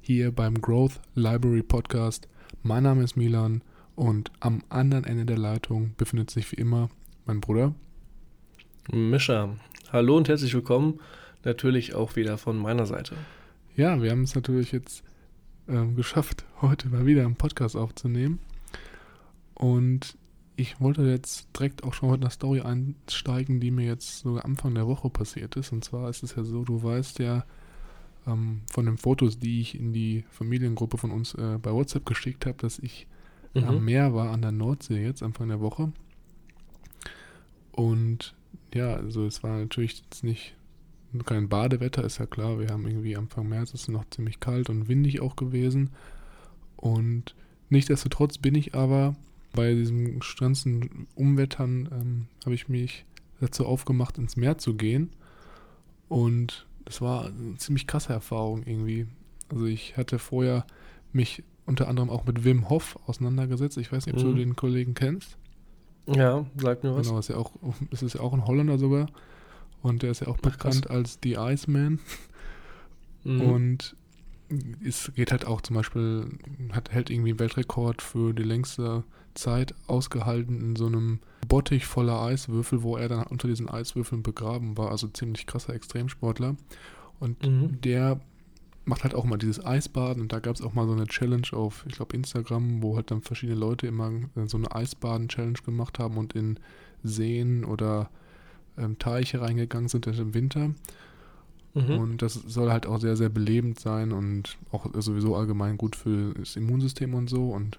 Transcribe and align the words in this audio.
hier 0.00 0.32
beim 0.32 0.60
Growth 0.60 1.00
Library 1.14 1.62
Podcast. 1.62 2.28
Mein 2.62 2.84
Name 2.84 3.04
ist 3.04 3.16
Milan 3.16 3.62
und 3.94 4.32
am 4.40 4.62
anderen 4.68 5.04
Ende 5.04 5.26
der 5.26 5.38
Leitung 5.38 5.94
befindet 5.96 6.30
sich 6.30 6.50
wie 6.52 6.56
immer 6.56 6.88
mein 7.26 7.40
Bruder. 7.40 7.74
Mischa, 8.90 9.54
hallo 9.92 10.16
und 10.16 10.28
herzlich 10.28 10.54
willkommen. 10.54 11.00
Natürlich 11.44 11.94
auch 11.94 12.16
wieder 12.16 12.38
von 12.38 12.56
meiner 12.58 12.86
Seite. 12.86 13.14
Ja, 13.76 14.02
wir 14.02 14.10
haben 14.10 14.22
es 14.22 14.34
natürlich 14.34 14.72
jetzt 14.72 15.04
äh, 15.66 15.86
geschafft, 15.94 16.44
heute 16.60 16.88
mal 16.88 17.06
wieder 17.06 17.24
einen 17.24 17.36
Podcast 17.36 17.76
aufzunehmen. 17.76 18.40
Und 19.54 20.16
ich 20.56 20.80
wollte 20.80 21.02
jetzt 21.02 21.48
direkt 21.56 21.84
auch 21.84 21.94
schon 21.94 22.10
mit 22.10 22.22
einer 22.22 22.30
Story 22.30 22.60
einsteigen, 22.60 23.60
die 23.60 23.70
mir 23.70 23.86
jetzt 23.86 24.20
sogar 24.20 24.44
Anfang 24.44 24.74
der 24.74 24.86
Woche 24.86 25.10
passiert 25.10 25.56
ist. 25.56 25.72
Und 25.72 25.84
zwar 25.84 26.08
ist 26.08 26.22
es 26.22 26.34
ja 26.34 26.44
so, 26.44 26.64
du 26.64 26.82
weißt 26.82 27.18
ja 27.18 27.44
ähm, 28.26 28.62
von 28.70 28.86
den 28.86 28.98
Fotos, 28.98 29.38
die 29.38 29.60
ich 29.60 29.78
in 29.78 29.92
die 29.92 30.24
Familiengruppe 30.30 30.98
von 30.98 31.10
uns 31.10 31.34
äh, 31.34 31.58
bei 31.60 31.72
WhatsApp 31.72 32.06
geschickt 32.06 32.46
habe, 32.46 32.58
dass 32.58 32.78
ich 32.78 33.06
mhm. 33.54 33.64
am 33.64 33.84
Meer 33.84 34.14
war 34.14 34.30
an 34.30 34.42
der 34.42 34.52
Nordsee 34.52 35.02
jetzt 35.02 35.22
Anfang 35.22 35.48
der 35.48 35.60
Woche. 35.60 35.92
Und 37.72 38.34
ja, 38.74 38.94
also 38.94 39.26
es 39.26 39.42
war 39.42 39.58
natürlich 39.58 40.02
jetzt 40.02 40.24
nicht 40.24 40.54
kein 41.24 41.48
Badewetter, 41.48 42.04
ist 42.04 42.18
ja 42.18 42.26
klar. 42.26 42.58
Wir 42.60 42.68
haben 42.68 42.86
irgendwie 42.86 43.16
Anfang 43.16 43.48
März 43.48 43.74
ist 43.74 43.82
es 43.82 43.88
noch 43.88 44.08
ziemlich 44.10 44.38
kalt 44.40 44.70
und 44.70 44.88
windig 44.88 45.20
auch 45.20 45.36
gewesen. 45.36 45.90
Und 46.76 47.34
nichtsdestotrotz 47.68 48.38
bin 48.38 48.54
ich 48.54 48.74
aber 48.74 49.16
bei 49.52 49.74
diesem 49.74 50.20
ganzen 50.38 51.08
Umwettern 51.14 51.88
ähm, 51.92 52.26
habe 52.44 52.54
ich 52.54 52.68
mich 52.68 53.04
dazu 53.40 53.66
aufgemacht, 53.66 54.18
ins 54.18 54.36
Meer 54.36 54.58
zu 54.58 54.74
gehen. 54.74 55.10
Und 56.08 56.66
das 56.84 57.00
war 57.00 57.26
eine 57.26 57.56
ziemlich 57.56 57.86
krasse 57.86 58.12
Erfahrung 58.12 58.62
irgendwie. 58.64 59.06
Also 59.48 59.66
ich 59.66 59.96
hatte 59.96 60.18
vorher 60.18 60.64
mich 61.12 61.42
unter 61.66 61.88
anderem 61.88 62.10
auch 62.10 62.24
mit 62.24 62.44
Wim 62.44 62.68
Hof 62.68 62.98
auseinandergesetzt. 63.06 63.76
Ich 63.78 63.92
weiß 63.92 64.06
nicht, 64.06 64.16
ob 64.16 64.24
mhm. 64.24 64.28
du 64.30 64.34
den 64.36 64.56
Kollegen 64.56 64.94
kennst. 64.94 65.36
Ja, 66.06 66.44
sag 66.56 66.82
mir 66.82 66.94
was. 66.94 67.06
Genau, 67.06 67.18
ist 67.18 67.28
ja 67.28 67.36
auch, 67.36 67.52
ist 67.90 68.02
es 68.02 68.14
ja 68.14 68.20
auch 68.20 68.32
ein 68.32 68.46
Holländer 68.46 68.78
sogar. 68.78 69.06
Und 69.82 70.02
der 70.02 70.10
ist 70.10 70.20
ja 70.20 70.28
auch 70.28 70.38
bekannt 70.38 70.86
Ach, 70.88 70.94
als 70.94 71.18
The 71.22 71.34
Iceman. 71.34 72.00
Mhm. 73.24 73.40
Und 73.40 73.96
es 74.84 75.12
geht 75.14 75.30
halt 75.32 75.46
auch 75.46 75.60
zum 75.60 75.76
Beispiel, 75.76 76.26
hat, 76.72 76.90
hält 76.90 77.10
irgendwie 77.10 77.30
einen 77.30 77.38
Weltrekord 77.38 78.02
für 78.02 78.32
die 78.32 78.42
längste 78.42 79.04
Zeit 79.34 79.74
ausgehalten 79.86 80.60
in 80.60 80.76
so 80.76 80.86
einem 80.86 81.20
Bottich 81.46 81.86
voller 81.86 82.20
Eiswürfel, 82.20 82.82
wo 82.82 82.96
er 82.96 83.08
dann 83.08 83.24
unter 83.24 83.48
diesen 83.48 83.68
Eiswürfeln 83.68 84.22
begraben 84.22 84.76
war. 84.76 84.90
Also 84.90 85.08
ziemlich 85.08 85.46
krasser 85.46 85.74
Extremsportler. 85.74 86.56
Und 87.20 87.44
mhm. 87.46 87.80
der 87.80 88.20
macht 88.84 89.04
halt 89.04 89.14
auch 89.14 89.24
mal 89.24 89.36
dieses 89.38 89.64
Eisbaden 89.64 90.22
und 90.22 90.32
da 90.32 90.40
gab 90.40 90.56
es 90.56 90.62
auch 90.62 90.74
mal 90.74 90.86
so 90.86 90.92
eine 90.92 91.06
Challenge 91.06 91.46
auf, 91.52 91.84
ich 91.86 91.94
glaube, 91.94 92.16
Instagram, 92.16 92.82
wo 92.82 92.96
halt 92.96 93.10
dann 93.10 93.20
verschiedene 93.20 93.58
Leute 93.58 93.86
immer 93.86 94.10
so 94.46 94.56
eine 94.56 94.74
Eisbaden-Challenge 94.74 95.58
gemacht 95.64 95.98
haben 95.98 96.16
und 96.16 96.34
in 96.34 96.58
Seen 97.02 97.64
oder 97.64 98.10
ähm, 98.76 98.98
Teiche 98.98 99.40
reingegangen 99.40 99.88
sind 99.88 100.06
im 100.06 100.34
Winter. 100.34 100.70
Mhm. 101.74 101.98
Und 101.98 102.22
das 102.22 102.34
soll 102.34 102.70
halt 102.70 102.86
auch 102.86 103.00
sehr, 103.00 103.16
sehr 103.16 103.28
belebend 103.28 103.78
sein 103.78 104.12
und 104.12 104.56
auch 104.72 104.86
sowieso 104.94 105.36
allgemein 105.36 105.78
gut 105.78 105.96
für 105.96 106.34
das 106.34 106.56
Immunsystem 106.56 107.14
und 107.14 107.30
so. 107.30 107.50
Und 107.50 107.78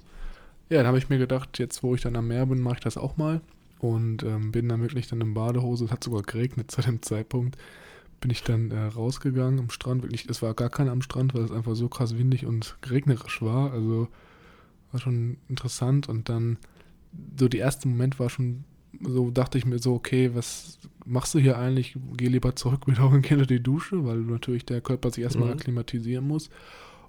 ja, 0.69 0.77
dann 0.77 0.87
habe 0.87 0.97
ich 0.97 1.09
mir 1.09 1.17
gedacht, 1.17 1.59
jetzt 1.59 1.83
wo 1.83 1.95
ich 1.95 2.01
dann 2.01 2.15
am 2.15 2.27
Meer 2.27 2.45
bin, 2.45 2.61
mache 2.61 2.75
ich 2.75 2.83
das 2.83 2.97
auch 2.97 3.17
mal. 3.17 3.41
Und 3.79 4.23
ähm, 4.23 4.51
bin 4.51 4.69
dann 4.69 4.81
wirklich 4.81 5.07
dann 5.07 5.21
in 5.21 5.33
Badehose, 5.33 5.85
es 5.85 5.91
hat 5.91 6.03
sogar 6.03 6.21
geregnet 6.21 6.69
zu 6.69 6.81
dem 6.81 7.01
Zeitpunkt, 7.01 7.57
bin 8.21 8.29
ich 8.29 8.43
dann 8.43 8.69
äh, 8.69 8.79
rausgegangen 8.79 9.59
am 9.59 9.71
Strand. 9.71 10.03
Wirklich, 10.03 10.29
es 10.29 10.41
war 10.41 10.53
gar 10.53 10.69
keiner 10.69 10.91
am 10.91 11.01
Strand, 11.01 11.33
weil 11.33 11.43
es 11.43 11.51
einfach 11.51 11.75
so 11.75 11.89
krass 11.89 12.17
windig 12.17 12.45
und 12.45 12.77
regnerisch 12.87 13.41
war. 13.41 13.73
Also 13.73 14.07
war 14.91 15.01
schon 15.01 15.37
interessant. 15.49 16.07
Und 16.07 16.29
dann, 16.29 16.57
so 17.37 17.47
der 17.47 17.61
erste 17.61 17.87
Moment 17.87 18.19
war 18.19 18.29
schon 18.29 18.63
so 18.99 19.31
dachte 19.31 19.57
ich 19.57 19.65
mir 19.65 19.79
so, 19.79 19.93
okay, 19.93 20.31
was 20.33 20.79
machst 21.05 21.33
du 21.33 21.39
hier 21.39 21.57
eigentlich? 21.57 21.95
Geh 22.17 22.27
lieber 22.27 22.55
zurück 22.55 22.87
wieder 22.87 23.07
und 23.07 23.21
geh 23.27 23.35
die 23.45 23.63
Dusche, 23.63 24.05
weil 24.05 24.17
natürlich 24.17 24.65
der 24.65 24.81
Körper 24.81 25.11
sich 25.11 25.23
erstmal 25.23 25.47
mhm. 25.47 25.53
akklimatisieren 25.53 26.27
muss. 26.27 26.49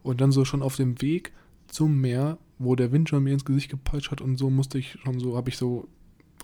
Und 0.03 0.21
dann 0.21 0.33
so 0.33 0.45
schon 0.45 0.63
auf 0.63 0.77
dem 0.77 1.01
Weg 1.01 1.33
zum 1.69 2.01
Meer, 2.01 2.39
wo 2.59 2.77
der 2.77 2.93
Wind 2.93 3.09
schon 3.09 3.25
mir 3.25 3.33
ins 3.33 3.45
Gesicht 3.45 3.71
gepeitscht 3.71 4.11
hat 4.11 4.21
und 4.21 4.37
so 4.37 4.51
musste 4.51 4.79
ich 4.79 4.99
schon 5.03 5.19
so, 5.21 5.37
habe 5.37 5.49
ich 5.49 5.57
so 5.57 5.89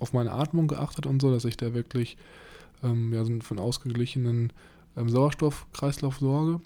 auf 0.00 0.12
meine 0.12 0.32
Atmung 0.32 0.68
geachtet 0.68 1.06
und 1.06 1.20
so, 1.20 1.30
dass 1.30 1.44
ich 1.44 1.56
da 1.56 1.74
wirklich 1.74 2.16
ähm, 2.82 3.12
ja, 3.12 3.24
so 3.24 3.38
von 3.40 3.58
ausgeglichenen 3.58 4.52
ähm, 4.96 5.08
Sauerstoffkreislauf 5.08 6.18
sorge. 6.18 6.60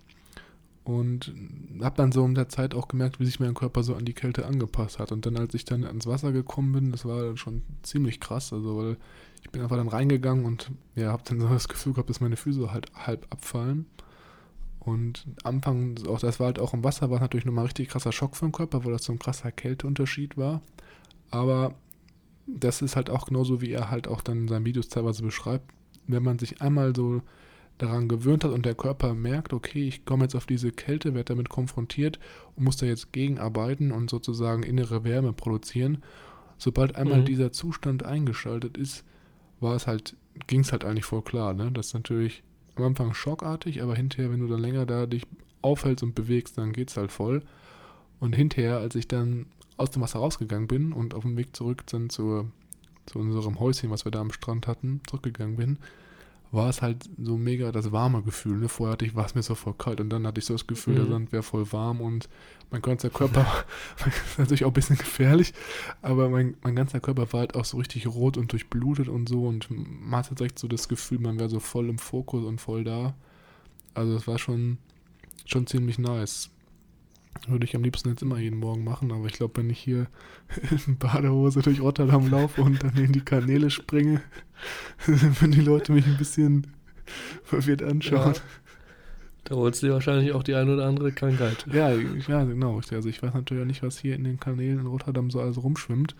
Und 0.84 1.32
habe 1.80 1.96
dann 1.96 2.10
so 2.10 2.24
in 2.24 2.34
der 2.34 2.48
Zeit 2.48 2.74
auch 2.74 2.88
gemerkt, 2.88 3.20
wie 3.20 3.24
sich 3.24 3.38
mein 3.38 3.54
Körper 3.54 3.84
so 3.84 3.94
an 3.94 4.04
die 4.04 4.14
Kälte 4.14 4.46
angepasst 4.46 4.98
hat. 4.98 5.12
Und 5.12 5.24
dann, 5.26 5.36
als 5.36 5.54
ich 5.54 5.64
dann 5.64 5.84
ans 5.84 6.06
Wasser 6.06 6.32
gekommen 6.32 6.72
bin, 6.72 6.90
das 6.90 7.04
war 7.04 7.22
dann 7.22 7.36
schon 7.36 7.62
ziemlich 7.82 8.18
krass. 8.18 8.52
Also, 8.52 8.76
weil 8.76 8.96
ich 9.42 9.50
bin 9.50 9.62
einfach 9.62 9.76
dann 9.76 9.88
reingegangen 9.88 10.44
und 10.44 10.72
ja, 10.96 11.12
habe 11.12 11.22
dann 11.24 11.40
so 11.40 11.48
das 11.48 11.68
Gefühl 11.68 11.92
gehabt, 11.92 12.10
dass 12.10 12.20
meine 12.20 12.36
Füße 12.36 12.72
halt 12.72 12.92
halb 12.94 13.26
abfallen. 13.30 13.86
Und 14.80 15.26
Anfang, 15.44 15.96
auch 16.08 16.18
das 16.18 16.40
war 16.40 16.46
halt 16.46 16.58
auch 16.58 16.74
im 16.74 16.82
Wasser, 16.82 17.10
war 17.10 17.20
natürlich 17.20 17.44
nochmal 17.44 17.64
ein 17.64 17.68
richtig 17.68 17.88
krasser 17.88 18.10
Schock 18.10 18.34
für 18.34 18.46
den 18.46 18.52
Körper, 18.52 18.84
weil 18.84 18.92
das 18.92 19.04
so 19.04 19.12
ein 19.12 19.20
krasser 19.20 19.52
Kälteunterschied 19.52 20.36
war. 20.36 20.62
Aber 21.30 21.74
das 22.48 22.82
ist 22.82 22.96
halt 22.96 23.08
auch 23.08 23.26
genauso, 23.26 23.60
wie 23.60 23.70
er 23.70 23.90
halt 23.90 24.08
auch 24.08 24.20
dann 24.20 24.38
in 24.38 24.48
seinen 24.48 24.66
Videos 24.66 24.88
teilweise 24.88 25.22
beschreibt. 25.22 25.70
Wenn 26.08 26.24
man 26.24 26.40
sich 26.40 26.60
einmal 26.60 26.96
so 26.96 27.22
daran 27.82 28.08
gewöhnt 28.08 28.44
hat 28.44 28.52
und 28.52 28.64
der 28.64 28.74
Körper 28.74 29.14
merkt, 29.14 29.52
okay, 29.52 29.86
ich 29.86 30.04
komme 30.04 30.24
jetzt 30.24 30.34
auf 30.34 30.46
diese 30.46 30.70
Kälte, 30.70 31.14
werde 31.14 31.34
damit 31.34 31.48
konfrontiert 31.48 32.18
und 32.56 32.64
muss 32.64 32.76
da 32.76 32.86
jetzt 32.86 33.12
gegenarbeiten 33.12 33.90
und 33.92 34.08
sozusagen 34.08 34.62
innere 34.62 35.04
Wärme 35.04 35.32
produzieren. 35.32 36.02
Sobald 36.58 36.94
einmal 36.96 37.20
mhm. 37.20 37.24
dieser 37.24 37.52
Zustand 37.52 38.04
eingeschaltet 38.04 38.76
ist, 38.76 39.04
war 39.60 39.74
es 39.74 39.86
halt, 39.86 40.16
ging 40.46 40.60
es 40.60 40.72
halt 40.72 40.84
eigentlich 40.84 41.04
voll 41.04 41.22
klar, 41.22 41.54
ne? 41.54 41.70
Das 41.72 41.88
ist 41.88 41.94
natürlich 41.94 42.42
am 42.76 42.84
Anfang 42.84 43.14
schockartig, 43.14 43.82
aber 43.82 43.96
hinterher, 43.96 44.30
wenn 44.30 44.40
du 44.40 44.46
dann 44.46 44.60
länger 44.60 44.86
da 44.86 45.06
dich 45.06 45.24
aufhältst 45.60 46.02
und 46.02 46.14
bewegst, 46.14 46.58
dann 46.58 46.72
geht 46.72 46.90
es 46.90 46.96
halt 46.96 47.10
voll. 47.10 47.42
Und 48.20 48.34
hinterher, 48.34 48.78
als 48.78 48.94
ich 48.94 49.08
dann 49.08 49.46
aus 49.76 49.90
dem 49.90 50.02
Wasser 50.02 50.20
rausgegangen 50.20 50.68
bin 50.68 50.92
und 50.92 51.14
auf 51.14 51.22
dem 51.22 51.36
Weg 51.36 51.56
zurück 51.56 51.84
dann 51.86 52.10
zur, 52.10 52.50
zu 53.06 53.18
unserem 53.18 53.58
Häuschen, 53.58 53.90
was 53.90 54.04
wir 54.04 54.12
da 54.12 54.20
am 54.20 54.32
Strand 54.32 54.66
hatten, 54.68 55.00
zurückgegangen 55.08 55.56
bin, 55.56 55.78
war 56.52 56.68
es 56.68 56.82
halt 56.82 57.08
so 57.18 57.38
mega 57.38 57.72
das 57.72 57.92
warme 57.92 58.22
Gefühl. 58.22 58.58
Ne? 58.58 58.68
Vorher 58.68 58.92
hatte 58.92 59.06
ich, 59.06 59.14
war 59.14 59.24
es 59.24 59.34
mir 59.34 59.42
so 59.42 59.54
voll 59.54 59.74
kalt 59.74 60.00
und 60.00 60.10
dann 60.10 60.26
hatte 60.26 60.38
ich 60.38 60.44
so 60.44 60.54
das 60.54 60.66
Gefühl, 60.66 60.94
mhm. 60.94 60.98
der 60.98 61.06
Sand 61.06 61.32
wäre 61.32 61.42
voll 61.42 61.72
warm 61.72 62.00
und 62.02 62.28
mein 62.70 62.82
ganzer 62.82 63.10
Körper, 63.10 63.46
natürlich 64.38 64.64
auch 64.64 64.70
ein 64.70 64.74
bisschen 64.74 64.96
gefährlich, 64.96 65.54
aber 66.02 66.28
mein, 66.28 66.56
mein 66.62 66.76
ganzer 66.76 67.00
Körper 67.00 67.32
war 67.32 67.40
halt 67.40 67.54
auch 67.54 67.64
so 67.64 67.78
richtig 67.78 68.06
rot 68.06 68.36
und 68.36 68.52
durchblutet 68.52 69.08
und 69.08 69.28
so 69.28 69.46
und 69.46 69.68
man 69.70 70.20
hatte 70.20 70.34
direkt 70.34 70.58
so 70.58 70.68
das 70.68 70.88
Gefühl, 70.88 71.18
man 71.18 71.38
wäre 71.38 71.48
so 71.48 71.58
voll 71.58 71.88
im 71.88 71.98
Fokus 71.98 72.44
und 72.44 72.60
voll 72.60 72.84
da. 72.84 73.14
Also 73.94 74.14
es 74.14 74.26
war 74.26 74.38
schon, 74.38 74.78
schon 75.44 75.66
ziemlich 75.66 75.98
nice. 75.98 76.50
Würde 77.48 77.64
ich 77.64 77.74
am 77.74 77.82
liebsten 77.82 78.10
jetzt 78.10 78.22
immer 78.22 78.38
jeden 78.38 78.58
Morgen 78.58 78.84
machen, 78.84 79.10
aber 79.10 79.26
ich 79.26 79.32
glaube, 79.32 79.56
wenn 79.56 79.70
ich 79.70 79.78
hier 79.78 80.06
in 80.86 80.98
Badehose 80.98 81.60
durch 81.62 81.80
Rotterdam 81.80 82.30
laufe 82.30 82.62
und 82.62 82.82
dann 82.82 82.96
in 82.96 83.12
die 83.12 83.24
Kanäle 83.24 83.70
springe, 83.70 84.22
würden 85.06 85.52
die 85.52 85.60
Leute 85.60 85.92
mich 85.92 86.06
ein 86.06 86.18
bisschen 86.18 86.68
verwirrt 87.42 87.82
anschauen. 87.82 88.34
Ja, 88.34 88.40
da 89.44 89.56
holst 89.56 89.82
du 89.82 89.86
dir 89.88 89.94
wahrscheinlich 89.94 90.32
auch 90.32 90.42
die 90.42 90.54
eine 90.54 90.74
oder 90.74 90.86
andere 90.86 91.10
Krankheit. 91.10 91.66
Ja, 91.72 91.90
ja 91.90 92.44
genau. 92.44 92.76
Also 92.76 93.08
ich 93.08 93.22
weiß 93.22 93.34
natürlich 93.34 93.62
auch 93.62 93.66
nicht, 93.66 93.82
was 93.82 93.98
hier 93.98 94.14
in 94.14 94.24
den 94.24 94.38
Kanälen 94.38 94.78
in 94.78 94.86
Rotterdam 94.86 95.30
so 95.30 95.40
alles 95.40 95.62
rumschwimmt. 95.62 96.14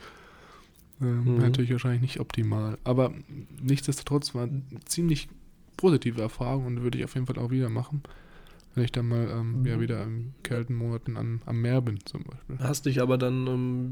Ähm, 1.01 1.25
mhm. 1.25 1.39
Natürlich 1.39 1.71
wahrscheinlich 1.71 2.03
nicht 2.03 2.21
optimal. 2.21 2.79
Aber 2.85 3.13
nichtsdestotrotz 3.61 4.35
war 4.35 4.45
eine 4.45 4.63
ziemlich 4.87 5.29
positive 5.77 6.21
Erfahrung 6.21 6.67
und 6.67 6.83
würde 6.83 6.99
ich 6.99 7.05
auf 7.05 7.15
jeden 7.15 7.27
Fall 7.27 7.39
auch 7.39 7.51
wieder 7.51 7.69
machen. 7.69 8.03
Wenn 8.75 8.85
ich 8.85 8.93
dann 8.93 9.09
mal 9.09 9.29
ähm, 9.31 9.61
mhm. 9.61 9.67
ja, 9.67 9.81
wieder 9.81 10.03
in 10.03 10.33
kalten 10.43 10.75
Monaten 10.75 11.17
an, 11.17 11.43
am 11.45 11.61
Meer 11.61 11.81
bin, 11.83 11.99
zum 12.05 12.25
Beispiel. 12.25 12.59
Hast 12.59 12.87
dich 12.87 13.03
aber 13.03 13.19
dann 13.19 13.47
ähm, 13.47 13.91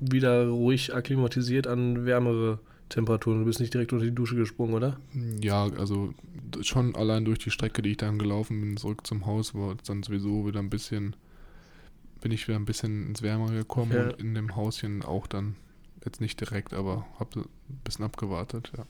wieder 0.00 0.48
ruhig 0.48 0.94
akklimatisiert 0.94 1.66
an 1.66 2.04
wärmere 2.06 2.58
Temperaturen. 2.88 3.40
Du 3.40 3.44
bist 3.44 3.60
nicht 3.60 3.74
direkt 3.74 3.92
unter 3.92 4.04
die 4.04 4.14
Dusche 4.14 4.36
gesprungen, 4.36 4.74
oder? 4.74 4.98
Ja, 5.40 5.68
also 5.78 6.14
schon 6.60 6.94
allein 6.94 7.24
durch 7.24 7.38
die 7.38 7.50
Strecke, 7.50 7.82
die 7.82 7.92
ich 7.92 7.96
dann 7.96 8.18
gelaufen 8.18 8.60
bin, 8.60 8.76
zurück 8.76 9.06
zum 9.06 9.26
Haus, 9.26 9.54
war 9.54 9.76
dann 9.86 10.02
sowieso 10.02 10.46
wieder 10.46 10.60
ein 10.60 10.70
bisschen 10.70 11.16
bin 12.20 12.32
ich 12.32 12.48
wieder 12.48 12.58
ein 12.58 12.64
bisschen 12.64 13.08
ins 13.08 13.22
Wärmere 13.22 13.54
gekommen 13.54 13.92
Ja. 13.92 14.04
und 14.04 14.20
in 14.20 14.34
dem 14.34 14.56
Hauschen 14.56 15.04
auch 15.04 15.26
dann 15.26 15.56
jetzt 16.04 16.20
nicht 16.20 16.40
direkt, 16.40 16.74
aber 16.74 17.06
habe 17.20 17.40
ein 17.40 17.80
bisschen 17.84 18.04
abgewartet. 18.04 18.72
Ja. 18.76 18.84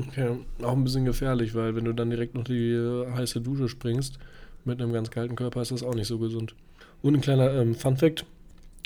Okay, 0.00 0.38
auch 0.62 0.76
ein 0.76 0.84
bisschen 0.84 1.04
gefährlich, 1.04 1.54
weil 1.54 1.74
wenn 1.74 1.86
du 1.86 1.92
dann 1.92 2.10
direkt 2.10 2.34
noch 2.34 2.44
die 2.44 2.72
äh, 2.72 3.10
heiße 3.10 3.40
Dusche 3.40 3.68
springst 3.68 4.18
mit 4.68 4.80
einem 4.80 4.92
ganz 4.92 5.10
kalten 5.10 5.34
Körper, 5.34 5.62
ist 5.62 5.72
das 5.72 5.82
auch 5.82 5.94
nicht 5.94 6.06
so 6.06 6.18
gesund. 6.18 6.54
Und 7.02 7.14
ein 7.14 7.20
kleiner 7.20 7.52
ähm, 7.52 7.74
Fun-Fact: 7.74 8.24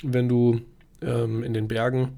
Wenn 0.03 0.27
du 0.27 0.61
ähm, 1.01 1.43
in 1.43 1.53
den 1.53 1.67
Bergen 1.67 2.13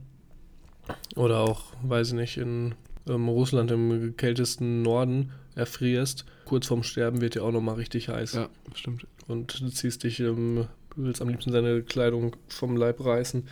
oder 1.15 1.39
auch, 1.39 1.73
weiß 1.83 2.09
ich 2.09 2.13
nicht, 2.13 2.37
in 2.37 2.75
ähm, 3.07 3.27
Russland 3.27 3.71
im 3.71 4.15
kältesten 4.15 4.81
Norden 4.81 5.31
erfrierst, 5.55 6.25
kurz 6.45 6.67
vorm 6.67 6.83
Sterben 6.83 7.21
wird 7.21 7.35
dir 7.35 7.43
auch 7.43 7.51
nochmal 7.51 7.75
richtig 7.75 8.09
heiß. 8.09 8.33
ja, 8.33 8.49
stimmt. 8.73 9.07
Und 9.27 9.59
du 9.59 9.69
ziehst 9.69 10.03
dich, 10.03 10.19
ähm, 10.19 10.67
du 10.95 11.03
willst 11.03 11.21
am 11.21 11.29
liebsten 11.29 11.51
deine 11.51 11.81
Kleidung 11.81 12.35
vom 12.47 12.77
Leib 12.77 13.03
reißen. 13.03 13.47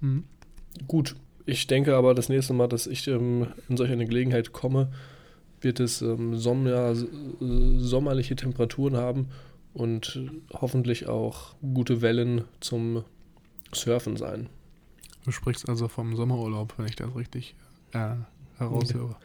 Mhm. 0.00 0.24
Gut, 0.86 1.16
ich 1.46 1.66
denke 1.66 1.96
aber, 1.96 2.14
das 2.14 2.28
nächste 2.28 2.52
Mal, 2.52 2.68
dass 2.68 2.86
ich 2.86 3.06
ähm, 3.08 3.48
in 3.68 3.76
solch 3.76 3.90
eine 3.90 4.06
Gelegenheit 4.06 4.52
komme, 4.52 4.92
wird 5.60 5.80
es 5.80 6.02
ähm, 6.02 6.36
Sommer, 6.36 6.92
äh, 6.92 7.78
sommerliche 7.78 8.36
Temperaturen 8.36 8.96
haben 8.96 9.28
und 9.72 10.16
äh, 10.16 10.30
hoffentlich 10.52 11.08
auch 11.08 11.54
gute 11.60 12.02
Wellen 12.02 12.44
zum 12.60 13.04
Surfen 13.72 14.16
sein. 14.16 14.48
Du 15.24 15.30
sprichst 15.30 15.68
also 15.68 15.88
vom 15.88 16.16
Sommerurlaub, 16.16 16.74
wenn 16.76 16.86
ich 16.86 16.96
das 16.96 17.14
richtig 17.16 17.54
äh, 17.92 18.14
heraushöre. 18.58 19.16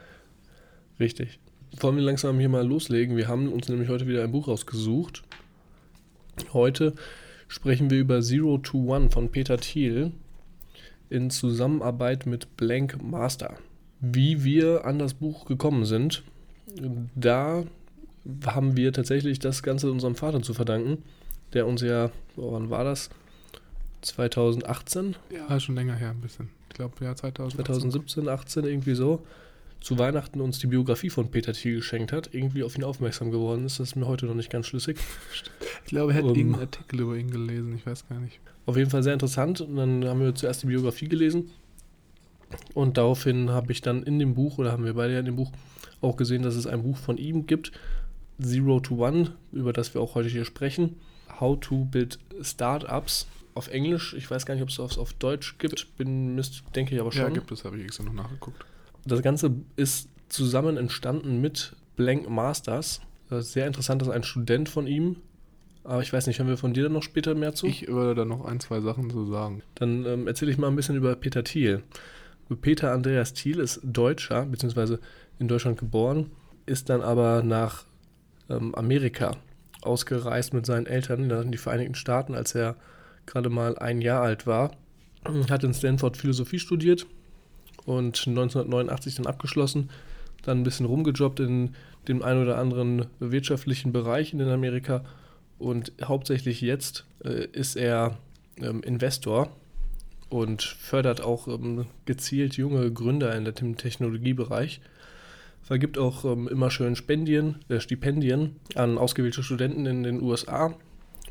Richtig. 1.00 1.40
Wollen 1.80 1.98
wir 1.98 2.04
langsam 2.04 2.40
hier 2.40 2.50
mal 2.50 2.66
loslegen? 2.66 3.16
Wir 3.16 3.28
haben 3.28 3.52
uns 3.52 3.70
nämlich 3.70 3.90
heute 3.90 4.08
wieder 4.08 4.24
ein 4.24 4.32
Buch 4.32 4.48
rausgesucht. 4.48 5.24
Heute 6.54 6.96
sprechen 7.48 7.90
wir 7.90 8.00
über 8.00 8.22
Zero 8.22 8.58
to 8.58 8.78
One 8.78 9.12
von 9.12 9.30
Peter 9.30 9.58
Thiel 9.58 10.12
in 11.10 11.30
Zusammenarbeit 11.30 12.26
mit 12.26 12.56
Blank 12.58 13.02
Master. 13.04 13.58
Wie 14.02 14.44
wir 14.44 14.86
an 14.86 15.00
das 15.00 15.14
Buch 15.14 15.46
gekommen 15.46 15.86
sind, 15.86 16.24
da 17.16 17.64
haben 18.46 18.78
wir 18.78 18.94
tatsächlich 18.94 19.40
das 19.40 19.64
Ganze 19.64 19.92
unserem 19.92 20.16
Vater 20.16 20.42
zu 20.42 20.54
verdanken, 20.54 21.04
der 21.54 21.66
uns 21.68 21.82
ja, 21.82 22.12
oh, 22.38 22.54
wann 22.54 22.70
war 22.70 22.84
das? 22.84 23.10
2018, 24.02 25.16
Ja, 25.34 25.60
schon 25.60 25.76
länger 25.76 25.96
her 25.96 26.12
ein 26.12 26.22
bisschen. 26.22 26.50
Ich 26.70 26.76
glaube, 26.76 27.04
ja, 27.04 27.16
2000. 27.16 27.66
2017, 27.66 28.30
18 28.30 28.64
irgendwie 28.66 28.96
so, 28.96 29.26
zu 29.82 29.98
Weihnachten 29.98 30.42
uns 30.42 30.60
die 30.60 30.68
Biografie 30.68 31.10
von 31.10 31.32
Peter 31.32 31.54
Thiel 31.54 31.78
geschenkt 31.78 32.12
hat, 32.12 32.34
irgendwie 32.34 32.64
auf 32.64 32.78
ihn 32.78 32.84
aufmerksam 32.84 33.32
geworden 33.32 33.66
ist. 33.66 33.80
Das 33.80 33.90
ist 33.90 33.96
mir 33.96 34.08
heute 34.08 34.26
noch 34.26 34.36
nicht 34.36 34.50
ganz 34.50 34.68
schlüssig. 34.68 34.98
Ich 35.86 35.92
glaube, 35.92 36.12
er 36.12 36.20
hat 36.20 36.24
Um- 36.26 36.36
irgendeinen 36.36 36.62
Artikel 36.66 37.00
über 37.00 37.16
ihn 37.16 37.32
gelesen, 37.32 37.74
ich 37.76 37.84
weiß 37.84 38.08
gar 38.08 38.20
nicht. 38.20 38.40
Auf 38.68 38.78
jeden 38.78 38.92
Fall 38.92 39.02
sehr 39.02 39.14
interessant. 39.14 39.60
Und 39.62 39.76
dann 39.78 40.06
haben 40.06 40.20
wir 40.22 40.36
zuerst 40.36 40.62
die 40.62 40.68
Biografie 40.68 41.08
gelesen. 41.08 41.50
Und 42.74 42.98
daraufhin 42.98 43.52
habe 43.52 43.72
ich 43.72 43.82
dann 43.82 44.04
in 44.04 44.20
dem 44.20 44.34
Buch, 44.34 44.58
oder 44.58 44.72
haben 44.72 44.86
wir 44.86 44.94
beide 44.94 45.14
ja 45.14 45.20
in 45.20 45.26
dem 45.26 45.36
Buch, 45.36 45.52
auch 46.02 46.16
gesehen, 46.16 46.44
dass 46.44 46.56
es 46.56 46.68
ein 46.68 46.84
Buch 46.84 46.98
von 46.98 47.18
ihm 47.18 47.46
gibt, 47.46 47.72
Zero 48.42 48.80
to 48.80 49.06
One, 49.06 49.34
über 49.52 49.74
das 49.74 49.94
wir 49.94 50.02
auch 50.02 50.16
heute 50.16 50.30
hier 50.30 50.46
sprechen. 50.46 50.96
How 51.40 51.60
to 51.60 51.86
Build 51.86 52.20
Startups 52.42 53.28
auf 53.54 53.68
Englisch. 53.70 54.14
Ich 54.14 54.30
weiß 54.30 54.46
gar 54.46 54.54
nicht, 54.54 54.64
ob 54.64 54.70
es 54.70 54.80
es 54.80 54.98
auf 54.98 55.14
Deutsch 55.14 55.58
gibt. 55.58 55.98
Bin, 55.98 56.36
müsst, 56.36 56.64
denke 56.76 56.96
ich 56.96 57.02
aber 57.02 57.12
schon. 57.12 57.24
Ja, 57.24 57.30
gibt 57.30 57.52
es, 57.52 57.66
habe 57.66 57.78
ich 57.78 57.84
extra 57.84 58.04
noch 58.04 58.14
nachgeguckt. 58.14 58.66
Das 59.06 59.22
Ganze 59.22 59.52
ist 59.76 60.10
zusammen 60.30 60.78
entstanden 60.78 61.42
mit 61.42 61.76
Blank 61.98 62.30
Masters. 62.30 63.02
Ist 63.30 63.52
sehr 63.52 63.68
interessant, 63.68 64.02
dass 64.02 64.10
ein 64.10 64.24
Student 64.24 64.70
von 64.70 64.88
ihm, 64.88 65.18
aber 65.84 66.02
ich 66.02 66.12
weiß 66.12 66.28
nicht, 66.28 66.40
hören 66.40 66.48
wir 66.48 66.58
von 66.58 66.74
dir 66.74 66.84
dann 66.84 66.94
noch 66.94 67.04
später 67.04 67.36
mehr 67.36 67.54
zu? 67.54 67.68
Ich 67.68 67.88
würde 67.88 68.16
da 68.16 68.26
noch 68.26 68.46
ein, 68.46 68.60
zwei 68.60 68.82
Sachen 68.82 69.10
zu 69.10 69.26
sagen. 69.26 69.62
Dann 69.76 70.06
ähm, 70.06 70.28
erzähle 70.28 70.52
ich 70.52 70.58
mal 70.58 70.68
ein 70.68 70.76
bisschen 70.76 70.96
über 70.96 71.16
Peter 71.16 71.44
Thiel. 71.44 71.84
Peter 72.56 72.92
Andreas 72.92 73.34
Thiel 73.34 73.60
ist 73.60 73.82
Deutscher, 73.84 74.46
beziehungsweise 74.46 75.00
in 75.38 75.48
Deutschland 75.48 75.80
geboren, 75.80 76.32
ist 76.66 76.90
dann 76.90 77.02
aber 77.02 77.44
nach 77.44 77.86
ähm, 78.50 78.74
Amerika 78.76 79.38
ausgereist 79.82 80.54
mit 80.54 80.66
seinen 80.66 80.86
Eltern 80.86 81.30
in 81.30 81.52
die 81.52 81.58
Vereinigten 81.58 81.96
Staaten, 81.96 82.36
als 82.36 82.56
er 82.56 82.76
gerade 83.26 83.50
mal 83.50 83.78
ein 83.78 84.02
Jahr 84.02 84.22
alt 84.22 84.46
war. 84.46 84.72
Hat 85.50 85.64
in 85.64 85.74
Stanford 85.74 86.18
Philosophie 86.18 86.60
studiert 86.60 87.06
und 87.86 88.18
1989 88.28 89.16
dann 89.16 89.26
abgeschlossen. 89.26 89.90
Dann 90.44 90.60
ein 90.60 90.64
bisschen 90.64 90.86
rumgejobbt 90.86 91.40
in 91.42 91.76
dem 92.08 92.24
einen 92.24 92.42
oder 92.44 92.58
anderen 92.58 93.08
wirtschaftlichen 93.20 93.92
Bereich 93.92 94.34
in 94.34 94.42
Amerika. 94.42 95.04
Und 95.58 95.92
hauptsächlich 96.02 96.62
jetzt 96.62 97.06
äh, 97.24 97.46
ist 97.52 97.76
er 97.76 98.18
ähm, 98.58 98.82
Investor 98.84 99.50
und 100.30 100.64
fördert 100.64 101.22
auch 101.22 101.48
ähm, 101.48 101.86
gezielt 102.06 102.58
junge 102.58 102.92
Gründer 102.92 103.36
in 103.36 103.46
der 103.46 103.56
im 103.62 103.78
Technologiebereich. 103.78 104.82
Vergibt 105.62 105.98
auch 105.98 106.26
ähm, 106.26 106.48
immer 106.48 106.72
schön 106.72 106.96
Spendien, 106.96 107.58
äh, 107.68 107.80
Stipendien 107.80 108.56
an 108.76 108.98
ausgewählte 108.98 109.44
Studenten 109.44 109.86
in 109.86 110.04
den 110.04 110.22
USA 110.22 110.74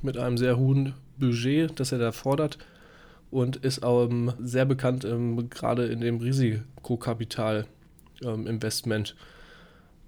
mit 0.03 0.19
einem 0.19 0.39
sehr 0.39 0.57
hohen 0.57 0.95
Budget, 1.19 1.79
das 1.81 1.93
er 1.93 1.99
da 1.99 2.13
fordert 2.13 2.59
und 3.31 3.57
ist 3.57 3.83
auch 3.83 4.07
ähm, 4.07 4.33
sehr 4.39 4.65
bekannt 4.65 5.05
ähm, 5.05 5.51
gerade 5.51 5.85
in 5.87 6.01
dem 6.01 6.19
Risikokapital-Investment. 6.19 9.17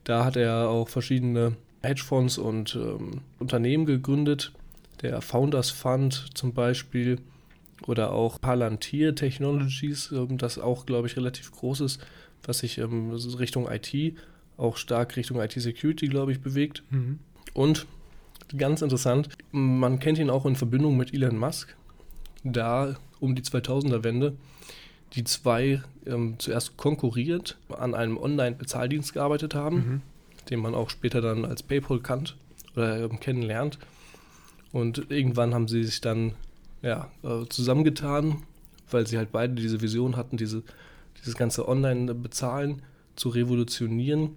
da 0.05 0.25
hat 0.25 0.37
er 0.37 0.69
auch 0.69 0.89
verschiedene 0.89 1.57
Hedgefonds 1.83 2.39
und 2.39 2.77
ähm, 2.77 3.23
Unternehmen 3.39 3.85
gegründet, 3.87 4.53
der 5.03 5.21
Founders 5.23 5.71
Fund 5.71 6.27
zum 6.35 6.53
Beispiel 6.53 7.19
oder 7.87 8.13
auch 8.13 8.41
Palantir 8.41 9.15
Technologies, 9.15 10.13
ähm, 10.13 10.39
das 10.39 10.59
auch, 10.59 10.87
glaube 10.87 11.09
ich, 11.09 11.17
relativ 11.17 11.53
groß 11.53 11.81
ist, 11.81 12.01
was 12.45 12.59
sich 12.61 12.79
ähm, 12.79 13.11
Richtung 13.11 13.69
IT, 13.71 14.17
auch 14.57 14.77
stark 14.77 15.17
Richtung 15.17 15.41
IT-Security, 15.41 16.09
glaube 16.09 16.33
ich, 16.33 16.41
bewegt. 16.41 16.83
Mhm. 16.91 17.19
Und 17.55 17.87
ganz 18.57 18.83
interessant, 18.83 19.29
man 19.53 19.99
kennt 19.99 20.19
ihn 20.19 20.31
auch 20.31 20.47
in 20.47 20.57
Verbindung 20.57 20.97
mit 20.97 21.15
Elon 21.15 21.39
Musk, 21.39 21.77
da 22.45 22.97
um 23.21 23.35
die 23.35 23.43
2000er-Wende 23.43 24.35
die 25.15 25.25
zwei 25.25 25.83
ähm, 26.07 26.37
zuerst 26.39 26.77
konkurriert 26.77 27.59
an 27.77 27.95
einem 27.95 28.17
Online-Bezahldienst 28.17 29.13
gearbeitet 29.13 29.55
haben, 29.55 29.77
Mhm. 29.77 30.03
den 30.51 30.61
man 30.61 30.75
auch 30.75 30.91
später 30.91 31.21
dann 31.21 31.45
als 31.45 31.63
PayPal 31.63 32.01
kannt 32.01 32.37
oder 32.77 33.01
ähm, 33.05 33.19
kennenlernt. 33.21 33.79
Und 34.73 35.11
irgendwann 35.11 35.53
haben 35.53 35.67
sie 35.67 35.83
sich 35.83 36.01
dann 36.01 36.35
ja, 36.83 37.11
äh, 37.23 37.47
zusammengetan, 37.49 38.43
weil 38.91 39.07
sie 39.07 39.19
halt 39.19 39.33
beide 39.33 39.55
diese 39.55 39.81
Vision 39.81 40.17
hatten, 40.17 40.37
diese, 40.37 40.63
dieses 41.19 41.37
ganze 41.37 41.69
Online-Bezahlen 41.69 42.83
zu 43.17 43.29
revolutionieren 43.29 44.31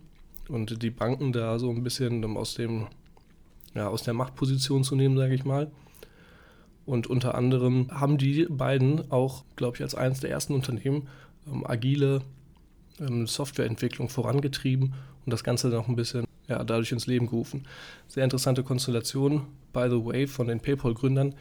und 0.49 0.81
die 0.83 0.89
Banken 0.89 1.31
da 1.31 1.57
so 1.59 1.69
ein 1.69 1.83
bisschen 1.83 2.23
aus 2.37 2.55
dem 2.55 2.87
ja, 3.75 3.87
aus 3.87 4.03
der 4.03 4.13
Machtposition 4.13 4.83
zu 4.83 4.95
nehmen, 4.95 5.17
sage 5.17 5.33
ich 5.33 5.45
mal. 5.45 5.71
Und 6.85 7.07
unter 7.07 7.35
anderem 7.35 7.87
haben 7.91 8.17
die 8.17 8.45
beiden 8.49 9.09
auch, 9.11 9.45
glaube 9.55 9.77
ich, 9.77 9.83
als 9.83 9.95
eines 9.95 10.19
der 10.19 10.29
ersten 10.29 10.53
Unternehmen 10.53 11.07
ähm, 11.47 11.65
agile 11.65 12.21
ähm, 12.99 13.25
Softwareentwicklung 13.25 14.09
vorangetrieben 14.09 14.93
und 15.25 15.31
das 15.31 15.43
Ganze 15.43 15.69
noch 15.69 15.87
ein 15.87 15.95
bisschen 15.95 16.25
ja, 16.47 16.63
dadurch 16.63 16.91
ins 16.91 17.07
Leben 17.07 17.27
gerufen. 17.27 17.65
Sehr 18.07 18.25
interessante 18.25 18.63
Konstellation, 18.63 19.47
by 19.71 19.87
the 19.89 20.05
way, 20.05 20.27
von 20.27 20.47
den 20.47 20.59
PayPal-Gründern, 20.59 21.35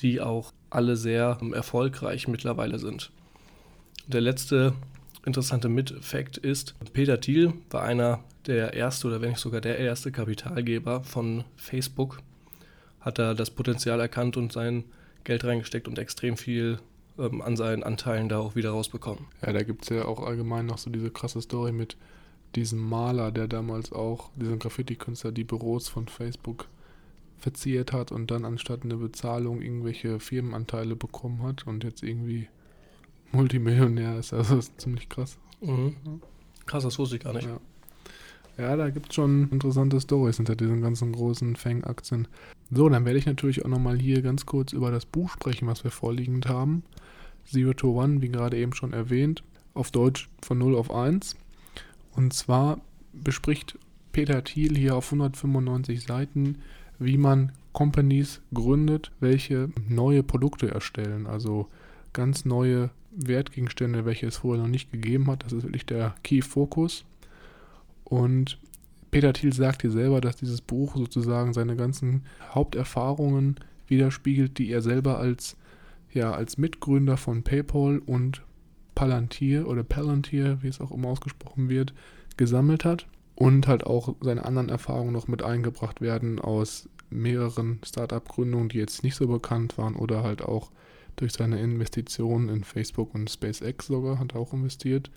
die 0.00 0.20
auch 0.20 0.52
alle 0.70 0.96
sehr 0.96 1.38
ähm, 1.40 1.52
erfolgreich 1.52 2.28
mittlerweile 2.28 2.78
sind. 2.78 3.10
Der 4.06 4.20
letzte 4.20 4.74
interessante 5.24 5.68
Mit-Fact 5.68 6.36
ist, 6.36 6.74
Peter 6.92 7.20
Thiel 7.20 7.54
war 7.70 7.82
einer 7.82 8.20
der 8.46 8.74
erste 8.74 9.06
oder 9.06 9.20
wenn 9.20 9.30
nicht 9.30 9.38
sogar 9.38 9.60
der 9.60 9.78
erste 9.78 10.12
Kapitalgeber 10.12 11.02
von 11.02 11.44
Facebook. 11.56 12.18
Hat 13.00 13.18
er 13.18 13.34
das 13.34 13.50
Potenzial 13.50 14.00
erkannt 14.00 14.36
und 14.36 14.52
sein 14.52 14.84
Geld 15.24 15.44
reingesteckt 15.44 15.88
und 15.88 15.98
extrem 15.98 16.36
viel 16.36 16.78
ähm, 17.18 17.40
an 17.40 17.56
seinen 17.56 17.82
Anteilen 17.82 18.28
da 18.28 18.38
auch 18.38 18.56
wieder 18.56 18.70
rausbekommen. 18.70 19.26
Ja, 19.44 19.52
da 19.52 19.62
gibt 19.62 19.84
es 19.84 19.88
ja 19.90 20.04
auch 20.04 20.26
allgemein 20.26 20.66
noch 20.66 20.78
so 20.78 20.90
diese 20.90 21.10
krasse 21.10 21.40
Story 21.40 21.72
mit 21.72 21.96
diesem 22.54 22.78
Maler, 22.78 23.32
der 23.32 23.48
damals 23.48 23.92
auch, 23.92 24.30
diesem 24.36 24.58
Graffiti-Künstler, 24.58 25.32
die 25.32 25.44
Büros 25.44 25.88
von 25.88 26.08
Facebook 26.08 26.66
verziert 27.44 27.92
hat 27.92 28.10
und 28.10 28.30
dann 28.30 28.44
anstatt 28.44 28.82
eine 28.82 28.96
Bezahlung 28.96 29.60
irgendwelche 29.60 30.18
Firmenanteile 30.18 30.96
bekommen 30.96 31.42
hat 31.42 31.66
und 31.66 31.84
jetzt 31.84 32.02
irgendwie 32.02 32.48
Multimillionär 33.32 34.18
ist. 34.18 34.32
Also 34.32 34.56
das 34.56 34.68
ist 34.68 34.80
ziemlich 34.80 35.08
krass. 35.08 35.38
Mhm. 35.60 35.94
Krass, 36.66 36.84
das 36.84 36.98
wusste 36.98 37.16
ich 37.16 37.22
gar 37.22 37.34
nicht. 37.34 37.46
Ja. 37.46 37.60
Ja, 38.56 38.76
da 38.76 38.88
gibt 38.90 39.10
es 39.10 39.16
schon 39.16 39.50
interessante 39.50 40.00
Stories 40.00 40.36
hinter 40.36 40.54
diesen 40.54 40.80
ganzen 40.80 41.12
großen 41.12 41.56
Fang-Aktien. 41.56 42.28
So, 42.70 42.88
dann 42.88 43.04
werde 43.04 43.18
ich 43.18 43.26
natürlich 43.26 43.64
auch 43.64 43.68
nochmal 43.68 43.98
hier 43.98 44.22
ganz 44.22 44.46
kurz 44.46 44.72
über 44.72 44.90
das 44.90 45.06
Buch 45.06 45.28
sprechen, 45.30 45.66
was 45.66 45.82
wir 45.82 45.90
vorliegend 45.90 46.48
haben. 46.48 46.84
Zero 47.44 47.74
to 47.74 48.00
One, 48.00 48.22
wie 48.22 48.28
gerade 48.28 48.56
eben 48.56 48.72
schon 48.72 48.92
erwähnt, 48.92 49.42
auf 49.74 49.90
Deutsch 49.90 50.30
von 50.40 50.58
0 50.58 50.76
auf 50.76 50.90
1. 50.90 51.36
Und 52.12 52.32
zwar 52.32 52.80
bespricht 53.12 53.76
Peter 54.12 54.44
Thiel 54.44 54.76
hier 54.76 54.94
auf 54.96 55.06
195 55.06 56.04
Seiten, 56.04 56.58
wie 57.04 57.18
man 57.18 57.52
Companies 57.72 58.40
gründet, 58.52 59.10
welche 59.20 59.68
neue 59.88 60.22
Produkte 60.22 60.70
erstellen, 60.70 61.26
also 61.26 61.68
ganz 62.12 62.44
neue 62.44 62.90
Wertgegenstände, 63.10 64.04
welche 64.04 64.26
es 64.26 64.36
vorher 64.36 64.62
noch 64.62 64.70
nicht 64.70 64.92
gegeben 64.92 65.26
hat. 65.28 65.44
Das 65.44 65.52
ist 65.52 65.64
wirklich 65.64 65.86
der 65.86 66.14
Key 66.22 66.40
Focus. 66.40 67.04
Und 68.04 68.58
Peter 69.10 69.32
Thiel 69.32 69.52
sagt 69.52 69.82
hier 69.82 69.90
selber, 69.90 70.20
dass 70.20 70.36
dieses 70.36 70.60
Buch 70.60 70.96
sozusagen 70.96 71.52
seine 71.52 71.76
ganzen 71.76 72.22
Haupterfahrungen 72.50 73.56
widerspiegelt, 73.86 74.58
die 74.58 74.70
er 74.70 74.82
selber 74.82 75.18
als, 75.18 75.56
ja, 76.12 76.32
als 76.32 76.58
Mitgründer 76.58 77.16
von 77.16 77.42
PayPal 77.42 77.98
und 77.98 78.42
Palantir 78.94 79.68
oder 79.68 79.82
Palantir, 79.82 80.62
wie 80.62 80.68
es 80.68 80.80
auch 80.80 80.92
immer 80.92 81.08
ausgesprochen 81.08 81.68
wird, 81.68 81.92
gesammelt 82.36 82.84
hat 82.84 83.06
und 83.34 83.66
halt 83.66 83.84
auch 83.84 84.14
seine 84.20 84.44
anderen 84.44 84.68
Erfahrungen 84.68 85.12
noch 85.12 85.28
mit 85.28 85.42
eingebracht 85.42 86.00
werden 86.00 86.40
aus 86.40 86.88
mehreren 87.14 87.80
Startup-Gründungen, 87.84 88.68
die 88.68 88.78
jetzt 88.78 89.02
nicht 89.02 89.14
so 89.14 89.26
bekannt 89.26 89.78
waren 89.78 89.94
oder 89.94 90.22
halt 90.22 90.42
auch 90.42 90.70
durch 91.16 91.32
seine 91.32 91.60
Investitionen 91.60 92.48
in 92.48 92.64
Facebook 92.64 93.14
und 93.14 93.30
SpaceX 93.30 93.86
sogar, 93.86 94.18
hat 94.18 94.34
er 94.34 94.40
auch 94.40 94.52
investiert. 94.52 95.10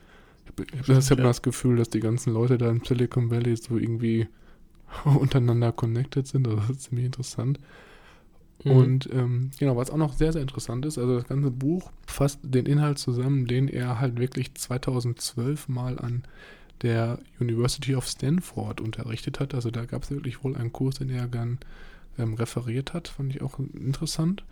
Ich 0.46 0.88
habe 0.88 0.96
hab 0.96 1.18
ja. 1.18 1.24
das 1.24 1.42
Gefühl, 1.42 1.78
dass 1.78 1.90
die 1.90 2.00
ganzen 2.00 2.34
Leute 2.34 2.58
da 2.58 2.70
im 2.70 2.84
Silicon 2.84 3.32
Valley 3.32 3.56
so 3.58 3.78
irgendwie 3.78 4.28
untereinander 5.06 5.72
connected 5.72 6.28
sind. 6.28 6.48
Das 6.48 6.70
ist 6.70 6.82
ziemlich 6.84 7.06
interessant. 7.08 7.60
Mhm. 8.64 8.72
Und 8.72 9.10
ähm, 9.12 9.52
genau, 9.60 9.76
was 9.76 9.90
auch 9.90 9.98
noch 9.98 10.14
sehr, 10.14 10.34
sehr 10.34 10.42
interessant 10.42 10.86
ist, 10.86 10.98
also 10.98 11.16
das 11.16 11.28
ganze 11.28 11.52
Buch 11.52 11.92
fasst 12.06 12.40
den 12.44 12.66
Inhalt 12.66 12.98
zusammen, 12.98 13.46
den 13.46 13.68
er 13.68 14.00
halt 14.00 14.20
wirklich 14.20 14.54
2012 14.56 15.68
mal 15.68 16.00
an 16.00 16.24
der 16.82 17.20
University 17.40 17.96
of 17.96 18.08
Stanford 18.08 18.82
unterrichtet 18.82 19.40
hat. 19.40 19.54
Also 19.54 19.72
da 19.72 19.86
gab 19.86 20.04
es 20.04 20.12
wirklich 20.12 20.44
wohl 20.44 20.56
einen 20.56 20.72
Kurs, 20.72 21.00
den 21.00 21.10
er 21.10 21.28
gern 21.28 21.60
ähm, 22.18 22.34
referiert 22.36 22.94
hat, 22.94 23.08
fand 23.08 23.36
ich 23.36 23.42
auch 23.42 23.60
interessant. 23.60 24.44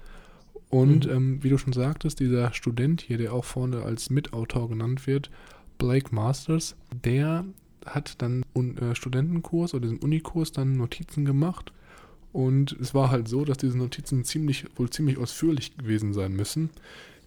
Und 0.70 1.05
mhm. 1.05 1.12
ähm, 1.12 1.44
wie 1.44 1.50
du 1.50 1.58
schon 1.58 1.74
sagtest, 1.74 2.20
dieser 2.20 2.53
Student 2.53 3.01
hier, 3.01 3.17
der 3.17 3.34
auch 3.34 3.46
vorne 3.46 3.84
als 3.84 4.10
Mitautor 4.10 4.70
genannt 4.70 5.08
wird, 5.08 5.29
Blake 5.77 6.13
Masters, 6.13 6.75
der 7.03 7.46
hat 7.86 8.22
dann 8.22 8.44
einen 8.55 8.77
äh, 8.77 8.96
Studentenkurs 8.96 9.74
oder 9.74 9.84
diesen 9.84 10.00
Unikurs 10.00 10.51
dann 10.51 10.74
Notizen 10.74 11.25
gemacht. 11.25 11.72
Und 12.34 12.74
es 12.82 12.94
war 12.94 13.12
halt 13.12 13.27
so, 13.27 13.46
dass 13.46 13.58
diese 13.58 13.77
Notizen 13.77 14.25
ziemlich, 14.25 14.65
wohl 14.75 14.89
ziemlich 14.89 15.17
ausführlich 15.17 15.77
gewesen 15.77 16.13
sein 16.13 16.34
müssen. 16.34 16.70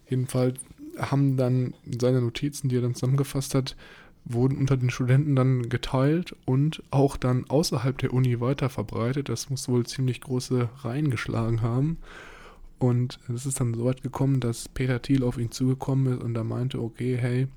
Jedenfalls 0.09 0.59
haben 0.99 1.37
dann 1.37 1.75
seine 1.99 2.21
Notizen, 2.21 2.69
die 2.69 2.77
er 2.77 2.83
dann 2.83 2.95
zusammengefasst 2.95 3.55
hat, 3.55 3.77
wurden 4.25 4.59
unter 4.59 4.77
den 4.77 4.91
Studenten 4.91 5.37
dann 5.37 5.69
geteilt 5.69 6.37
und 6.45 6.83
auch 6.91 7.17
dann 7.17 7.47
außerhalb 7.49 7.97
der 7.99 8.13
Uni 8.13 8.41
weiter 8.41 8.69
verbreitet. 8.69 9.29
Das 9.29 9.51
muss 9.51 9.69
wohl 9.69 9.87
ziemlich 9.87 10.21
große 10.21 10.69
Reihen 10.83 11.11
geschlagen 11.11 11.63
haben. 11.63 11.99
Und 12.79 13.19
es 13.35 13.47
ist 13.47 13.61
dann 13.61 13.75
so 13.75 13.85
weit 13.85 14.03
gekommen, 14.03 14.41
dass 14.41 14.69
Peter 14.69 15.03
Thiel 15.03 15.25
auf 15.25 15.39
ihn 15.39 15.51
zugekommen 15.51 16.15
ist 16.15 16.23
und 16.23 16.37
er 16.37 16.45
meinte, 16.45 16.81
okay, 16.81 17.17
hey, 17.17 17.49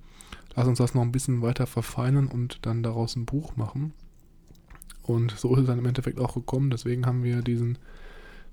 lass 0.55 0.67
uns 0.67 0.79
das 0.79 0.95
noch 0.95 1.03
ein 1.03 1.11
bisschen 1.11 1.41
weiter 1.41 1.67
verfeinern 1.67 2.27
und 2.27 2.65
dann 2.65 2.83
daraus 2.83 3.15
ein 3.15 3.25
Buch 3.25 3.55
machen. 3.55 3.93
Und 5.03 5.31
so 5.31 5.53
ist 5.53 5.61
es 5.61 5.67
dann 5.67 5.79
im 5.79 5.85
Endeffekt 5.85 6.19
auch 6.19 6.33
gekommen. 6.33 6.69
Deswegen 6.69 7.05
haben 7.05 7.23
wir 7.23 7.41
diesen, 7.41 7.77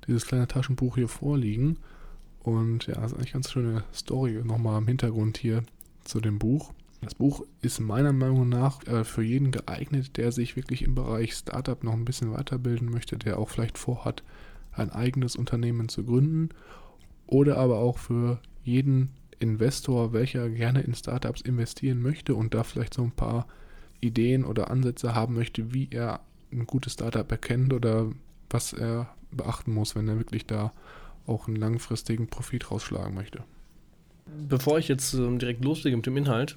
dieses 0.06 0.26
kleine 0.26 0.48
Taschenbuch 0.48 0.96
hier 0.96 1.08
vorliegen. 1.08 1.78
Und 2.42 2.86
ja, 2.86 2.94
das 2.94 3.12
ist 3.12 3.18
eigentlich 3.18 3.34
eine 3.34 3.42
ganz 3.42 3.50
schöne 3.52 3.84
Story 3.94 4.40
nochmal 4.44 4.78
im 4.78 4.88
Hintergrund 4.88 5.38
hier 5.38 5.62
zu 6.04 6.20
dem 6.20 6.38
Buch. 6.38 6.72
Das 7.00 7.14
Buch 7.14 7.44
ist 7.62 7.80
meiner 7.80 8.12
Meinung 8.12 8.48
nach 8.48 8.84
äh, 8.86 9.04
für 9.04 9.22
jeden 9.22 9.50
geeignet, 9.50 10.16
der 10.16 10.32
sich 10.32 10.56
wirklich 10.56 10.82
im 10.82 10.94
Bereich 10.94 11.34
Startup 11.34 11.82
noch 11.84 11.92
ein 11.92 12.04
bisschen 12.04 12.32
weiterbilden 12.32 12.90
möchte, 12.90 13.16
der 13.16 13.38
auch 13.38 13.48
vielleicht 13.48 13.78
vorhat, 13.78 14.22
ein 14.72 14.90
eigenes 14.90 15.36
Unternehmen 15.36 15.88
zu 15.88 16.04
gründen. 16.04 16.50
Oder 17.26 17.58
aber 17.58 17.78
auch 17.78 17.98
für 17.98 18.40
jeden 18.64 19.10
Investor, 19.38 20.12
welcher 20.12 20.48
gerne 20.48 20.80
in 20.80 20.94
Startups 20.94 21.40
investieren 21.40 22.02
möchte 22.02 22.34
und 22.34 22.54
da 22.54 22.64
vielleicht 22.64 22.94
so 22.94 23.02
ein 23.02 23.12
paar 23.12 23.46
Ideen 24.00 24.44
oder 24.44 24.70
Ansätze 24.70 25.14
haben 25.14 25.34
möchte, 25.34 25.72
wie 25.72 25.88
er 25.90 26.20
ein 26.52 26.66
gutes 26.66 26.94
Startup 26.94 27.30
erkennt 27.30 27.72
oder 27.72 28.10
was 28.50 28.72
er 28.72 29.14
beachten 29.30 29.72
muss, 29.72 29.94
wenn 29.94 30.08
er 30.08 30.18
wirklich 30.18 30.46
da 30.46 30.72
auch 31.26 31.46
einen 31.46 31.56
langfristigen 31.56 32.28
Profit 32.28 32.70
rausschlagen 32.70 33.14
möchte. 33.14 33.44
Bevor 34.48 34.78
ich 34.78 34.88
jetzt 34.88 35.14
ähm, 35.14 35.38
direkt 35.38 35.64
loslege 35.64 35.96
mit 35.96 36.06
dem 36.06 36.16
Inhalt, 36.16 36.56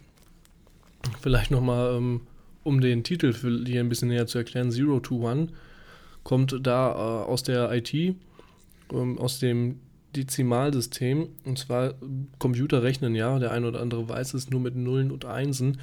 vielleicht 1.21 1.51
nochmal, 1.51 1.95
ähm, 1.95 2.21
um 2.63 2.81
den 2.81 3.03
Titel 3.03 3.33
hier 3.65 3.79
ein 3.79 3.89
bisschen 3.89 4.09
näher 4.09 4.27
zu 4.27 4.37
erklären, 4.37 4.71
Zero 4.71 4.99
to 4.99 5.17
One 5.17 5.47
kommt 6.23 6.55
da 6.61 6.91
äh, 6.91 7.29
aus 7.29 7.43
der 7.43 7.71
IT, 7.71 7.93
ähm, 7.93 9.17
aus 9.17 9.39
dem 9.39 9.79
Dezimalsystem, 10.15 11.29
und 11.45 11.57
zwar 11.57 11.93
Computer 12.37 12.83
rechnen, 12.83 13.15
ja, 13.15 13.39
der 13.39 13.51
eine 13.51 13.67
oder 13.67 13.81
andere 13.81 14.07
weiß 14.09 14.33
es 14.33 14.49
nur 14.49 14.59
mit 14.59 14.75
Nullen 14.75 15.11
und 15.11 15.25
Einsen. 15.25 15.77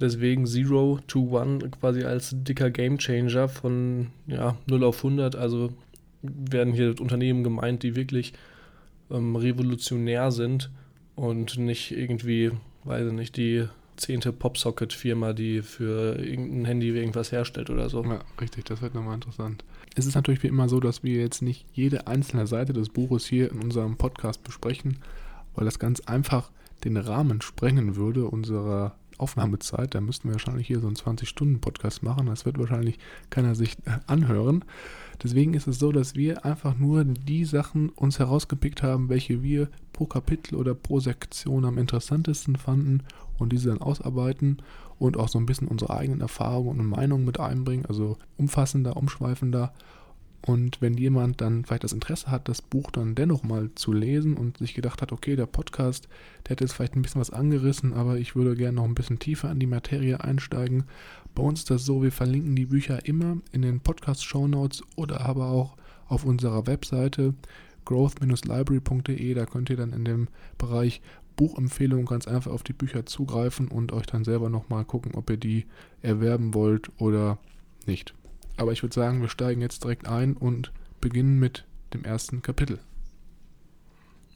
Deswegen 0.00 0.46
Zero 0.46 0.98
to 1.06 1.28
One 1.30 1.58
quasi 1.70 2.04
als 2.04 2.34
dicker 2.34 2.70
Gamechanger 2.70 3.48
von 3.48 4.08
ja, 4.26 4.56
0 4.66 4.84
auf 4.84 5.04
100. 5.04 5.36
Also 5.36 5.74
werden 6.22 6.72
hier 6.72 6.98
Unternehmen 7.00 7.44
gemeint, 7.44 7.82
die 7.82 7.96
wirklich 7.96 8.32
ähm, 9.10 9.36
revolutionär 9.36 10.32
sind 10.32 10.70
und 11.16 11.58
nicht 11.58 11.90
irgendwie, 11.92 12.50
weiß 12.84 13.08
ich 13.08 13.12
nicht, 13.12 13.36
die 13.36 13.66
zehnte 14.00 14.32
Popsocket-Firma, 14.32 15.32
die 15.32 15.62
für 15.62 16.18
irgendein 16.18 16.64
Handy 16.64 16.88
irgendwas 16.88 17.32
herstellt 17.32 17.70
oder 17.70 17.88
so. 17.88 18.02
Ja, 18.04 18.20
richtig, 18.40 18.64
das 18.64 18.82
wird 18.82 18.94
nochmal 18.94 19.14
interessant. 19.14 19.64
Es 19.94 20.06
ist 20.06 20.14
natürlich 20.14 20.42
wie 20.42 20.48
immer 20.48 20.68
so, 20.68 20.80
dass 20.80 21.02
wir 21.02 21.20
jetzt 21.20 21.42
nicht 21.42 21.66
jede 21.72 22.06
einzelne 22.06 22.46
Seite 22.46 22.72
des 22.72 22.88
Buches 22.88 23.26
hier 23.26 23.50
in 23.50 23.60
unserem 23.60 23.96
Podcast 23.96 24.42
besprechen, 24.42 24.98
weil 25.54 25.64
das 25.64 25.78
ganz 25.78 26.00
einfach 26.00 26.50
den 26.84 26.96
Rahmen 26.96 27.40
sprengen 27.40 27.96
würde 27.96 28.26
unserer 28.26 28.94
Aufnahmezeit, 29.20 29.94
da 29.94 30.00
müssten 30.00 30.28
wir 30.28 30.32
wahrscheinlich 30.32 30.66
hier 30.66 30.80
so 30.80 30.86
einen 30.86 30.96
20-Stunden-Podcast 30.96 32.02
machen. 32.02 32.26
Das 32.26 32.46
wird 32.46 32.58
wahrscheinlich 32.58 32.98
keiner 33.28 33.54
sich 33.54 33.76
äh, 33.84 33.98
anhören. 34.06 34.64
Deswegen 35.22 35.52
ist 35.52 35.66
es 35.66 35.78
so, 35.78 35.92
dass 35.92 36.14
wir 36.14 36.46
einfach 36.46 36.78
nur 36.78 37.04
die 37.04 37.44
Sachen 37.44 37.90
uns 37.90 38.18
herausgepickt 38.18 38.82
haben, 38.82 39.10
welche 39.10 39.42
wir 39.42 39.68
pro 39.92 40.06
Kapitel 40.06 40.54
oder 40.54 40.74
pro 40.74 41.00
Sektion 41.00 41.66
am 41.66 41.76
interessantesten 41.76 42.56
fanden 42.56 43.02
und 43.40 43.52
diese 43.52 43.68
dann 43.70 43.80
ausarbeiten 43.80 44.58
und 44.98 45.16
auch 45.16 45.28
so 45.28 45.38
ein 45.38 45.46
bisschen 45.46 45.68
unsere 45.68 45.96
eigenen 45.96 46.20
Erfahrungen 46.20 46.80
und 46.80 46.86
Meinungen 46.86 47.24
mit 47.24 47.40
einbringen, 47.40 47.86
also 47.86 48.18
umfassender, 48.36 48.96
umschweifender 48.96 49.72
und 50.46 50.80
wenn 50.80 50.94
jemand 50.94 51.40
dann 51.40 51.64
vielleicht 51.64 51.84
das 51.84 51.92
Interesse 51.92 52.30
hat, 52.30 52.48
das 52.48 52.62
Buch 52.62 52.90
dann 52.90 53.14
dennoch 53.14 53.42
mal 53.42 53.70
zu 53.74 53.92
lesen 53.92 54.36
und 54.36 54.58
sich 54.58 54.74
gedacht 54.74 55.02
hat, 55.02 55.12
okay, 55.12 55.36
der 55.36 55.46
Podcast, 55.46 56.08
der 56.46 56.52
hat 56.52 56.60
jetzt 56.62 56.72
vielleicht 56.72 56.96
ein 56.96 57.02
bisschen 57.02 57.20
was 57.20 57.30
angerissen, 57.30 57.92
aber 57.92 58.16
ich 58.16 58.34
würde 58.34 58.56
gerne 58.56 58.76
noch 58.76 58.84
ein 58.84 58.94
bisschen 58.94 59.18
tiefer 59.18 59.50
in 59.50 59.58
die 59.58 59.66
Materie 59.66 60.22
einsteigen. 60.22 60.84
Bei 61.34 61.42
uns 61.42 61.60
ist 61.60 61.70
das 61.70 61.84
so, 61.84 62.02
wir 62.02 62.12
verlinken 62.12 62.56
die 62.56 62.66
Bücher 62.66 63.04
immer 63.06 63.36
in 63.52 63.62
den 63.62 63.80
Podcast-Show 63.80 64.48
Notes 64.48 64.82
oder 64.96 65.20
aber 65.20 65.48
auch 65.48 65.76
auf 66.08 66.24
unserer 66.24 66.66
Webseite 66.66 67.34
growth-library.de. 67.84 69.34
Da 69.34 69.44
könnt 69.44 69.68
ihr 69.68 69.76
dann 69.76 69.92
in 69.92 70.04
dem 70.04 70.28
Bereich 70.56 71.02
Buchempfehlungen 71.40 72.04
ganz 72.04 72.28
einfach 72.28 72.52
auf 72.52 72.62
die 72.62 72.74
Bücher 72.74 73.06
zugreifen 73.06 73.68
und 73.68 73.92
euch 73.92 74.04
dann 74.04 74.24
selber 74.24 74.50
nochmal 74.50 74.84
gucken, 74.84 75.14
ob 75.14 75.30
ihr 75.30 75.38
die 75.38 75.64
erwerben 76.02 76.52
wollt 76.52 76.90
oder 77.00 77.38
nicht. 77.86 78.12
Aber 78.58 78.72
ich 78.72 78.82
würde 78.82 78.94
sagen, 78.94 79.22
wir 79.22 79.30
steigen 79.30 79.62
jetzt 79.62 79.82
direkt 79.82 80.06
ein 80.06 80.34
und 80.34 80.70
beginnen 81.00 81.38
mit 81.38 81.64
dem 81.94 82.04
ersten 82.04 82.42
Kapitel. 82.42 82.78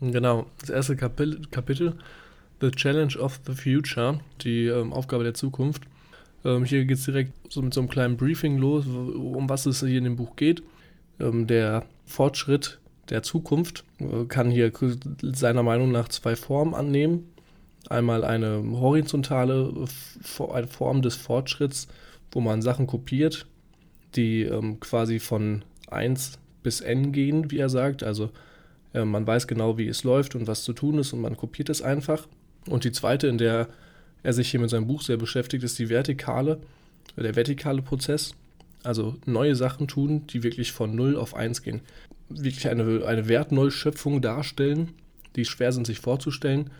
Genau, 0.00 0.46
das 0.60 0.70
erste 0.70 0.96
Kapitel, 0.96 1.42
Kapitel 1.50 1.98
The 2.62 2.70
Challenge 2.70 3.18
of 3.18 3.38
the 3.46 3.52
Future, 3.52 4.20
die 4.40 4.68
ähm, 4.68 4.94
Aufgabe 4.94 5.24
der 5.24 5.34
Zukunft. 5.34 5.82
Ähm, 6.42 6.64
hier 6.64 6.86
geht 6.86 6.96
es 6.96 7.04
direkt 7.04 7.34
so 7.52 7.60
mit 7.60 7.74
so 7.74 7.82
einem 7.82 7.90
kleinen 7.90 8.16
Briefing 8.16 8.56
los, 8.56 8.86
um 8.86 9.46
was 9.50 9.66
es 9.66 9.80
hier 9.80 9.98
in 9.98 10.04
dem 10.04 10.16
Buch 10.16 10.36
geht. 10.36 10.62
Ähm, 11.20 11.46
der 11.46 11.84
Fortschritt 12.06 12.80
der 13.10 13.22
Zukunft 13.22 13.84
äh, 13.98 14.24
kann 14.26 14.50
hier 14.50 14.72
seiner 15.22 15.62
Meinung 15.62 15.92
nach 15.92 16.08
zwei 16.08 16.36
Formen 16.36 16.74
annehmen. 16.74 17.30
Einmal 17.88 18.24
eine 18.24 18.62
horizontale 18.72 19.72
Form 20.22 21.02
des 21.02 21.16
Fortschritts, 21.16 21.88
wo 22.32 22.40
man 22.40 22.62
Sachen 22.62 22.86
kopiert, 22.86 23.46
die 24.16 24.42
ähm, 24.42 24.80
quasi 24.80 25.18
von 25.18 25.64
1 25.88 26.38
bis 26.62 26.80
n 26.80 27.12
gehen, 27.12 27.50
wie 27.50 27.58
er 27.58 27.68
sagt. 27.68 28.02
Also 28.02 28.30
äh, 28.94 29.04
man 29.04 29.26
weiß 29.26 29.46
genau, 29.46 29.76
wie 29.76 29.88
es 29.88 30.02
läuft 30.02 30.34
und 30.34 30.46
was 30.46 30.64
zu 30.64 30.72
tun 30.72 30.98
ist 30.98 31.12
und 31.12 31.20
man 31.20 31.36
kopiert 31.36 31.68
es 31.68 31.82
einfach. 31.82 32.26
Und 32.68 32.84
die 32.84 32.92
zweite, 32.92 33.26
in 33.26 33.38
der 33.38 33.68
er 34.22 34.32
sich 34.32 34.50
hier 34.50 34.60
mit 34.60 34.70
seinem 34.70 34.86
Buch 34.86 35.02
sehr 35.02 35.18
beschäftigt, 35.18 35.62
ist 35.62 35.78
die 35.78 35.90
vertikale, 35.90 36.58
der 37.16 37.36
vertikale 37.36 37.82
Prozess. 37.82 38.34
Also 38.82 39.16
neue 39.26 39.54
Sachen 39.54 39.88
tun, 39.88 40.26
die 40.26 40.42
wirklich 40.42 40.72
von 40.72 40.94
0 40.94 41.16
auf 41.16 41.34
1 41.34 41.62
gehen. 41.62 41.82
Wirklich 42.28 42.68
eine, 42.68 43.04
eine 43.06 43.28
Wertneuschöpfung 43.28 44.20
darstellen, 44.20 44.92
die 45.36 45.44
schwer 45.44 45.72
sind 45.72 45.86
sich 45.86 46.00
vorzustellen 46.00 46.70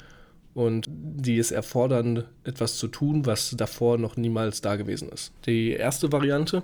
und 0.55 0.89
die 0.89 1.39
es 1.39 1.51
erfordern, 1.51 2.25
etwas 2.45 2.79
zu 2.79 2.89
tun, 2.89 3.27
was 3.27 3.51
davor 3.57 3.99
noch 3.99 4.17
niemals 4.17 4.61
da 4.61 4.77
gewesen 4.77 5.09
ist. 5.09 5.33
Die 5.47 5.71
erste 5.71 6.13
Variante 6.13 6.63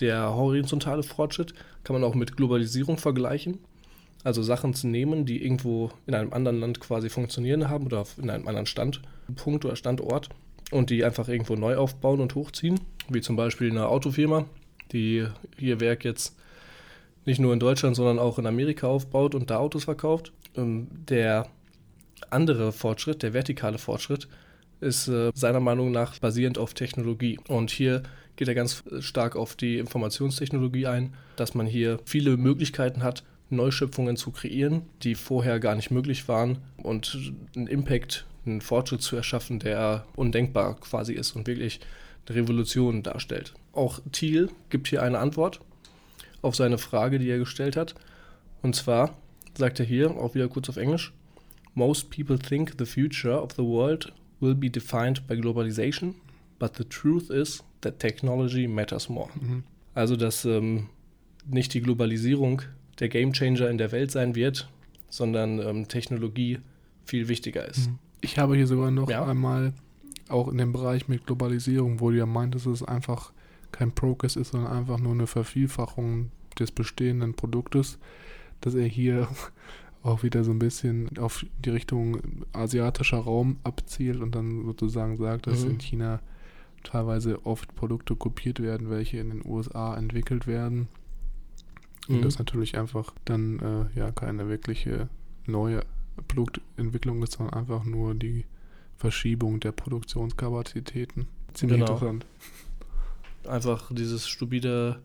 Der 0.00 0.34
horizontale 0.34 1.02
Fortschritt 1.02 1.54
kann 1.84 1.94
man 1.94 2.04
auch 2.04 2.14
mit 2.14 2.36
Globalisierung 2.36 2.98
vergleichen. 2.98 3.58
Also 4.24 4.42
Sachen 4.42 4.74
zu 4.74 4.86
nehmen, 4.86 5.26
die 5.26 5.42
irgendwo 5.42 5.90
in 6.06 6.14
einem 6.14 6.32
anderen 6.32 6.60
Land 6.60 6.80
quasi 6.80 7.08
funktionieren 7.08 7.68
haben 7.68 7.86
oder 7.86 8.04
in 8.20 8.30
einem 8.30 8.48
anderen 8.48 8.66
Standpunkt 8.66 9.64
oder 9.64 9.76
Standort 9.76 10.28
und 10.70 10.90
die 10.90 11.04
einfach 11.04 11.28
irgendwo 11.28 11.54
neu 11.54 11.76
aufbauen 11.76 12.20
und 12.20 12.34
hochziehen, 12.34 12.80
wie 13.08 13.20
zum 13.20 13.36
Beispiel 13.36 13.70
eine 13.70 13.88
Autofirma, 13.88 14.46
die 14.92 15.26
ihr 15.58 15.80
Werk 15.80 16.04
jetzt 16.04 16.36
nicht 17.28 17.38
nur 17.38 17.52
in 17.52 17.60
Deutschland, 17.60 17.94
sondern 17.94 18.18
auch 18.18 18.38
in 18.38 18.46
Amerika 18.46 18.88
aufbaut 18.88 19.34
und 19.34 19.50
da 19.50 19.58
Autos 19.58 19.84
verkauft. 19.84 20.32
Ähm, 20.56 20.88
der 21.08 21.46
andere 22.30 22.72
Fortschritt, 22.72 23.22
der 23.22 23.34
vertikale 23.34 23.78
Fortschritt, 23.78 24.28
ist 24.80 25.08
äh, 25.08 25.30
seiner 25.34 25.60
Meinung 25.60 25.92
nach 25.92 26.18
basierend 26.18 26.58
auf 26.58 26.72
Technologie. 26.72 27.38
Und 27.46 27.70
hier 27.70 28.02
geht 28.36 28.48
er 28.48 28.54
ganz 28.54 28.82
stark 29.00 29.36
auf 29.36 29.56
die 29.56 29.78
Informationstechnologie 29.78 30.86
ein, 30.86 31.14
dass 31.36 31.54
man 31.54 31.66
hier 31.66 31.98
viele 32.04 32.36
Möglichkeiten 32.36 33.02
hat, 33.02 33.24
Neuschöpfungen 33.50 34.16
zu 34.16 34.30
kreieren, 34.30 34.82
die 35.02 35.14
vorher 35.14 35.60
gar 35.60 35.74
nicht 35.74 35.90
möglich 35.90 36.28
waren 36.28 36.58
und 36.76 37.32
einen 37.56 37.66
Impact, 37.66 38.26
einen 38.46 38.60
Fortschritt 38.60 39.02
zu 39.02 39.16
erschaffen, 39.16 39.58
der 39.58 40.06
undenkbar 40.16 40.78
quasi 40.80 41.12
ist 41.12 41.32
und 41.32 41.46
wirklich 41.46 41.80
eine 42.26 42.36
Revolution 42.36 43.02
darstellt. 43.02 43.54
Auch 43.72 44.00
Thiel 44.12 44.48
gibt 44.70 44.88
hier 44.88 45.02
eine 45.02 45.18
Antwort 45.18 45.60
auf 46.42 46.56
seine 46.56 46.78
Frage, 46.78 47.18
die 47.18 47.28
er 47.28 47.38
gestellt 47.38 47.76
hat. 47.76 47.94
Und 48.62 48.76
zwar 48.76 49.16
sagt 49.56 49.80
er 49.80 49.86
hier, 49.86 50.10
auch 50.10 50.34
wieder 50.34 50.48
kurz 50.48 50.68
auf 50.68 50.76
Englisch, 50.76 51.12
Most 51.74 52.10
people 52.10 52.38
think 52.38 52.74
the 52.76 52.84
future 52.84 53.40
of 53.40 53.52
the 53.52 53.62
world 53.62 54.12
will 54.40 54.54
be 54.54 54.68
defined 54.68 55.26
by 55.28 55.36
globalization, 55.36 56.16
but 56.58 56.76
the 56.76 56.84
truth 56.84 57.30
is 57.30 57.62
that 57.82 58.00
technology 58.00 58.66
matters 58.66 59.08
more. 59.08 59.28
Mhm. 59.40 59.62
Also, 59.94 60.16
dass 60.16 60.44
ähm, 60.44 60.88
nicht 61.46 61.74
die 61.74 61.80
Globalisierung 61.80 62.62
der 62.98 63.08
Gamechanger 63.08 63.70
in 63.70 63.78
der 63.78 63.92
Welt 63.92 64.10
sein 64.10 64.34
wird, 64.34 64.68
sondern 65.08 65.60
ähm, 65.60 65.86
Technologie 65.86 66.58
viel 67.04 67.28
wichtiger 67.28 67.66
ist. 67.68 67.88
Mhm. 67.88 67.98
Ich 68.20 68.38
habe 68.38 68.56
hier 68.56 68.66
sogar 68.66 68.90
noch 68.90 69.08
ja? 69.08 69.24
einmal 69.24 69.72
auch 70.28 70.48
in 70.48 70.58
dem 70.58 70.72
Bereich 70.72 71.06
mit 71.06 71.26
Globalisierung, 71.26 72.00
wo 72.00 72.10
du 72.10 72.16
ja 72.16 72.26
meintest, 72.26 72.66
es 72.66 72.82
einfach 72.82 73.32
kein 73.72 73.92
Progress 73.92 74.36
ist, 74.36 74.52
sondern 74.52 74.72
einfach 74.72 74.98
nur 74.98 75.12
eine 75.12 75.26
Vervielfachung 75.26 76.30
des 76.58 76.70
bestehenden 76.70 77.34
Produktes, 77.34 77.98
dass 78.60 78.74
er 78.74 78.86
hier 78.86 79.28
auch 80.02 80.22
wieder 80.22 80.44
so 80.44 80.52
ein 80.52 80.58
bisschen 80.58 81.18
auf 81.18 81.44
die 81.64 81.70
Richtung 81.70 82.18
asiatischer 82.52 83.18
Raum 83.18 83.58
abzielt 83.64 84.20
und 84.20 84.34
dann 84.34 84.64
sozusagen 84.64 85.16
sagt, 85.16 85.46
dass 85.46 85.64
mhm. 85.64 85.72
in 85.72 85.78
China 85.80 86.20
teilweise 86.84 87.44
oft 87.44 87.74
Produkte 87.74 88.16
kopiert 88.16 88.60
werden, 88.60 88.90
welche 88.90 89.18
in 89.18 89.30
den 89.30 89.42
USA 89.44 89.96
entwickelt 89.96 90.46
werden. 90.46 90.88
Und 92.08 92.18
mhm. 92.18 92.22
das 92.22 92.38
natürlich 92.38 92.78
einfach 92.78 93.12
dann 93.24 93.58
äh, 93.94 93.98
ja 93.98 94.10
keine 94.12 94.48
wirkliche 94.48 95.08
neue 95.46 95.82
Produktentwicklung 96.28 97.22
ist, 97.22 97.32
sondern 97.32 97.54
einfach 97.54 97.84
nur 97.84 98.14
die 98.14 98.44
Verschiebung 98.96 99.60
der 99.60 99.72
Produktionskapazitäten. 99.72 101.26
Ziemlich 101.54 101.80
genau. 101.80 101.92
interessant. 101.92 102.26
Einfach 103.48 103.90
dieses 103.92 104.28
stupide 104.28 105.00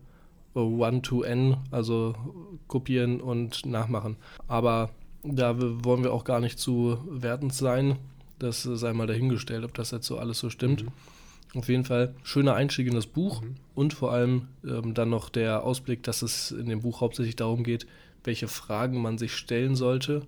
One-to-N, 0.54 1.56
also 1.70 2.14
kopieren 2.68 3.20
und 3.20 3.66
nachmachen. 3.66 4.16
Aber 4.46 4.90
da 5.24 5.54
wollen 5.58 6.04
wir 6.04 6.12
auch 6.12 6.24
gar 6.24 6.40
nicht 6.40 6.58
zu 6.58 6.98
wertend 7.08 7.54
sein. 7.54 7.96
Das 8.38 8.62
sei 8.62 8.92
mal 8.92 9.06
dahingestellt, 9.06 9.64
ob 9.64 9.74
das 9.74 9.90
jetzt 9.90 10.06
so 10.06 10.18
alles 10.18 10.38
so 10.38 10.50
stimmt. 10.50 10.84
Mhm. 10.84 10.88
Auf 11.54 11.68
jeden 11.68 11.84
Fall 11.84 12.14
schöner 12.24 12.54
Einstieg 12.54 12.88
in 12.88 12.94
das 12.94 13.06
Buch 13.06 13.42
mhm. 13.42 13.54
und 13.74 13.94
vor 13.94 14.12
allem 14.12 14.48
ähm, 14.64 14.92
dann 14.92 15.10
noch 15.10 15.28
der 15.28 15.62
Ausblick, 15.62 16.02
dass 16.02 16.22
es 16.22 16.50
in 16.50 16.66
dem 16.66 16.82
Buch 16.82 17.00
hauptsächlich 17.00 17.36
darum 17.36 17.62
geht, 17.62 17.86
welche 18.24 18.48
Fragen 18.48 19.00
man 19.00 19.18
sich 19.18 19.34
stellen 19.34 19.76
sollte 19.76 20.22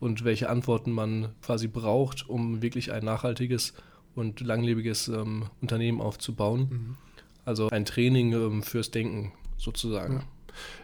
und 0.00 0.24
welche 0.24 0.48
Antworten 0.48 0.90
man 0.90 1.28
quasi 1.42 1.68
braucht, 1.68 2.28
um 2.28 2.62
wirklich 2.62 2.90
ein 2.90 3.04
nachhaltiges 3.04 3.74
und 4.14 4.40
langlebiges 4.40 5.08
ähm, 5.08 5.44
Unternehmen 5.60 6.00
aufzubauen. 6.00 6.68
Mhm. 6.70 6.96
Also 7.44 7.68
ein 7.68 7.84
Training 7.84 8.32
ähm, 8.32 8.62
fürs 8.62 8.90
Denken 8.90 9.32
sozusagen. 9.56 10.14
Ja. 10.14 10.22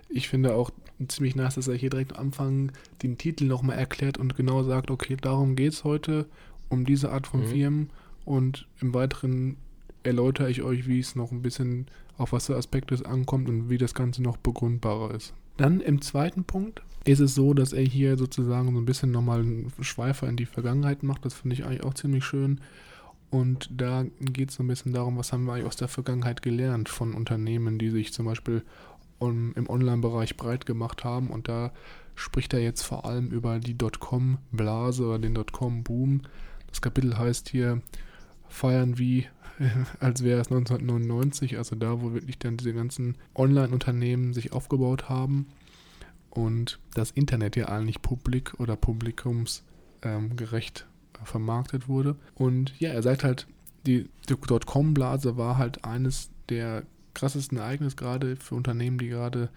Ich 0.09 0.29
finde 0.29 0.55
auch 0.55 0.71
ziemlich 1.07 1.37
nice, 1.37 1.55
dass 1.55 1.69
er 1.69 1.77
hier 1.77 1.91
direkt 1.91 2.17
am 2.17 2.27
Anfang 2.27 2.73
den 3.03 3.19
Titel 3.19 3.45
nochmal 3.45 3.79
erklärt 3.79 4.19
und 4.19 4.37
genau 4.37 4.63
sagt, 4.65 4.91
okay, 4.91 5.17
darum 5.21 5.55
geht 5.55 5.73
es 5.73 5.85
heute, 5.85 6.27
um 6.69 6.85
diese 6.85 7.13
Art 7.13 7.27
von 7.27 7.41
mhm. 7.41 7.47
Firmen 7.47 7.91
und 8.25 8.67
im 8.81 8.95
Weiteren 8.95 9.57
erläutere 10.03 10.51
ich 10.51 10.63
euch, 10.63 10.87
wie 10.89 10.99
es 10.99 11.15
noch 11.15 11.33
ein 11.33 11.43
bisschen 11.43 11.87
auf 12.17 12.33
was 12.33 12.47
für 12.47 12.57
Aspekte 12.57 12.95
es 12.95 13.05
ankommt 13.05 13.49
und 13.49 13.71
wie 13.71 13.79
das 13.79 13.95
Ganze 13.95 14.23
noch 14.23 14.37
begründbarer 14.37 15.15
ist. 15.15 15.35
Dann 15.57 15.81
im 15.81 16.01
zweiten 16.01 16.45
Punkt 16.45 16.83
ist 17.05 17.21
es 17.21 17.35
so, 17.35 17.55
dass 17.55 17.73
er 17.73 17.83
hier 17.83 18.19
sozusagen 18.19 18.73
so 18.73 18.81
ein 18.81 18.85
bisschen 18.85 19.11
nochmal 19.11 19.41
einen 19.41 19.73
Schweifer 19.81 20.29
in 20.29 20.37
die 20.37 20.47
Vergangenheit 20.47 21.03
macht. 21.03 21.25
Das 21.25 21.35
finde 21.35 21.55
ich 21.55 21.65
eigentlich 21.65 21.85
auch 21.85 21.95
ziemlich 21.95 22.25
schön. 22.25 22.61
Und 23.31 23.69
da 23.71 24.05
geht 24.21 24.51
es 24.51 24.57
so 24.57 24.63
ein 24.63 24.69
bisschen 24.69 24.93
darum, 24.93 25.19
was 25.19 25.33
haben 25.33 25.45
wir 25.45 25.53
eigentlich 25.53 25.67
aus 25.67 25.77
der 25.77 25.89
Vergangenheit 25.89 26.43
gelernt 26.43 26.89
von 26.89 27.15
Unternehmen, 27.15 27.79
die 27.79 27.91
sich 27.91 28.13
zum 28.13 28.27
Beispiel 28.27 28.63
on, 29.21 29.53
im 29.55 29.69
Online-Bereich 29.69 30.37
breit 30.37 30.65
gemacht 30.65 31.05
haben. 31.05 31.29
Und 31.29 31.49
da 31.49 31.73
spricht 32.15 32.55
er 32.55 32.61
jetzt 32.61 32.83
vor 32.83 33.05
allem 33.05 33.29
über 33.29 33.59
die 33.59 33.77
Dotcom-Blase 33.77 35.05
oder 35.05 35.19
den 35.19 35.35
Dotcom-Boom. 35.35 36.23
Das 36.69 36.81
Kapitel 36.81 37.19
heißt 37.19 37.51
hier 37.51 37.83
Feiern 38.49 38.99
wie, 38.99 39.27
als 40.01 40.25
wäre 40.25 40.41
es 40.41 40.51
1999, 40.51 41.59
also 41.59 41.77
da, 41.77 42.01
wo 42.01 42.15
wirklich 42.15 42.39
dann 42.39 42.57
diese 42.57 42.73
ganzen 42.73 43.17
Online-Unternehmen 43.35 44.33
sich 44.33 44.53
aufgebaut 44.53 45.11
haben 45.11 45.49
und 46.31 46.79
das 46.95 47.11
Internet 47.11 47.57
ja 47.57 47.67
eigentlich 47.67 48.01
publik 48.01 48.59
oder 48.59 48.77
publikumsgerecht 48.77 50.01
ähm, 50.03 50.89
vermarktet 51.25 51.89
wurde. 51.89 52.17
Und 52.35 52.75
ja, 52.79 52.91
er 52.91 53.03
sagt 53.03 53.25
halt, 53.25 53.47
die, 53.87 54.09
Dotcom-Blase 54.27 55.37
war 55.37 55.59
halt 55.59 55.85
eines 55.85 56.31
der 56.49 56.85
krassesten 57.15 57.59
Ereignisse 57.59 57.97
gerade 57.97 58.37
für 58.37 58.55
Unternehmen, 58.55 58.99
die 58.99 59.09
gerade 59.09 59.51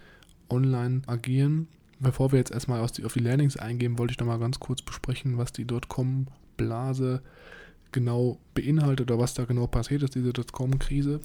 online 0.48 1.02
agieren. 1.06 1.68
Bevor 2.00 2.32
wir 2.32 2.38
jetzt 2.38 2.50
erstmal 2.50 2.80
auf 2.80 2.92
die, 2.92 3.04
auf 3.04 3.12
die 3.12 3.20
Learnings 3.20 3.56
eingehen, 3.56 3.98
wollte 3.98 4.12
ich 4.12 4.18
nochmal 4.18 4.38
ganz 4.38 4.58
kurz 4.58 4.82
besprechen, 4.82 5.38
was 5.38 5.52
die 5.52 5.64
Dotcom-Blase 5.64 7.22
genau 7.92 8.38
beinhaltet 8.54 9.10
oder 9.10 9.20
was 9.20 9.34
da 9.34 9.44
genau 9.44 9.66
passiert 9.66 10.02
ist, 10.02 10.14
diese 10.14 10.32
Dotcom-Krise. 10.32 11.20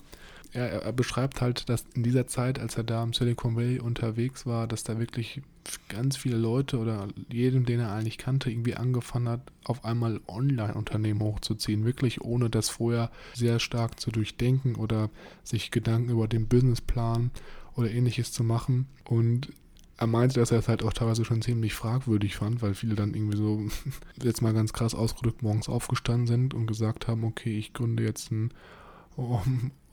Er, 0.54 0.84
er, 0.84 0.93
beschreibt 0.93 1.41
halt, 1.41 1.69
dass 1.69 1.86
in 1.93 2.04
dieser 2.04 2.28
Zeit, 2.28 2.60
als 2.60 2.78
er 2.78 2.84
da 2.84 3.04
im 3.04 3.13
Silicon 3.13 3.56
Valley 3.56 3.80
unterwegs 3.80 4.45
war, 4.45 4.67
dass 4.67 4.84
da 4.84 5.00
wirklich 5.00 5.41
ganz 5.89 6.17
viele 6.17 6.38
Leute 6.38 6.77
oder 6.77 7.08
jedem, 7.32 7.65
den 7.65 7.80
er 7.80 7.91
eigentlich 7.91 8.17
kannte, 8.17 8.49
irgendwie 8.49 8.75
angefangen 8.75 9.30
hat, 9.30 9.41
auf 9.63 9.86
einmal 9.86 10.21
Online-Unternehmen 10.27 11.21
hochzuziehen, 11.21 11.86
wirklich 11.86 12.21
ohne 12.21 12.49
das 12.49 12.69
vorher 12.69 13.12
sehr 13.34 13.60
stark 13.60 13.99
zu 13.99 14.12
durchdenken 14.12 14.75
oder 14.75 15.10
sich 15.43 15.71
Gedanken 15.71 16.10
über 16.10 16.27
den 16.27 16.47
Businessplan 16.47 17.32
oder 17.75 17.91
ähnliches 17.91 18.32
zu 18.32 18.43
machen. 18.43 18.88
Und 19.06 19.53
er 19.97 20.08
meinte, 20.08 20.39
dass 20.39 20.51
er 20.51 20.60
es 20.60 20.67
halt 20.67 20.84
auch 20.84 20.93
teilweise 20.93 21.25
schon 21.25 21.41
ziemlich 21.41 21.73
fragwürdig 21.73 22.36
fand, 22.36 22.62
weil 22.62 22.75
viele 22.75 22.95
dann 22.95 23.13
irgendwie 23.13 23.38
so, 23.38 23.62
jetzt 24.23 24.41
mal 24.41 24.53
ganz 24.53 24.73
krass 24.73 24.93
ausgedrückt, 24.93 25.41
morgens 25.41 25.69
aufgestanden 25.69 26.27
sind 26.27 26.53
und 26.53 26.67
gesagt 26.67 27.08
haben, 27.08 27.23
okay, 27.23 27.58
ich 27.58 27.73
gründe 27.73 28.03
jetzt 28.03 28.32
einen 28.32 28.51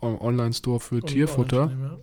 Online-Store 0.04 0.80
für 0.80 0.96
und 0.96 1.06
Tierfutter 1.06 1.70
ja. 1.70 1.98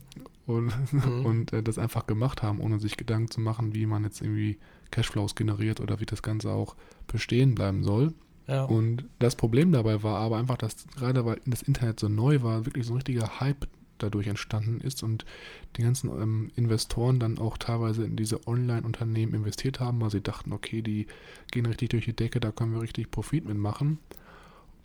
und, 0.45 0.73
mhm. 0.91 1.25
und 1.25 1.53
äh, 1.53 1.63
das 1.63 1.77
einfach 1.77 2.07
gemacht 2.07 2.43
haben, 2.43 2.59
ohne 2.59 2.79
sich 2.79 2.97
Gedanken 2.97 3.29
zu 3.31 3.41
machen, 3.41 3.73
wie 3.73 3.85
man 3.85 4.03
jetzt 4.03 4.21
irgendwie 4.21 4.57
Cashflows 4.91 5.35
generiert 5.35 5.79
oder 5.79 5.99
wie 5.99 6.05
das 6.05 6.21
Ganze 6.21 6.51
auch 6.51 6.75
bestehen 7.07 7.55
bleiben 7.55 7.83
soll. 7.83 8.13
Ja. 8.47 8.65
Und 8.65 9.05
das 9.19 9.35
Problem 9.35 9.71
dabei 9.71 10.03
war 10.03 10.19
aber 10.19 10.37
einfach, 10.37 10.57
dass 10.57 10.87
gerade 10.97 11.25
weil 11.25 11.39
das 11.45 11.61
Internet 11.61 11.99
so 11.99 12.09
neu 12.09 12.41
war, 12.41 12.65
wirklich 12.65 12.85
so 12.85 12.93
ein 12.93 12.97
richtiger 12.97 13.39
Hype 13.39 13.67
dadurch 14.01 14.27
entstanden 14.27 14.81
ist 14.81 15.03
und 15.03 15.25
die 15.77 15.83
ganzen 15.83 16.09
ähm, 16.09 16.51
Investoren 16.55 17.19
dann 17.19 17.37
auch 17.37 17.57
teilweise 17.57 18.03
in 18.03 18.15
diese 18.15 18.47
Online-Unternehmen 18.47 19.33
investiert 19.33 19.79
haben, 19.79 20.01
weil 20.01 20.09
sie 20.09 20.21
dachten, 20.21 20.53
okay, 20.53 20.81
die 20.81 21.07
gehen 21.51 21.65
richtig 21.65 21.89
durch 21.89 22.05
die 22.05 22.15
Decke, 22.15 22.39
da 22.39 22.51
können 22.51 22.73
wir 22.73 22.81
richtig 22.81 23.11
Profit 23.11 23.45
mitmachen. 23.45 23.99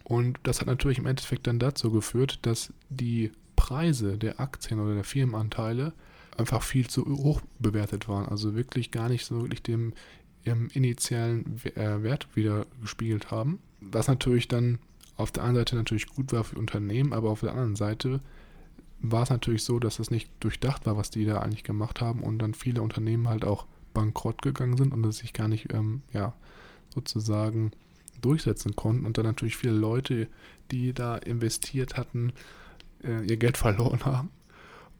Und 0.08 0.38
das 0.44 0.60
hat 0.60 0.68
natürlich 0.68 0.98
im 0.98 1.06
Endeffekt 1.06 1.48
dann 1.48 1.58
dazu 1.58 1.90
geführt, 1.90 2.38
dass 2.42 2.72
die 2.90 3.32
Preise 3.56 4.16
der 4.16 4.38
Aktien 4.38 4.78
oder 4.78 4.94
der 4.94 5.02
Firmenanteile 5.02 5.94
einfach 6.36 6.62
viel 6.62 6.86
zu 6.86 7.04
hoch 7.06 7.40
bewertet 7.58 8.06
waren. 8.08 8.26
Also 8.26 8.54
wirklich 8.54 8.92
gar 8.92 9.08
nicht 9.08 9.24
so 9.24 9.42
wirklich 9.42 9.62
dem 9.62 9.94
initialen 10.44 11.60
äh, 11.74 12.04
Wert 12.04 12.28
wieder 12.34 12.66
gespiegelt 12.80 13.32
haben. 13.32 13.58
Was 13.80 14.06
natürlich 14.06 14.46
dann 14.46 14.78
auf 15.16 15.32
der 15.32 15.42
einen 15.42 15.56
Seite 15.56 15.74
natürlich 15.74 16.06
gut 16.06 16.32
war 16.32 16.44
für 16.44 16.56
Unternehmen, 16.56 17.12
aber 17.12 17.30
auf 17.30 17.40
der 17.40 17.50
anderen 17.50 17.74
Seite 17.74 18.20
war 19.00 19.24
es 19.24 19.30
natürlich 19.30 19.64
so, 19.64 19.80
dass 19.80 19.98
es 19.98 20.12
nicht 20.12 20.30
durchdacht 20.38 20.86
war, 20.86 20.96
was 20.96 21.10
die 21.10 21.24
da 21.24 21.40
eigentlich 21.40 21.64
gemacht 21.64 22.00
haben 22.00 22.22
und 22.22 22.38
dann 22.38 22.54
viele 22.54 22.80
Unternehmen 22.80 23.28
halt 23.28 23.44
auch 23.44 23.66
bankrott 23.92 24.40
gegangen 24.40 24.76
sind 24.76 24.94
und 24.94 25.04
es 25.04 25.18
sich 25.18 25.32
gar 25.32 25.48
nicht, 25.48 25.72
ähm, 25.72 26.02
ja, 26.12 26.32
sozusagen 26.94 27.72
durchsetzen 28.20 28.76
konnten 28.76 29.06
und 29.06 29.18
dann 29.18 29.26
natürlich 29.26 29.56
viele 29.56 29.74
Leute, 29.74 30.28
die 30.70 30.92
da 30.92 31.16
investiert 31.16 31.96
hatten, 31.96 32.32
äh, 33.02 33.24
ihr 33.26 33.36
Geld 33.36 33.56
verloren 33.56 34.04
haben. 34.04 34.30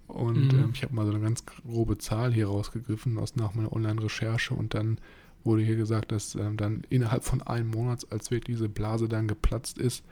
Und 0.06 0.52
mhm. 0.52 0.58
ähm, 0.58 0.70
ich 0.72 0.82
habe 0.82 0.94
mal 0.94 1.04
so 1.04 1.12
eine 1.12 1.20
ganz 1.20 1.44
grobe 1.46 1.98
Zahl 1.98 2.32
hier 2.32 2.46
rausgegriffen 2.46 3.18
aus 3.18 3.36
nach 3.36 3.54
meiner 3.54 3.72
Online-Recherche 3.72 4.54
und 4.54 4.74
dann 4.74 4.98
wurde 5.44 5.62
hier 5.62 5.76
gesagt, 5.76 6.12
dass 6.12 6.34
ähm, 6.34 6.56
dann 6.56 6.82
innerhalb 6.90 7.24
von 7.24 7.42
einem 7.42 7.70
Monat, 7.70 8.06
als 8.10 8.30
wirklich 8.30 8.56
diese 8.56 8.68
Blase 8.68 9.08
dann 9.08 9.28
geplatzt 9.28 9.78
ist, 9.78 10.04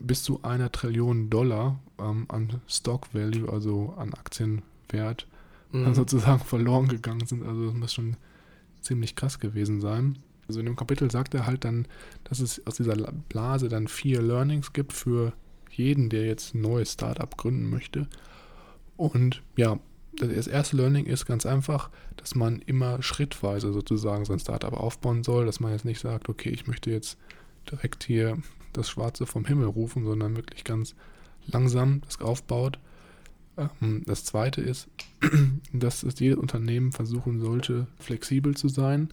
bis 0.00 0.22
zu 0.22 0.42
einer 0.42 0.70
Trillion 0.72 1.30
Dollar 1.30 1.78
ähm, 1.98 2.26
an 2.28 2.60
Stock 2.68 3.12
Value, 3.14 3.52
also 3.52 3.94
an 3.96 4.14
Aktienwert, 4.14 5.26
mhm. 5.72 5.94
sozusagen 5.94 6.44
verloren 6.44 6.88
gegangen 6.88 7.26
sind. 7.26 7.44
Also 7.44 7.66
das 7.66 7.74
muss 7.74 7.92
schon 7.92 8.16
ziemlich 8.80 9.16
krass 9.16 9.38
gewesen 9.38 9.80
sein. 9.80 10.18
Also 10.52 10.60
in 10.60 10.66
dem 10.66 10.76
Kapitel 10.76 11.10
sagt 11.10 11.32
er 11.32 11.46
halt 11.46 11.64
dann, 11.64 11.88
dass 12.24 12.40
es 12.40 12.60
aus 12.66 12.74
dieser 12.74 12.94
Blase 13.30 13.70
dann 13.70 13.88
vier 13.88 14.20
Learnings 14.20 14.74
gibt 14.74 14.92
für 14.92 15.32
jeden, 15.70 16.10
der 16.10 16.26
jetzt 16.26 16.54
ein 16.54 16.60
neues 16.60 16.92
Startup 16.92 17.34
gründen 17.38 17.70
möchte. 17.70 18.06
Und 18.98 19.42
ja, 19.56 19.78
das 20.18 20.46
erste 20.46 20.76
Learning 20.76 21.06
ist 21.06 21.24
ganz 21.24 21.46
einfach, 21.46 21.88
dass 22.18 22.34
man 22.34 22.58
immer 22.58 23.02
schrittweise 23.02 23.72
sozusagen 23.72 24.26
sein 24.26 24.40
Startup 24.40 24.74
aufbauen 24.74 25.24
soll, 25.24 25.46
dass 25.46 25.58
man 25.58 25.72
jetzt 25.72 25.86
nicht 25.86 26.00
sagt, 26.00 26.28
okay, 26.28 26.50
ich 26.50 26.66
möchte 26.66 26.90
jetzt 26.90 27.16
direkt 27.70 28.04
hier 28.04 28.36
das 28.74 28.90
Schwarze 28.90 29.24
vom 29.24 29.46
Himmel 29.46 29.68
rufen, 29.68 30.04
sondern 30.04 30.36
wirklich 30.36 30.64
ganz 30.64 30.94
langsam 31.46 32.02
das 32.02 32.20
aufbaut. 32.20 32.78
Ähm, 33.56 34.02
das 34.04 34.26
zweite 34.26 34.60
ist, 34.60 34.88
dass 35.72 36.02
es 36.02 36.20
jedes 36.20 36.36
Unternehmen 36.36 36.92
versuchen 36.92 37.40
sollte, 37.40 37.86
flexibel 37.98 38.54
zu 38.54 38.68
sein 38.68 39.08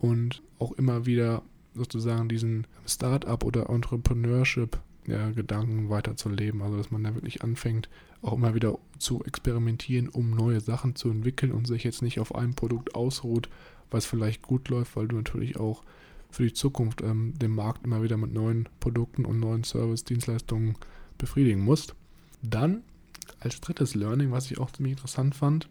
und 0.00 0.42
auch 0.58 0.72
immer 0.72 1.06
wieder 1.06 1.42
sozusagen 1.74 2.28
diesen 2.28 2.66
Startup 2.86 3.42
oder 3.44 3.68
Entrepreneurship 3.68 4.78
ja, 5.06 5.30
Gedanken 5.30 5.90
weiterzuleben. 5.90 6.62
Also 6.62 6.76
dass 6.76 6.90
man 6.90 7.04
da 7.04 7.14
wirklich 7.14 7.42
anfängt, 7.42 7.88
auch 8.22 8.32
immer 8.32 8.54
wieder 8.54 8.78
zu 8.98 9.22
experimentieren, 9.24 10.08
um 10.08 10.30
neue 10.30 10.60
Sachen 10.60 10.96
zu 10.96 11.10
entwickeln 11.10 11.52
und 11.52 11.66
sich 11.66 11.84
jetzt 11.84 12.02
nicht 12.02 12.18
auf 12.18 12.34
einem 12.34 12.54
Produkt 12.54 12.94
ausruht, 12.94 13.48
was 13.90 14.06
vielleicht 14.06 14.42
gut 14.42 14.68
läuft, 14.68 14.96
weil 14.96 15.08
du 15.08 15.16
natürlich 15.16 15.58
auch 15.58 15.82
für 16.30 16.44
die 16.44 16.52
Zukunft 16.52 17.02
ähm, 17.02 17.34
den 17.38 17.52
Markt 17.52 17.84
immer 17.84 18.02
wieder 18.02 18.16
mit 18.16 18.32
neuen 18.32 18.68
Produkten 18.80 19.24
und 19.24 19.38
neuen 19.38 19.64
Service-Dienstleistungen 19.64 20.76
befriedigen 21.18 21.62
musst. 21.62 21.94
Dann 22.42 22.82
als 23.40 23.60
drittes 23.60 23.94
Learning, 23.94 24.32
was 24.32 24.50
ich 24.50 24.58
auch 24.58 24.70
ziemlich 24.70 24.92
interessant 24.94 25.34
fand, 25.34 25.68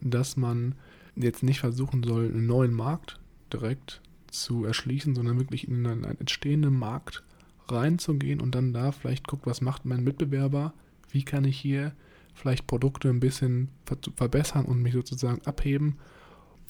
dass 0.00 0.36
man 0.36 0.74
jetzt 1.14 1.42
nicht 1.42 1.60
versuchen 1.60 2.02
soll, 2.02 2.26
einen 2.26 2.46
neuen 2.46 2.72
Markt 2.72 3.18
direkt 3.52 4.00
zu 4.30 4.64
erschließen, 4.64 5.14
sondern 5.14 5.38
wirklich 5.38 5.68
in 5.68 5.86
einen, 5.86 6.04
einen 6.04 6.20
entstehenden 6.20 6.78
Markt 6.78 7.22
reinzugehen 7.68 8.40
und 8.40 8.54
dann 8.54 8.72
da 8.72 8.92
vielleicht 8.92 9.26
guckt, 9.26 9.46
was 9.46 9.60
macht 9.60 9.84
mein 9.84 10.04
Mitbewerber, 10.04 10.72
wie 11.10 11.24
kann 11.24 11.44
ich 11.44 11.58
hier 11.58 11.92
vielleicht 12.34 12.66
Produkte 12.66 13.08
ein 13.08 13.20
bisschen 13.20 13.68
verbessern 14.16 14.64
und 14.64 14.80
mich 14.80 14.94
sozusagen 14.94 15.42
abheben. 15.44 15.96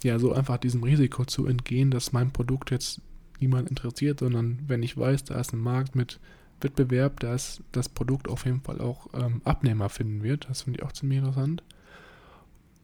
Ja, 0.03 0.19
so 0.19 0.33
einfach 0.33 0.59
diesem 0.59 0.83
Risiko 0.83 1.25
zu 1.25 1.47
entgehen, 1.47 1.91
dass 1.91 2.13
mein 2.13 2.33
Produkt 2.33 2.71
jetzt 2.71 3.01
niemand 3.41 3.69
interessiert, 3.69 4.21
sondern 4.21 4.61
wenn 4.67 4.83
ich 4.83 4.97
weiß, 4.97 5.25
da 5.25 5.39
ist 5.41 5.53
ein 5.53 5.61
Markt 5.61 5.95
mit 5.95 6.21
Wettbewerb, 6.61 7.21
dass 7.21 7.63
das 7.73 7.89
Produkt 7.89 8.29
auf 8.29 8.45
jeden 8.45 8.61
Fall 8.61 8.81
auch 8.81 9.09
ähm, 9.15 9.43
Abnehmer 9.45 9.89
finden 9.89 10.23
wird. 10.23 10.49
Das 10.49 10.63
finde 10.63 10.81
ich 10.81 10.85
auch 10.85 10.93
ziemlich 10.93 11.19
interessant. 11.19 11.63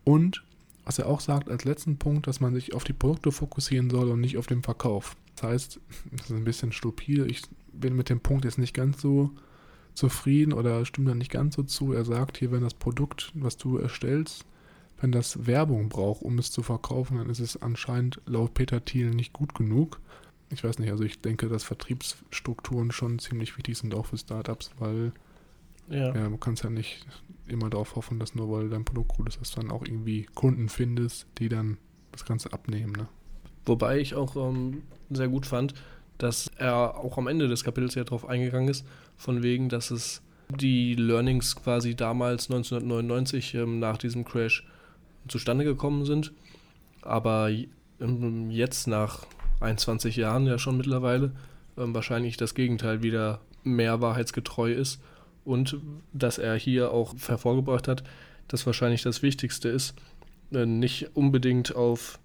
Und 0.05 0.45
was 0.85 0.99
er 0.99 1.07
auch 1.07 1.21
sagt 1.21 1.49
als 1.49 1.65
letzten 1.65 1.99
Punkt, 1.99 2.27
dass 2.27 2.41
man 2.41 2.55
sich 2.55 2.75
auf 2.75 2.85
die 2.85 2.93
Produkte 2.93 3.33
fokussieren 3.33 3.91
soll 3.91 4.11
und 4.11 4.21
nicht 4.21 4.37
auf 4.37 4.47
den 4.47 4.63
Verkauf. 4.63 5.17
Das 5.37 5.45
heißt, 5.45 5.81
das 6.13 6.31
ist 6.31 6.37
ein 6.37 6.45
bisschen 6.45 6.73
stupide. 6.73 7.27
Ich 7.27 7.43
bin 7.73 7.97
mit 7.97 8.09
dem 8.09 8.21
Punkt 8.21 8.45
jetzt 8.45 8.59
nicht 8.59 8.75
ganz 8.75 9.01
so 9.01 9.31
zufrieden 9.95 10.53
oder 10.53 10.85
stimme 10.85 11.11
da 11.11 11.15
nicht 11.15 11.31
ganz 11.31 11.57
so 11.57 11.63
zu. 11.63 11.93
Er 11.93 12.05
sagt 12.05 12.39
hier, 12.39 12.53
wenn 12.53 12.63
das 12.63 12.75
Produkt, 12.75 13.33
was 13.35 13.57
du 13.57 13.79
erstellst, 13.79 14.45
wenn 15.01 15.13
das 15.13 15.47
Werbung 15.47 15.89
braucht, 15.89 16.23
um 16.23 16.39
es 16.39 16.51
zu 16.51 16.63
verkaufen, 16.63 17.19
dann 17.19 17.31
ist 17.31 17.41
es 17.41 17.61
anscheinend 17.61 18.21
laut 18.27 18.55
Peter 18.55 18.85
Thiel 18.85 19.11
nicht 19.11 19.33
gut 19.33 19.55
genug. 19.55 20.01
Ich 20.51 20.63
weiß 20.63 20.79
nicht, 20.79 20.91
also 20.91 21.05
ich 21.05 21.21
denke, 21.21 21.49
dass 21.49 21.65
Vertriebsstrukturen 21.65 22.93
schon 22.93 23.19
ziemlich 23.19 23.57
wichtig 23.57 23.79
sind, 23.79 23.95
auch 23.95 24.07
für 24.07 24.19
Startups, 24.19 24.71
weil 24.79 25.13
ja. 25.89 26.15
ja, 26.15 26.29
du 26.29 26.37
kannst 26.37 26.65
ja 26.65 26.71
nicht 26.71 27.07
immer 27.47 27.71
darauf 27.71 27.97
hoffen, 27.97 28.19
dass 28.19 28.35
nur 28.35 28.51
weil 28.51 28.69
dein 28.69 28.85
Produkt 28.85 29.17
gut 29.17 29.29
ist, 29.29 29.41
dass 29.41 29.51
du 29.51 29.61
dann 29.61 29.71
auch 29.71 29.85
irgendwie 29.85 30.25
Kunden 30.35 30.69
findest, 30.69 31.27
die 31.39 31.49
dann 31.49 31.79
das 32.13 32.25
Ganze 32.25 32.53
abnehmen. 32.53 32.93
Ne? 32.93 33.09
Wobei 33.67 33.99
ich 33.99 34.15
auch 34.15 34.37
ähm, 34.37 34.83
sehr 35.11 35.29
gut 35.29 35.47
fand, 35.47 35.75
dass 36.19 36.51
er 36.59 36.97
auch 36.97 37.19
am 37.19 37.27
Ende 37.27 37.49
des 37.49 37.65
Kapitels 37.65 37.95
ja 37.95 38.05
darauf 38.05 38.27
eingegangen 38.27 38.69
ist, 38.69 38.87
von 39.17 39.43
wegen, 39.43 39.69
dass 39.69 39.91
es 39.91 40.23
die 40.49 40.95
Learnings 40.95 41.57
quasi 41.57 41.95
damals 41.95 42.51
1999 42.51 43.55
ähm, 43.55 43.79
nach 43.79 43.97
diesem 43.97 44.25
Crash 44.25 44.67
zustande 45.29 45.65
gekommen 45.65 46.05
sind, 46.05 46.33
aber 47.03 47.51
ähm, 48.01 48.51
jetzt 48.51 48.87
nach 48.87 49.27
21 49.61 50.17
Jahren 50.17 50.47
ja 50.47 50.59
schon 50.59 50.77
mittlerweile 50.77 51.33
ähm, 51.77 51.95
wahrscheinlich 51.95 52.37
das 52.37 52.55
Gegenteil 52.55 53.03
wieder 53.03 53.41
mehr 53.63 54.01
wahrheitsgetreu 54.01 54.73
ist 54.73 55.01
und 55.45 55.79
dass 56.13 56.39
er 56.39 56.55
hier 56.57 56.93
auch 56.93 57.15
hervorgebracht 57.27 57.89
hat, 57.89 58.05
dass 58.49 58.67
wahrscheinlich 58.67 59.03
das 59.03 59.23
Wichtigste 59.23 59.69
ist, 59.69 59.95
äh, 60.53 60.67
nicht 60.67 61.11
unbedingt 61.15 61.75
auf 61.75 62.19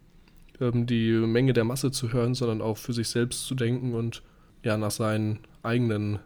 ähm, 0.60 0.86
die 0.86 1.12
Menge 1.12 1.54
der 1.54 1.64
Masse 1.64 1.92
zu 1.92 2.14
hören, 2.14 2.34
sondern 2.34 2.62
auch 2.62 2.78
für 2.78 2.94
sich 2.94 3.10
selbst 3.10 3.46
zu 3.46 3.56
denken 3.56 3.94
und 3.94 4.22
ja 4.64 4.78
nach 4.78 4.92
seinen 4.92 5.40
eigenen 5.64 6.20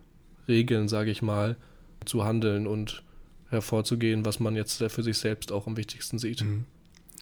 Regeln, 0.47 0.87
sage 0.87 1.11
ich 1.11 1.21
mal, 1.21 1.55
zu 2.05 2.25
handeln 2.25 2.67
und 2.67 3.03
hervorzugehen, 3.49 4.25
was 4.25 4.39
man 4.39 4.55
jetzt 4.55 4.83
für 4.83 5.03
sich 5.03 5.17
selbst 5.17 5.51
auch 5.51 5.67
am 5.67 5.77
wichtigsten 5.77 6.17
sieht. 6.17 6.43
Mhm. 6.43 6.65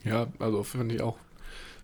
Ja, 0.03 0.27
also 0.39 0.63
finde 0.63 0.95
ich 0.95 1.01
auch 1.01 1.17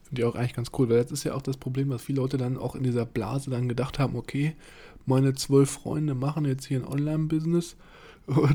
finde 0.08 0.22
ich 0.22 0.28
auch 0.28 0.36
eigentlich 0.36 0.54
ganz 0.54 0.72
cool, 0.78 0.90
weil 0.90 1.04
das 1.04 1.12
ist 1.12 1.26
ja 1.26 1.34
auch 1.34 1.42
das 1.42 1.58
Problem, 1.58 1.90
dass 1.90 2.02
viele 2.02 2.22
Leute 2.22 2.38
dann 2.38 2.58
auch 2.58 2.76
in 2.76 2.84
dieser 2.84 3.06
Blase 3.06 3.50
dann 3.50 3.68
gedacht 3.68 4.00
haben, 4.00 4.16
okay, 4.16 4.56
meine 5.08 5.34
zwölf 5.34 5.72
Freunde 5.72 6.14
machen 6.16 6.46
jetzt 6.46 6.66
hier 6.66 6.80
ein 6.80 6.88
Online-Business 6.88 7.76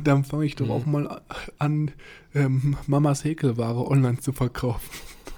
dann 0.05 0.25
fange 0.25 0.45
ich 0.45 0.57
doch 0.57 0.67
mhm. 0.67 0.73
auch 0.73 0.87
mal 0.87 1.23
an, 1.59 1.91
ähm, 2.35 2.77
Mamas 2.87 3.25
Häkelware 3.25 3.89
online 3.91 4.19
zu 4.19 4.33
verkaufen 4.33 4.91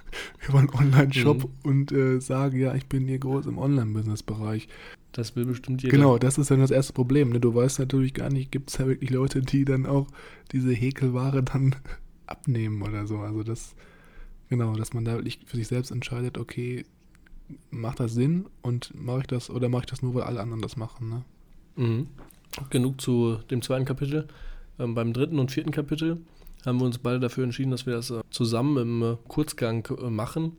über 0.49 0.59
einen 0.59 0.71
Online-Shop 0.71 1.45
mhm. 1.45 1.51
und 1.63 1.93
äh, 1.93 2.21
sage, 2.21 2.59
ja, 2.59 2.75
ich 2.75 2.87
bin 2.87 3.07
hier 3.07 3.19
groß 3.19 3.47
im 3.47 3.59
Online-Business-Bereich. 3.59 4.69
Das 5.13 5.37
will 5.37 5.45
bestimmt 5.45 5.83
jeder. 5.83 5.97
Genau, 5.97 6.19
das 6.19 6.39
ist 6.39 6.51
dann 6.51 6.59
das 6.59 6.73
erste 6.73 6.93
Problem. 6.93 7.31
Ne? 7.31 7.39
Du 7.39 7.55
weißt 7.55 7.79
natürlich 7.79 8.15
gar 8.15 8.31
nicht, 8.31 8.51
gibt 8.51 8.71
es 8.71 8.79
ja 8.79 8.87
wirklich 8.87 9.11
Leute, 9.11 9.41
die 9.41 9.65
dann 9.65 9.87
auch 9.87 10.09
diese 10.51 10.73
Häkelware 10.73 11.45
dann 11.45 11.77
abnehmen 12.27 12.83
oder 12.83 13.07
so. 13.07 13.19
Also 13.19 13.45
das, 13.45 13.77
genau, 14.49 14.75
dass 14.75 14.93
man 14.93 15.05
da 15.05 15.15
wirklich 15.15 15.39
für 15.47 15.57
sich 15.57 15.69
selbst 15.69 15.93
entscheidet, 15.93 16.39
okay, 16.39 16.85
macht 17.71 18.01
das 18.01 18.15
Sinn 18.15 18.47
und 18.63 18.93
mache 18.95 19.21
ich 19.21 19.27
das 19.27 19.51
oder 19.51 19.69
mache 19.69 19.83
ich 19.83 19.91
das 19.91 20.03
nur, 20.03 20.15
weil 20.15 20.23
alle 20.23 20.41
anderen 20.41 20.63
das 20.63 20.77
machen. 20.77 21.09
Ne? 21.09 21.23
Mhm. 21.77 22.07
Genug 22.71 23.01
zu 23.01 23.39
dem 23.51 23.63
zweiten 23.63 23.85
Kapitel. 23.85 24.29
Ähm, 24.79 24.95
beim 24.95 25.13
dritten 25.13 25.39
und 25.39 25.51
vierten 25.51 25.71
Kapitel 25.71 26.19
haben 26.65 26.79
wir 26.81 26.87
uns 26.87 26.99
beide 26.99 27.21
dafür 27.21 27.45
entschieden, 27.45 27.71
dass 27.71 27.87
wir 27.87 27.95
das 27.95 28.11
äh, 28.11 28.21
zusammen 28.31 28.77
im 28.79 29.03
äh, 29.03 29.17
Kurzgang 29.29 29.87
äh, 29.99 30.11
machen, 30.11 30.57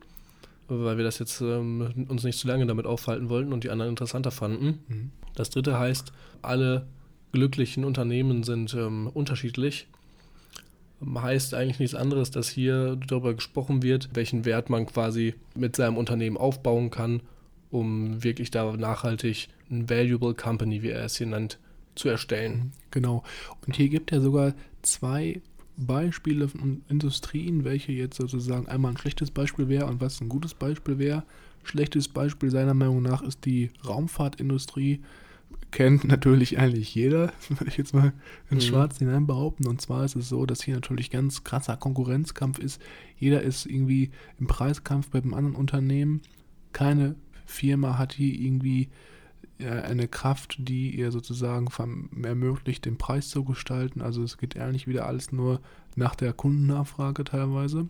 weil 0.67 0.97
wir 0.97 1.03
das 1.03 1.19
jetzt 1.19 1.41
ähm, 1.41 2.05
uns 2.07 2.23
nicht 2.23 2.37
zu 2.37 2.47
lange 2.47 2.65
damit 2.65 2.85
aufhalten 2.85 3.29
wollten 3.29 3.53
und 3.53 3.63
die 3.63 3.69
anderen 3.69 3.89
interessanter 3.89 4.31
fanden. 4.31 4.79
Mhm. 4.87 5.11
Das 5.35 5.49
dritte 5.49 5.77
heißt, 5.77 6.11
alle 6.41 6.87
glücklichen 7.31 7.83
Unternehmen 7.83 8.43
sind 8.43 8.73
ähm, 8.73 9.07
unterschiedlich. 9.07 9.87
Heißt 11.15 11.53
eigentlich 11.53 11.79
nichts 11.79 11.95
anderes, 11.95 12.31
dass 12.31 12.49
hier 12.49 12.95
darüber 12.95 13.33
gesprochen 13.33 13.83
wird, 13.83 14.09
welchen 14.13 14.45
Wert 14.45 14.69
man 14.69 14.85
quasi 14.85 15.35
mit 15.55 15.75
seinem 15.75 15.97
Unternehmen 15.97 16.37
aufbauen 16.37 16.89
kann, 16.89 17.21
um 17.69 18.23
wirklich 18.23 18.51
da 18.51 18.75
nachhaltig 18.75 19.49
ein 19.69 19.89
Valuable 19.89 20.33
Company, 20.33 20.81
wie 20.83 20.89
er 20.89 21.05
es 21.05 21.17
hier 21.17 21.27
nennt, 21.27 21.59
zu 21.95 22.09
erstellen. 22.09 22.71
Genau. 22.91 23.23
Und 23.65 23.75
hier 23.75 23.89
gibt 23.89 24.11
er 24.11 24.21
sogar 24.21 24.53
zwei 24.81 25.41
Beispiele 25.77 26.47
von 26.47 26.83
Industrien, 26.87 27.65
welche 27.65 27.91
jetzt 27.91 28.17
sozusagen 28.17 28.67
einmal 28.67 28.91
ein 28.91 28.97
schlechtes 28.97 29.31
Beispiel 29.31 29.67
wäre 29.67 29.87
und 29.87 30.01
was 30.01 30.21
ein 30.21 30.29
gutes 30.29 30.53
Beispiel 30.53 30.99
wäre. 30.99 31.23
Schlechtes 31.63 32.07
Beispiel 32.07 32.51
seiner 32.51 32.73
Meinung 32.73 33.01
nach 33.01 33.21
ist 33.21 33.45
die 33.45 33.71
Raumfahrtindustrie. 33.85 35.01
Kennt 35.71 36.05
natürlich 36.05 36.57
eigentlich 36.57 36.95
jeder, 36.95 37.33
würde 37.49 37.67
ich 37.67 37.77
jetzt 37.77 37.93
mal 37.93 38.13
in 38.49 38.57
mhm. 38.57 38.61
Schwarz 38.61 38.99
hinein 38.99 39.27
behaupten. 39.27 39.67
Und 39.67 39.81
zwar 39.81 40.05
ist 40.05 40.15
es 40.15 40.29
so, 40.29 40.45
dass 40.45 40.63
hier 40.63 40.75
natürlich 40.75 41.11
ganz 41.11 41.43
krasser 41.43 41.77
Konkurrenzkampf 41.77 42.59
ist. 42.59 42.81
Jeder 43.17 43.41
ist 43.41 43.65
irgendwie 43.65 44.11
im 44.39 44.47
Preiskampf 44.47 45.09
bei 45.09 45.19
einem 45.19 45.33
anderen 45.33 45.55
Unternehmen. 45.55 46.21
Keine 46.73 47.15
Firma 47.45 47.97
hat 47.97 48.13
hier 48.13 48.33
irgendwie 48.33 48.89
eine 49.59 50.07
Kraft, 50.07 50.57
die 50.59 50.97
ihr 50.97 51.11
sozusagen 51.11 51.67
ermöglicht, 52.23 52.85
den 52.85 52.97
Preis 52.97 53.29
zu 53.29 53.45
gestalten. 53.45 54.01
Also 54.01 54.21
es 54.21 54.37
geht 54.37 54.57
eigentlich 54.57 54.87
wieder 54.87 55.07
alles 55.07 55.31
nur 55.31 55.61
nach 55.95 56.15
der 56.15 56.33
Kundennachfrage 56.33 57.23
teilweise. 57.23 57.87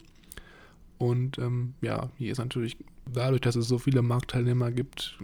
Und 0.98 1.40
ähm, 1.40 1.74
ja, 1.82 2.10
hier 2.18 2.32
ist 2.32 2.38
natürlich 2.38 2.78
dadurch, 3.12 3.42
dass 3.42 3.56
es 3.56 3.68
so 3.68 3.80
viele 3.80 4.04
Marktteilnehmer 4.04 4.72
gibt, 4.72 5.18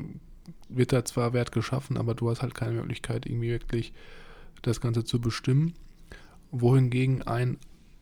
wird 0.70 0.94
da 0.94 1.06
zwar 1.06 1.34
Wert 1.34 1.52
geschaffen, 1.52 1.98
aber 1.98 2.16
du 2.16 2.30
hast 2.30 2.42
halt 2.42 2.56
keine 2.56 2.74
Möglichkeit, 2.74 3.26
irgendwie 3.26 3.50
wirklich 3.50 3.94
das 4.62 4.82
Ganze 4.82 5.04
zu 5.04 5.20
bestimmen. 5.20 5.74
Wohingegen 6.52 7.22
ein 7.24 7.58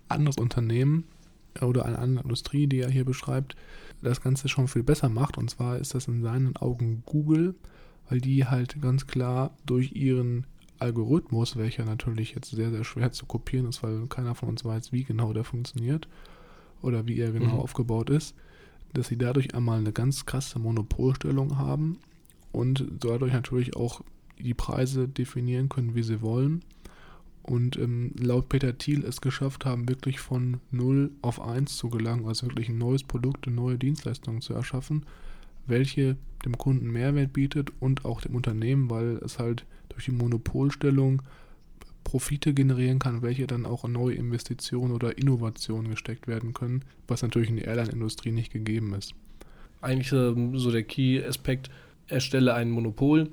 anderes 0.08 0.38
Unternehmen 0.38 1.06
oder 1.62 1.86
eine 1.86 2.00
andere 2.00 2.24
Industrie, 2.24 2.68
die 2.68 2.80
er 2.80 2.90
hier 2.90 3.06
beschreibt, 3.06 3.56
das 4.02 4.22
Ganze 4.22 4.50
schon 4.50 4.68
viel 4.68 4.84
besser 4.84 5.10
macht. 5.10 5.38
Und 5.38 5.50
zwar 5.50 5.78
ist 5.78 5.94
das 5.94 6.08
in 6.08 6.22
seinen 6.24 6.56
Augen 6.56 7.04
Google, 7.06 7.56
weil 8.10 8.22
die 8.22 8.46
halt 8.46 8.82
ganz 8.82 9.08
klar 9.08 9.52
durch 9.66 9.92
ihren 9.94 10.46
Algorithmus, 10.80 11.58
welcher 11.58 11.86
natürlich 11.86 12.34
jetzt 12.34 12.52
sehr, 12.52 12.72
sehr 12.72 12.84
schwer 12.84 13.12
zu 13.12 13.26
kopieren 13.26 13.68
ist, 13.68 13.84
weil 13.84 14.08
keiner 14.08 14.36
von 14.36 14.50
uns 14.50 14.64
weiß, 14.64 14.92
wie 14.92 15.04
genau 15.04 15.34
der 15.34 15.44
funktioniert 15.44 16.08
oder 16.82 17.06
wie 17.06 17.20
er 17.20 17.32
genau 17.32 17.56
mhm. 17.56 17.60
aufgebaut 17.60 18.10
ist, 18.10 18.34
dass 18.94 19.08
sie 19.08 19.18
dadurch 19.18 19.54
einmal 19.54 19.80
eine 19.80 19.92
ganz 19.92 20.26
krasse 20.26 20.58
Monopolstellung 20.58 21.58
haben 21.58 22.00
und 22.52 22.86
dadurch 23.00 23.34
natürlich 23.34 23.76
auch 23.76 24.02
die 24.40 24.54
Preise 24.54 25.08
definieren 25.08 25.70
können, 25.70 25.96
wie 25.96 26.04
sie 26.04 26.22
wollen 26.22 26.64
und 27.50 27.78
ähm, 27.78 28.12
laut 28.20 28.48
Peter 28.48 28.78
Thiel 28.78 29.04
es 29.04 29.22
geschafft 29.22 29.66
haben, 29.66 29.90
wirklich 29.90 30.20
von 30.20 30.60
0 30.72 31.10
auf 31.24 31.42
1 31.42 31.78
zu 31.78 31.90
gelangen, 31.90 32.28
also 32.28 32.46
wirklich 32.46 32.70
ein 32.70 32.78
neues 32.78 33.04
Produkt, 33.04 33.48
eine 33.48 33.56
neue 33.56 33.78
Dienstleistung 33.78 34.42
zu 34.42 34.54
erschaffen, 34.54 35.06
welche 35.66 36.16
dem 36.46 36.58
Kunden 36.58 36.92
Mehrwert 36.92 37.34
bietet 37.34 37.72
und 37.80 38.06
auch 38.06 38.22
dem 38.22 38.36
Unternehmen, 38.36 38.90
weil 38.92 39.18
es 39.26 39.40
halt 39.40 39.66
durch 39.90 40.06
die 40.06 40.12
Monopolstellung 40.12 41.22
Profite 42.04 42.54
generieren 42.54 43.00
kann, 43.00 43.24
welche 43.24 43.46
dann 43.46 43.66
auch 43.66 43.84
in 43.84 43.94
neue 43.94 44.16
Investitionen 44.16 44.94
oder 44.94 45.18
Innovationen 45.18 45.90
gesteckt 45.92 46.28
werden 46.28 46.54
können, 46.54 46.86
was 47.08 47.24
natürlich 47.24 47.50
in 47.50 47.58
der 47.58 47.68
Airline-Industrie 47.68 48.32
nicht 48.32 48.52
gegeben 48.52 48.94
ist. 48.94 49.14
Eigentlich 49.82 50.12
ähm, 50.12 50.58
so 50.58 50.72
der 50.72 50.84
Key-Aspekt, 50.84 51.70
erstelle 52.10 52.54
ein 52.54 52.72
Monopol 52.72 53.32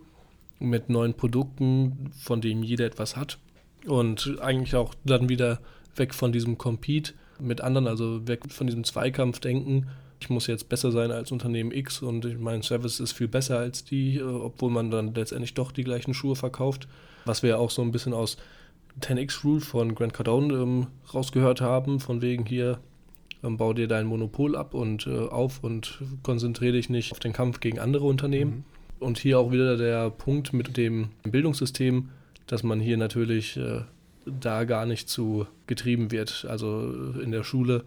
mit 0.59 0.89
neuen 0.89 1.15
Produkten, 1.15 2.11
von 2.19 2.41
denen 2.41 2.63
jeder 2.63 2.87
etwas 2.87 3.17
hat 3.17 3.39
und 3.87 4.39
eigentlich 4.41 4.75
auch 4.75 4.95
dann 5.05 5.29
wieder 5.29 5.61
weg 5.97 6.15
von 6.15 6.33
diesem 6.33 6.59
Compete 6.59 7.15
mit 7.39 7.61
anderen, 7.61 7.87
also 7.87 8.27
weg 8.27 8.41
von 8.49 8.67
diesem 8.67 8.85
Zweikampf 8.85 9.41
denken. 9.41 9.89
Ich 10.21 10.31
muss 10.31 10.47
jetzt 10.47 10.69
besser 10.69 10.93
sein 10.93 11.11
als 11.11 11.31
Unternehmen 11.31 11.73
X 11.73 12.01
und 12.03 12.41
mein 12.41 12.63
Service 12.63 13.01
ist 13.01 13.13
viel 13.13 13.29
besser 13.29 13.59
als 13.59 13.85
die, 13.85 14.17
äh, 14.17 14.23
obwohl 14.23 14.71
man 14.71 14.91
dann 14.91 15.15
letztendlich 15.15 15.55
doch 15.55 15.73
die 15.73 15.85
gleichen 15.85 16.15
Schuhe 16.15 16.37
verkauft. 16.37 16.89
Was 17.27 17.43
wir 17.43 17.59
auch 17.59 17.71
so 17.71 17.83
ein 17.83 17.93
bisschen 17.93 18.15
aus 18.15 18.39
10x 19.01 19.45
Rule 19.45 19.61
von 19.61 19.95
Grant 19.95 20.15
Cardone 20.15 20.55
ähm, 20.55 20.87
rausgehört 21.13 21.61
haben, 21.61 22.01
von 22.01 22.23
wegen 22.23 22.47
hier 22.47 22.79
ähm, 23.43 23.57
bau 23.57 23.73
dir 23.73 23.89
dein 23.89 24.07
Monopol 24.07 24.57
ab 24.57 24.75
und 24.75 25.07
äh, 25.07 25.29
auf 25.29 25.63
und 25.63 26.01
konzentriere 26.23 26.73
dich 26.73 26.91
nicht 26.91 27.13
auf 27.13 27.19
den 27.19 27.33
Kampf 27.33 27.61
gegen 27.61 27.79
andere 27.79 28.05
Unternehmen. 28.05 28.51
Mhm. 28.51 28.65
Und 28.99 29.19
hier 29.19 29.39
auch 29.39 29.53
wieder 29.53 29.77
der 29.77 30.11
Punkt 30.11 30.53
mit 30.53 30.77
dem 30.77 31.11
Bildungssystem 31.25 32.09
dass 32.47 32.63
man 32.63 32.81
hier 32.81 32.97
natürlich 32.97 33.57
äh, 33.57 33.83
da 34.25 34.65
gar 34.65 34.87
nicht 34.87 35.09
zu 35.09 35.47
getrieben 35.67 36.11
wird. 36.11 36.47
Also 36.49 37.13
in 37.23 37.33
der 37.33 37.45
Schule 37.45 37.85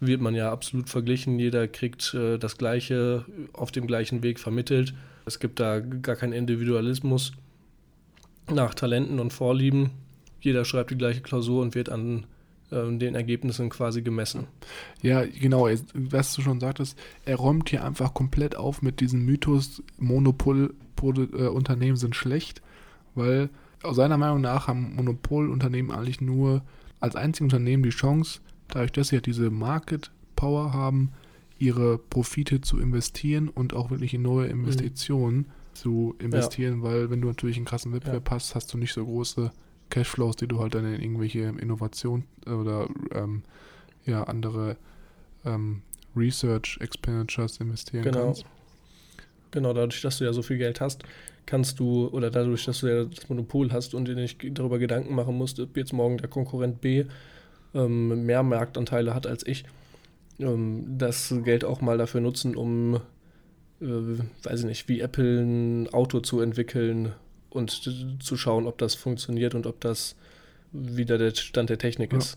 wird 0.00 0.20
man 0.20 0.34
ja 0.34 0.50
absolut 0.50 0.88
verglichen, 0.88 1.38
jeder 1.38 1.68
kriegt 1.68 2.14
äh, 2.14 2.38
das 2.38 2.58
Gleiche 2.58 3.24
auf 3.52 3.72
dem 3.72 3.86
gleichen 3.86 4.22
Weg 4.22 4.40
vermittelt. 4.40 4.94
Es 5.26 5.38
gibt 5.38 5.60
da 5.60 5.80
gar 5.80 6.16
keinen 6.16 6.32
Individualismus 6.32 7.32
nach 8.52 8.74
Talenten 8.74 9.20
und 9.20 9.32
Vorlieben. 9.32 9.90
Jeder 10.40 10.64
schreibt 10.66 10.90
die 10.90 10.98
gleiche 10.98 11.22
Klausur 11.22 11.62
und 11.62 11.74
wird 11.74 11.88
an 11.88 12.20
äh, 12.20 12.26
den 12.70 13.14
Ergebnissen 13.14 13.68
quasi 13.68 14.02
gemessen. 14.02 14.46
Ja, 15.02 15.24
genau, 15.24 15.68
was 15.94 16.34
du 16.34 16.42
schon 16.42 16.60
sagtest, 16.60 16.98
er 17.24 17.36
räumt 17.36 17.68
hier 17.68 17.84
einfach 17.84 18.14
komplett 18.14 18.56
auf 18.56 18.82
mit 18.82 19.00
diesem 19.00 19.24
Mythos, 19.24 19.82
Monopolunternehmen 19.98 21.96
sind 21.96 22.16
schlecht, 22.16 22.62
weil 23.14 23.50
seiner 23.92 24.16
Meinung 24.16 24.40
nach 24.40 24.66
haben 24.66 24.94
Monopolunternehmen 24.96 25.92
eigentlich 25.92 26.20
nur 26.20 26.62
als 27.00 27.16
einzige 27.16 27.44
Unternehmen 27.44 27.82
die 27.82 27.90
Chance, 27.90 28.40
dadurch, 28.68 28.92
dass 28.92 29.08
sie 29.08 29.16
halt 29.16 29.26
diese 29.26 29.50
Market 29.50 30.10
Power 30.36 30.72
haben, 30.72 31.12
ihre 31.58 31.98
Profite 31.98 32.60
zu 32.60 32.78
investieren 32.78 33.48
und 33.48 33.74
auch 33.74 33.90
wirklich 33.90 34.14
in 34.14 34.22
neue 34.22 34.46
Investitionen 34.46 35.36
mhm. 35.36 35.46
zu 35.74 36.14
investieren, 36.18 36.78
ja. 36.78 36.82
weil 36.82 37.10
wenn 37.10 37.20
du 37.20 37.28
natürlich 37.28 37.56
einen 37.56 37.66
krassen 37.66 37.92
Wettbewerb 37.92 38.28
ja. 38.28 38.34
hast, 38.34 38.54
hast 38.54 38.72
du 38.72 38.78
nicht 38.78 38.92
so 38.92 39.04
große 39.04 39.52
Cashflows, 39.90 40.36
die 40.36 40.48
du 40.48 40.60
halt 40.60 40.74
dann 40.74 40.84
in 40.84 41.00
irgendwelche 41.00 41.40
Innovationen 41.40 42.24
oder 42.46 42.88
ähm, 43.12 43.42
ja, 44.04 44.24
andere 44.24 44.76
ähm, 45.44 45.82
Research 46.16 46.78
Expenditures 46.80 47.58
investieren 47.58 48.04
genau. 48.04 48.24
kannst. 48.24 48.44
Genau, 49.50 49.72
dadurch, 49.72 50.00
dass 50.02 50.18
du 50.18 50.24
ja 50.24 50.32
so 50.32 50.42
viel 50.42 50.58
Geld 50.58 50.80
hast, 50.80 51.04
kannst 51.46 51.78
du, 51.78 52.08
oder 52.08 52.30
dadurch, 52.30 52.64
dass 52.64 52.80
du 52.80 52.88
ja 52.88 53.04
das 53.04 53.28
Monopol 53.28 53.70
hast 53.72 53.94
und 53.94 54.08
dir 54.08 54.14
nicht 54.14 54.38
darüber 54.58 54.78
Gedanken 54.78 55.14
machen 55.14 55.36
musst, 55.36 55.60
ob 55.60 55.76
jetzt 55.76 55.92
morgen 55.92 56.18
der 56.18 56.28
Konkurrent 56.28 56.80
B 56.80 57.04
ähm, 57.74 58.26
mehr 58.26 58.42
Marktanteile 58.42 59.14
hat 59.14 59.26
als 59.26 59.46
ich, 59.46 59.64
ähm, 60.40 60.98
das 60.98 61.34
Geld 61.44 61.64
auch 61.64 61.80
mal 61.80 61.98
dafür 61.98 62.20
nutzen, 62.20 62.56
um, 62.56 62.96
äh, 63.80 63.86
weiß 64.42 64.60
ich 64.60 64.66
nicht, 64.66 64.88
wie 64.88 65.00
Apple 65.00 65.40
ein 65.42 65.88
Auto 65.92 66.20
zu 66.20 66.40
entwickeln 66.40 67.12
und 67.54 68.22
zu 68.22 68.36
schauen, 68.36 68.66
ob 68.66 68.78
das 68.78 68.94
funktioniert 68.94 69.54
und 69.54 69.66
ob 69.66 69.80
das 69.80 70.16
wieder 70.72 71.18
der 71.18 71.34
Stand 71.34 71.70
der 71.70 71.78
Technik 71.78 72.12
ja. 72.12 72.18
ist. 72.18 72.36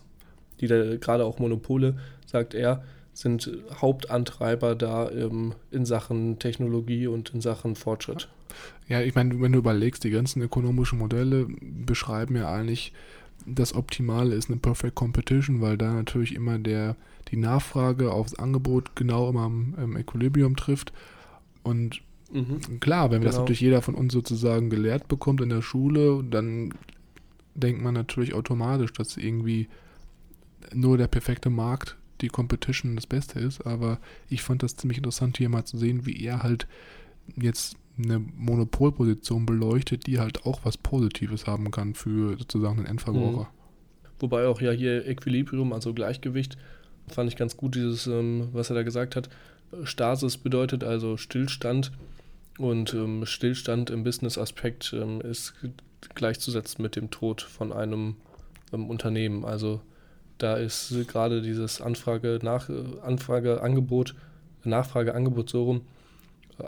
Die 0.60 0.66
da 0.66 0.96
gerade 0.96 1.24
auch 1.24 1.38
Monopole, 1.38 1.98
sagt 2.26 2.54
er, 2.54 2.82
sind 3.12 3.50
Hauptantreiber 3.80 4.74
da 4.74 5.10
ähm, 5.10 5.54
in 5.70 5.84
Sachen 5.84 6.38
Technologie 6.38 7.08
und 7.08 7.30
in 7.30 7.40
Sachen 7.40 7.74
Fortschritt. 7.74 8.28
Ja, 8.88 9.00
ich 9.00 9.14
meine, 9.14 9.40
wenn 9.40 9.52
du 9.52 9.58
überlegst, 9.58 10.04
die 10.04 10.10
ganzen 10.10 10.40
ökonomischen 10.40 10.98
Modelle 10.98 11.46
beschreiben 11.60 12.36
ja 12.36 12.52
eigentlich, 12.52 12.92
das 13.46 13.74
Optimale 13.74 14.34
ist 14.34 14.50
eine 14.50 14.58
Perfect 14.58 14.94
Competition, 14.94 15.60
weil 15.60 15.76
da 15.76 15.92
natürlich 15.92 16.34
immer 16.34 16.58
der, 16.58 16.96
die 17.30 17.36
Nachfrage 17.36 18.12
aufs 18.12 18.34
Angebot 18.34 18.94
genau 18.94 19.28
immer 19.28 19.46
im, 19.46 19.74
im 19.80 19.96
Equilibrium 19.96 20.56
trifft. 20.56 20.92
Und 21.62 22.00
mhm. 22.32 22.80
klar, 22.80 23.10
wenn 23.10 23.20
genau. 23.20 23.30
das 23.30 23.38
natürlich 23.38 23.60
jeder 23.60 23.82
von 23.82 23.94
uns 23.94 24.12
sozusagen 24.12 24.70
gelehrt 24.70 25.08
bekommt 25.08 25.40
in 25.40 25.48
der 25.48 25.62
Schule, 25.62 26.24
dann 26.28 26.74
denkt 27.54 27.82
man 27.82 27.94
natürlich 27.94 28.34
automatisch, 28.34 28.92
dass 28.92 29.16
irgendwie 29.16 29.68
nur 30.72 30.98
der 30.98 31.08
perfekte 31.08 31.50
Markt 31.50 31.96
die 32.20 32.28
Competition 32.28 32.96
das 32.96 33.06
Beste 33.06 33.38
ist. 33.40 33.66
Aber 33.66 33.98
ich 34.28 34.42
fand 34.42 34.62
das 34.62 34.76
ziemlich 34.76 34.98
interessant, 34.98 35.38
hier 35.38 35.48
mal 35.48 35.64
zu 35.64 35.78
sehen, 35.78 36.06
wie 36.06 36.22
er 36.24 36.42
halt 36.42 36.66
jetzt 37.36 37.76
eine 37.96 38.18
Monopolposition 38.18 39.44
beleuchtet, 39.44 40.06
die 40.06 40.18
halt 40.18 40.46
auch 40.46 40.60
was 40.64 40.76
Positives 40.76 41.46
haben 41.46 41.70
kann 41.70 41.94
für 41.94 42.36
sozusagen 42.38 42.76
den 42.76 42.86
Endverbraucher. 42.86 43.48
Mhm. 43.50 43.58
Wobei 44.20 44.46
auch 44.46 44.60
ja 44.60 44.70
hier 44.70 45.06
Equilibrium, 45.06 45.72
also 45.72 45.94
Gleichgewicht, 45.94 46.56
fand 47.08 47.30
ich 47.30 47.36
ganz 47.36 47.56
gut, 47.56 47.74
dieses, 47.74 48.06
ähm, 48.06 48.48
was 48.52 48.70
er 48.70 48.76
da 48.76 48.82
gesagt 48.82 49.16
hat. 49.16 49.28
Stasis 49.84 50.36
bedeutet 50.38 50.82
also 50.84 51.16
Stillstand 51.16 51.92
und 52.58 52.92
ähm, 52.94 53.24
Stillstand 53.24 53.90
im 53.90 54.04
Business-Aspekt 54.04 54.92
ähm, 54.92 55.20
ist 55.20 55.54
gleichzusetzen 56.14 56.82
mit 56.82 56.96
dem 56.96 57.10
Tod 57.10 57.42
von 57.42 57.72
einem 57.72 58.16
ähm, 58.72 58.90
Unternehmen. 58.90 59.44
Also 59.44 59.80
da 60.38 60.56
ist 60.56 60.94
gerade 61.08 61.42
dieses 61.42 61.80
Anfrage, 61.80 62.38
nach, 62.42 62.68
Anfrage, 63.02 63.60
Nachfrage, 64.64 65.14
Angebot 65.14 65.50
so 65.50 65.64
rum 65.64 65.80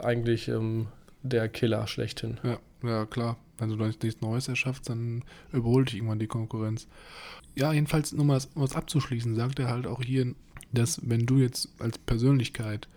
eigentlich 0.01 0.47
ähm, 0.47 0.87
der 1.23 1.49
Killer 1.49 1.87
schlechthin. 1.87 2.37
Ja, 2.43 2.59
ja, 2.83 3.05
klar. 3.05 3.37
Wenn 3.57 3.69
du 3.69 3.75
nichts 3.75 4.21
Neues 4.21 4.47
erschaffst, 4.47 4.89
dann 4.89 5.23
überholt 5.51 5.89
dich 5.89 5.97
irgendwann 5.97 6.19
die 6.19 6.27
Konkurrenz. 6.27 6.87
Ja, 7.55 7.73
jedenfalls, 7.73 8.11
nur 8.11 8.25
mal 8.25 8.41
was 8.55 8.75
abzuschließen, 8.75 9.35
sagt 9.35 9.59
er 9.59 9.69
halt 9.69 9.85
auch 9.85 10.01
hier, 10.01 10.33
dass 10.71 10.99
wenn 11.07 11.25
du 11.25 11.37
jetzt 11.37 11.69
als 11.79 11.97
Persönlichkeit 11.99 12.87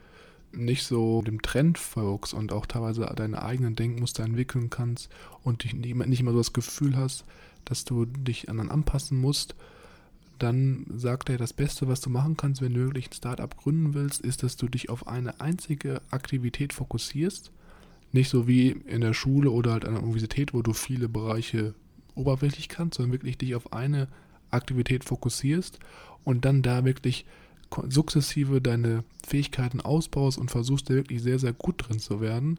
nicht 0.56 0.84
so 0.84 1.22
dem 1.22 1.42
Trend 1.42 1.78
folgst 1.78 2.34
und 2.34 2.52
auch 2.52 2.66
teilweise 2.66 3.10
deine 3.16 3.42
eigenen 3.42 3.76
Denkmuster 3.76 4.24
entwickeln 4.24 4.70
kannst 4.70 5.10
und 5.42 5.64
dich 5.64 5.74
nicht, 5.74 6.20
immer 6.20 6.32
so 6.32 6.38
das 6.38 6.52
Gefühl 6.52 6.96
hast, 6.96 7.24
dass 7.64 7.84
du 7.84 8.04
dich 8.04 8.48
an 8.48 8.60
anpassen 8.70 9.20
musst, 9.20 9.54
dann 10.38 10.86
sagt 10.88 11.30
er, 11.30 11.38
das 11.38 11.52
Beste, 11.52 11.88
was 11.88 12.00
du 12.00 12.10
machen 12.10 12.36
kannst, 12.36 12.60
wenn 12.60 12.74
du 12.74 12.80
wirklich 12.80 13.08
ein 13.08 13.14
Startup 13.14 13.56
gründen 13.56 13.94
willst, 13.94 14.20
ist, 14.20 14.42
dass 14.42 14.56
du 14.56 14.68
dich 14.68 14.90
auf 14.90 15.06
eine 15.06 15.40
einzige 15.40 16.02
Aktivität 16.10 16.72
fokussierst. 16.72 17.52
Nicht 18.12 18.28
so 18.28 18.46
wie 18.46 18.70
in 18.70 19.00
der 19.00 19.14
Schule 19.14 19.50
oder 19.50 19.72
halt 19.72 19.84
an 19.84 19.94
der 19.94 20.02
Universität, 20.02 20.54
wo 20.54 20.62
du 20.62 20.72
viele 20.72 21.08
Bereiche 21.08 21.74
oberflächlich 22.14 22.68
kannst, 22.68 22.96
sondern 22.96 23.12
wirklich 23.12 23.38
dich 23.38 23.54
auf 23.54 23.72
eine 23.72 24.08
Aktivität 24.50 25.04
fokussierst 25.04 25.78
und 26.24 26.44
dann 26.44 26.62
da 26.62 26.84
wirklich 26.84 27.26
sukzessive 27.88 28.60
deine 28.60 29.04
Fähigkeiten 29.26 29.80
ausbaust 29.80 30.38
und 30.38 30.50
versuchst 30.50 30.90
da 30.90 30.94
wirklich 30.94 31.22
sehr, 31.22 31.38
sehr 31.38 31.52
gut 31.52 31.76
drin 31.78 31.98
zu 31.98 32.20
werden 32.20 32.58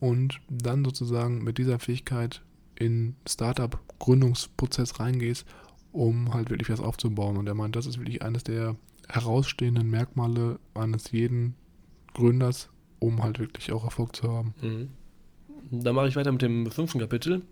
und 0.00 0.40
dann 0.48 0.84
sozusagen 0.84 1.42
mit 1.42 1.58
dieser 1.58 1.78
Fähigkeit 1.78 2.42
in 2.76 3.16
Startup-Gründungsprozess 3.28 5.00
reingehst, 5.00 5.46
um 5.92 6.34
halt 6.34 6.50
wirklich 6.50 6.68
was 6.70 6.80
aufzubauen. 6.80 7.36
Und 7.36 7.46
er 7.46 7.54
meint, 7.54 7.76
das 7.76 7.86
ist 7.86 7.98
wirklich 7.98 8.22
eines 8.22 8.42
der 8.44 8.76
herausstehenden 9.08 9.88
Merkmale 9.88 10.58
eines 10.74 11.10
jeden 11.12 11.54
Gründers, 12.14 12.68
um 12.98 13.22
halt 13.22 13.38
wirklich 13.38 13.72
auch 13.72 13.84
Erfolg 13.84 14.16
zu 14.16 14.30
haben. 14.30 14.54
Mhm. 14.60 14.88
Dann 15.70 15.94
mache 15.94 16.08
ich 16.08 16.16
weiter 16.16 16.32
mit 16.32 16.42
dem 16.42 16.70
fünften 16.70 16.98
Kapitel. 16.98 17.42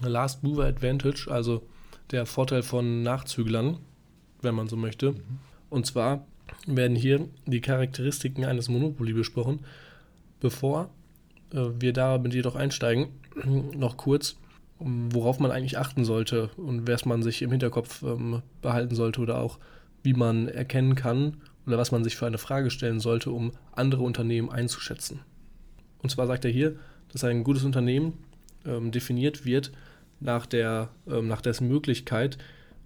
Last 0.00 0.42
Mover 0.42 0.66
Advantage, 0.66 1.28
also 1.30 1.62
der 2.10 2.26
Vorteil 2.26 2.62
von 2.62 3.02
Nachzüglern. 3.02 3.78
wenn 4.42 4.54
man 4.54 4.68
so 4.68 4.76
möchte. 4.76 5.12
Mhm. 5.12 5.38
Und 5.70 5.86
zwar 5.86 6.26
werden 6.66 6.96
hier 6.96 7.28
die 7.46 7.60
Charakteristiken 7.60 8.44
eines 8.44 8.68
Monopoly 8.68 9.12
besprochen. 9.12 9.60
Bevor 10.40 10.90
äh, 11.52 11.68
wir 11.78 11.92
da 11.92 12.18
mit 12.18 12.34
jedoch 12.34 12.56
einsteigen, 12.56 13.08
noch 13.76 13.96
kurz, 13.96 14.36
worauf 14.78 15.38
man 15.38 15.50
eigentlich 15.50 15.78
achten 15.78 16.04
sollte 16.04 16.48
und 16.56 16.88
was 16.88 17.04
man 17.04 17.22
sich 17.22 17.42
im 17.42 17.50
Hinterkopf 17.50 18.02
ähm, 18.02 18.42
behalten 18.62 18.94
sollte 18.94 19.20
oder 19.20 19.38
auch 19.38 19.58
wie 20.02 20.14
man 20.14 20.48
erkennen 20.48 20.94
kann 20.94 21.36
oder 21.66 21.76
was 21.76 21.92
man 21.92 22.02
sich 22.02 22.16
für 22.16 22.26
eine 22.26 22.38
Frage 22.38 22.70
stellen 22.70 23.00
sollte, 23.00 23.30
um 23.30 23.52
andere 23.72 24.02
Unternehmen 24.02 24.50
einzuschätzen. 24.50 25.20
Und 26.02 26.10
zwar 26.10 26.26
sagt 26.26 26.46
er 26.46 26.50
hier, 26.50 26.76
dass 27.12 27.24
ein 27.24 27.44
gutes 27.44 27.64
Unternehmen 27.64 28.14
ähm, 28.64 28.90
definiert 28.90 29.44
wird 29.44 29.70
nach, 30.20 30.46
der, 30.46 30.88
ähm, 31.06 31.28
nach 31.28 31.42
dessen 31.42 31.68
Möglichkeit, 31.68 32.38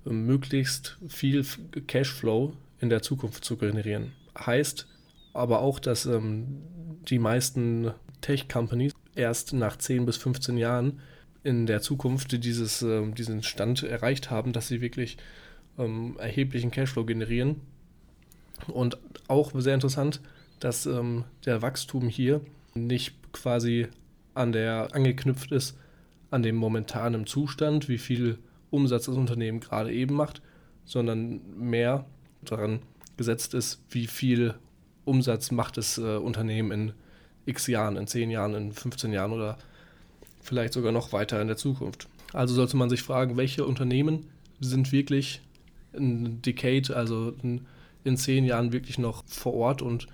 ähm, 0.05 0.27
möglichst 0.27 0.99
viel 1.09 1.45
Cashflow 1.87 2.55
in 2.85 2.91
der 2.91 3.03
Zukunft 3.03 3.45
zu 3.45 3.57
generieren. 3.57 4.13
Heißt 4.39 4.87
aber 5.33 5.61
auch, 5.61 5.79
dass 5.81 6.07
ähm, 6.07 6.63
die 7.09 7.19
meisten 7.19 7.91
Tech-Companies 8.21 8.93
erst 9.15 9.55
nach 9.55 9.77
10 9.77 10.07
bis 10.07 10.19
15 10.19 10.59
Jahren 10.59 11.01
in 11.43 11.67
der 11.67 11.81
Zukunft 11.81 12.45
dieses, 12.45 12.83
äh, 12.83 13.11
diesen 13.11 13.43
Stand 13.43 13.83
erreicht 13.83 14.31
haben, 14.31 14.53
dass 14.53 14.69
sie 14.69 14.81
wirklich 14.83 15.17
ähm, 15.79 16.17
erheblichen 16.19 16.71
Cashflow 16.71 17.05
generieren. 17.05 17.63
Und 18.69 18.99
auch 19.27 19.51
sehr 19.55 19.75
interessant, 19.75 20.21
dass 20.61 20.85
ähm, 20.87 21.25
der 21.47 21.63
Wachstum 21.63 22.09
hier 22.09 22.43
nicht 22.75 23.15
quasi 23.33 23.89
an 24.35 24.53
der 24.53 24.91
angeknüpft 24.93 25.53
ist 25.53 25.77
an 26.31 26.43
dem 26.43 26.57
momentanen 26.57 27.27
Zustand, 27.27 27.89
wie 27.89 27.99
viel 27.99 28.39
Umsatz 28.71 29.07
das 29.07 29.17
Unternehmen 29.17 29.61
gerade 29.61 29.93
eben 29.93 30.17
macht, 30.17 30.43
sondern 30.85 31.41
mehr 31.57 32.07
daran 32.51 32.81
gesetzt 33.17 33.55
ist, 33.55 33.81
wie 33.91 34.07
viel 34.07 34.55
Umsatz 35.05 35.51
macht 35.51 35.77
das 35.77 35.99
äh, 35.99 36.17
Unternehmen 36.17 36.71
in 36.71 36.93
x 37.47 37.67
Jahren, 37.67 37.97
in 37.97 38.07
10 38.07 38.31
Jahren, 38.31 38.55
in 38.55 38.73
15 38.73 39.13
Jahren 39.13 39.33
oder 39.33 39.59
vielleicht 40.41 40.73
sogar 40.73 40.93
noch 40.93 41.13
weiter 41.13 41.41
in 41.41 41.49
der 41.49 41.57
Zukunft. 41.57 42.09
Also 42.33 42.55
sollte 42.55 42.77
man 42.77 42.91
sich 42.91 43.03
fragen, 43.03 43.37
welche 43.37 43.65
Unternehmen 43.65 44.27
sind 44.61 44.93
wirklich 44.93 45.41
in 45.93 46.43
Decade, 46.43 46.97
also 46.97 47.35
in, 47.43 47.67
in 48.03 48.17
10 48.17 48.45
Jahren 48.45 48.73
wirklich 48.73 48.99
noch 48.99 49.25
vor 49.27 49.55
Ort 49.55 49.83
und 49.83 50.07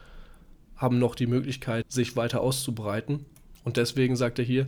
haben 0.76 0.98
noch 0.98 1.14
die 1.14 1.26
Möglichkeit, 1.26 1.84
sich 1.90 2.16
weiter 2.16 2.40
auszubreiten. 2.40 3.24
Und 3.64 3.76
deswegen 3.76 4.16
sagt 4.16 4.38
er 4.38 4.44
hier, 4.44 4.66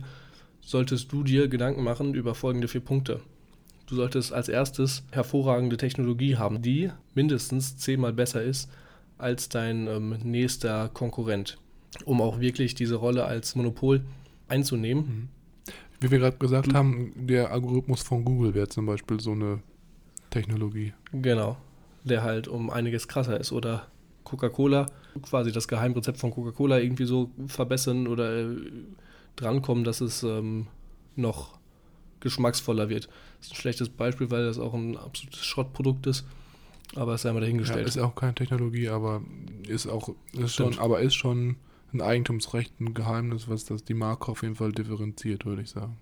solltest 0.61 1.11
du 1.11 1.23
dir 1.23 1.47
Gedanken 1.47 1.83
machen 1.83 2.13
über 2.13 2.35
folgende 2.35 2.67
vier 2.67 2.81
Punkte. 2.81 3.19
Du 3.93 3.97
solltest 3.97 4.33
als 4.33 4.49
erstes 4.49 5.03
hervorragende 5.11 5.77
Technologie 5.77 6.35
haben, 6.35 6.63
die 6.63 6.89
mindestens 7.13 7.77
zehnmal 7.77 8.11
besser 8.11 8.41
ist 8.41 8.67
als 9.19 9.49
dein 9.49 9.85
ähm, 9.85 10.17
nächster 10.23 10.89
Konkurrent, 10.89 11.59
um 12.03 12.19
auch 12.19 12.39
wirklich 12.39 12.73
diese 12.73 12.95
Rolle 12.95 13.25
als 13.25 13.55
Monopol 13.55 14.03
einzunehmen. 14.47 15.03
Mhm. 15.03 15.73
Wie 15.99 16.09
wir 16.09 16.17
gerade 16.17 16.37
gesagt 16.37 16.71
du, 16.71 16.73
haben, 16.73 17.13
der 17.15 17.51
Algorithmus 17.51 18.01
von 18.01 18.25
Google 18.25 18.55
wäre 18.55 18.67
zum 18.67 18.87
Beispiel 18.87 19.19
so 19.19 19.33
eine 19.33 19.59
Technologie. 20.31 20.93
Genau, 21.11 21.57
der 22.03 22.23
halt 22.23 22.47
um 22.47 22.71
einiges 22.71 23.07
krasser 23.07 23.39
ist. 23.39 23.51
Oder 23.51 23.85
Coca-Cola, 24.23 24.87
quasi 25.21 25.51
das 25.51 25.67
Geheimrezept 25.67 26.17
von 26.17 26.31
Coca-Cola 26.31 26.79
irgendwie 26.79 27.05
so 27.05 27.29
verbessern 27.45 28.07
oder 28.07 28.39
äh, 28.39 28.55
drankommen, 29.35 29.83
dass 29.83 30.01
es 30.01 30.23
ähm, 30.23 30.65
noch 31.15 31.59
geschmacksvoller 32.23 32.89
wird. 32.89 33.07
Das 33.37 33.47
ist 33.47 33.53
ein 33.53 33.57
schlechtes 33.57 33.89
Beispiel, 33.89 34.31
weil 34.31 34.45
das 34.45 34.57
auch 34.57 34.73
ein 34.73 34.97
absolutes 34.97 35.45
Schrottprodukt 35.45 36.07
ist. 36.07 36.25
Aber 36.95 37.13
es 37.15 37.23
sei 37.23 37.31
mal 37.31 37.41
dahingestellt. 37.41 37.81
Ja, 37.81 37.87
ist 37.87 37.97
auch 37.97 38.15
keine 38.15 38.35
Technologie, 38.35 38.89
aber 38.89 39.21
ist 39.67 39.87
auch, 39.87 40.09
ist 40.33 40.55
schon, 40.55 40.77
aber 40.79 41.01
ist 41.01 41.15
schon 41.15 41.57
ein 41.93 42.01
Eigentumsrecht, 42.01 42.79
ein 42.79 42.93
Geheimnis, 42.93 43.47
was 43.47 43.65
das 43.65 43.83
die 43.83 43.93
Marke 43.93 44.31
auf 44.31 44.41
jeden 44.41 44.55
Fall 44.55 44.71
differenziert, 44.71 45.45
würde 45.45 45.61
ich 45.61 45.69
sagen. 45.69 45.97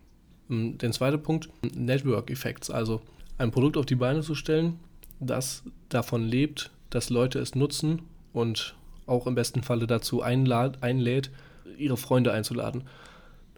Ähm, 0.50 0.78
den 0.78 0.94
zweiten 0.94 1.22
Punkt, 1.22 1.50
Network 1.76 2.30
Effects, 2.30 2.70
also 2.70 3.02
ein 3.38 3.52
Produkt 3.52 3.78
auf 3.78 3.86
die 3.86 3.96
Beine 3.96 4.22
zu 4.22 4.36
stellen, 4.36 4.80
das 5.20 5.64
davon 5.90 6.24
lebt, 6.24 6.72
dass 6.90 7.10
Leute 7.10 7.40
es 7.40 7.56
nutzen 7.56 8.02
und 8.34 8.76
auch 9.06 9.28
im 9.28 9.36
besten 9.36 9.64
Falle 9.64 9.88
dazu 9.88 10.22
einlädt, 10.22 11.32
ihre 11.78 11.98
Freunde 11.98 12.32
einzuladen. 12.32 12.84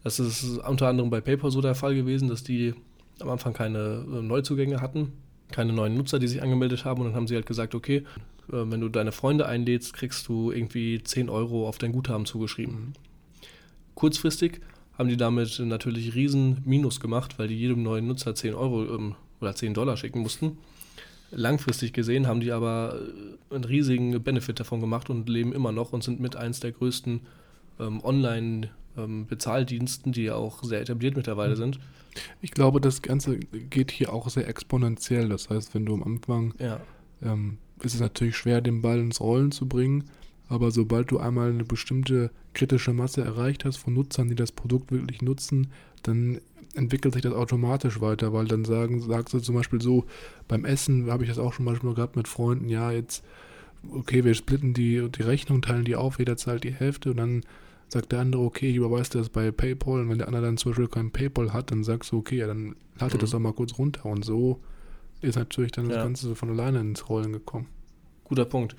Das 0.04 0.20
ist 0.20 0.58
unter 0.60 0.88
anderem 0.88 1.10
bei 1.10 1.22
PayPal 1.22 1.52
so 1.52 1.62
der 1.62 1.76
Fall 1.76 1.96
gewesen, 1.96 2.28
dass 2.28 2.44
die 2.44 2.74
am 3.20 3.30
Anfang 3.30 3.54
keine 3.54 4.06
äh, 4.06 4.22
Neuzugänge 4.22 4.82
hatten, 4.82 5.14
keine 5.52 5.72
neuen 5.72 5.96
Nutzer, 5.96 6.20
die 6.20 6.28
sich 6.28 6.42
angemeldet 6.42 6.84
haben. 6.84 7.02
Und 7.02 7.08
dann 7.08 7.16
haben 7.16 7.28
sie 7.28 7.36
halt 7.36 7.46
gesagt, 7.46 7.74
okay, 7.74 8.04
äh, 8.50 8.52
wenn 8.52 8.82
du 8.82 8.90
deine 8.90 9.12
Freunde 9.12 9.46
einlädst, 9.46 9.94
kriegst 9.94 10.28
du 10.28 10.52
irgendwie 10.52 11.02
10 11.02 11.30
Euro 11.30 11.68
auf 11.68 11.78
dein 11.78 11.94
Guthaben 11.94 12.26
zugeschrieben. 12.26 12.76
Mhm. 12.76 12.94
Kurzfristig 13.96 14.60
haben 14.98 15.10
die 15.10 15.18
damit 15.18 15.60
natürlich 15.60 16.16
riesen 16.16 16.62
Minus 16.66 17.00
gemacht, 17.00 17.40
weil 17.40 17.48
die 17.48 17.58
jedem 17.58 17.84
neuen 17.84 18.08
Nutzer 18.08 18.36
10 18.36 18.54
Euro 18.54 18.84
ähm, 18.84 19.16
oder 19.40 19.56
10 19.56 19.74
Dollar 19.74 19.96
schicken 19.96 20.20
mussten. 20.20 20.58
Langfristig 21.32 21.94
gesehen 21.94 22.28
haben 22.28 22.42
die 22.42 22.52
aber 22.52 23.00
äh, 23.52 23.56
einen 23.56 23.64
riesigen 23.64 24.22
Benefit 24.22 24.60
davon 24.60 24.82
gemacht 24.82 25.10
und 25.10 25.30
leben 25.30 25.54
immer 25.54 25.72
noch 25.72 25.94
und 25.94 26.04
sind 26.04 26.20
mit 26.20 26.36
eins 26.36 26.60
der 26.60 26.74
größten 26.74 27.22
ähm, 27.80 28.04
Online- 28.04 28.70
ähm, 28.98 29.26
Bezahldiensten, 29.28 30.12
die 30.12 30.24
ja 30.24 30.36
auch 30.36 30.64
sehr 30.64 30.82
etabliert 30.82 31.16
mittlerweile 31.16 31.54
mhm. 31.54 31.58
sind. 31.58 31.80
Ich 32.42 32.52
glaube, 32.52 32.80
das 32.80 33.02
Ganze 33.02 33.38
geht 33.40 33.92
hier 33.92 34.14
auch 34.14 34.30
sehr 34.30 34.48
exponentiell. 34.48 35.30
Das 35.30 35.50
heißt, 35.50 35.74
wenn 35.74 35.86
du 35.86 35.96
am 35.96 36.04
Anfang, 36.04 36.54
ja. 36.60 36.80
ähm, 37.22 37.58
ist 37.82 37.96
es 37.96 38.02
natürlich 38.02 38.38
schwer, 38.38 38.62
den 38.62 38.82
Ball 38.82 39.00
ins 39.00 39.20
Rollen 39.20 39.52
zu 39.52 39.68
bringen, 39.68 40.06
aber 40.48 40.72
sobald 40.72 41.10
du 41.12 41.20
einmal 41.20 41.50
eine 41.50 41.64
bestimmte 41.64 42.32
kritische 42.54 42.94
Masse 42.94 43.24
erreicht 43.24 43.66
hast 43.66 43.78
von 43.78 43.94
Nutzern, 43.94 44.30
die 44.30 44.36
das 44.36 44.52
Produkt 44.52 44.92
wirklich 44.92 45.22
nutzen, 45.22 45.72
dann 46.04 46.40
entwickelt 46.76 47.14
sich 47.14 47.24
das 47.24 47.34
automatisch 47.34 48.02
weiter, 48.02 48.34
weil 48.34 48.46
dann 48.46 48.66
sagen, 48.66 49.02
sagst 49.02 49.34
du 49.34 49.40
zum 49.40 49.56
Beispiel 49.56 49.82
so, 49.82 50.06
beim 50.48 50.66
Essen 50.66 51.10
habe 51.10 51.24
ich 51.24 51.30
das 51.30 51.40
auch 51.40 51.54
schon 51.54 51.66
manchmal 51.66 51.94
gehabt 51.94 52.16
mit 52.16 52.28
Freunden, 52.28 52.70
ja, 52.70 52.92
jetzt, 52.92 53.24
okay, 53.92 54.24
wir 54.24 54.34
splitten 54.34 54.74
die, 54.74 55.08
die 55.10 55.22
Rechnung, 55.22 55.62
teilen 55.62 55.86
die 55.86 55.96
auf, 55.96 56.20
jeder 56.20 56.38
zahlt 56.38 56.64
die 56.64 56.74
Hälfte 56.74 57.12
und 57.12 57.18
dann 57.18 57.42
sagt 57.94 58.12
der 58.12 58.20
andere, 58.20 58.42
okay, 58.42 58.70
ich 58.70 58.76
überweise 58.76 59.18
das 59.18 59.30
bei 59.30 59.52
PayPal 59.52 60.02
und 60.02 60.10
wenn 60.10 60.18
der 60.18 60.28
andere 60.28 60.44
dann 60.44 60.58
zum 60.58 60.72
Beispiel 60.72 60.88
kein 60.88 61.12
PayPal 61.12 61.54
hat, 61.54 61.72
dann 61.72 61.84
sagst 61.84 62.12
du, 62.12 62.18
okay, 62.18 62.38
ja, 62.38 62.48
dann 62.48 62.76
lade 63.00 63.16
mhm. 63.16 63.20
das 63.20 63.32
doch 63.32 63.40
mal 63.40 63.54
kurz 63.54 63.78
runter 63.78 64.06
und 64.06 64.26
so 64.26 64.60
ist 65.22 65.38
natürlich 65.38 65.72
dann 65.72 65.90
ja. 65.90 65.96
das 65.96 66.04
Ganze 66.04 66.36
von 66.36 66.50
alleine 66.50 66.82
ins 66.82 67.08
Rollen 67.08 67.32
gekommen. 67.32 67.68
Guter 68.26 68.46
Punkt. 68.46 68.76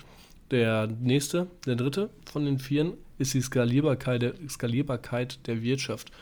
Der 0.51 0.87
nächste, 0.87 1.47
der 1.65 1.77
dritte 1.77 2.11
von 2.31 2.45
den 2.45 2.59
vieren 2.59 2.93
ist 3.19 3.33
die 3.33 3.41
Skalierbarkeit 3.41 4.21
der, 4.21 4.35
Skalierbarkeit 4.49 5.47
der 5.47 5.63
Wirtschaft. 5.63 6.13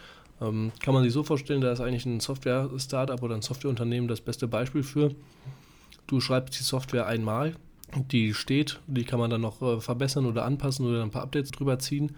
Ähm, 0.40 0.70
kann 0.80 0.94
man 0.94 1.02
sich 1.02 1.12
so 1.12 1.24
vorstellen, 1.24 1.60
da 1.60 1.72
ist 1.72 1.80
eigentlich 1.80 2.06
ein 2.06 2.20
Software-Startup 2.20 3.20
oder 3.20 3.34
ein 3.34 3.42
Softwareunternehmen 3.42 4.08
das 4.08 4.20
beste 4.20 4.46
Beispiel 4.46 4.84
für. 4.84 5.14
Du 6.06 6.20
schreibst 6.20 6.58
die 6.58 6.62
Software 6.62 7.06
einmal, 7.06 7.54
die 8.10 8.32
steht, 8.32 8.80
die 8.86 9.04
kann 9.04 9.18
man 9.18 9.30
dann 9.30 9.40
noch 9.40 9.60
äh, 9.60 9.80
verbessern 9.80 10.26
oder 10.26 10.44
anpassen 10.44 10.86
oder 10.86 11.02
ein 11.02 11.10
paar 11.10 11.22
Updates 11.22 11.50
drüber 11.50 11.78
ziehen 11.78 12.12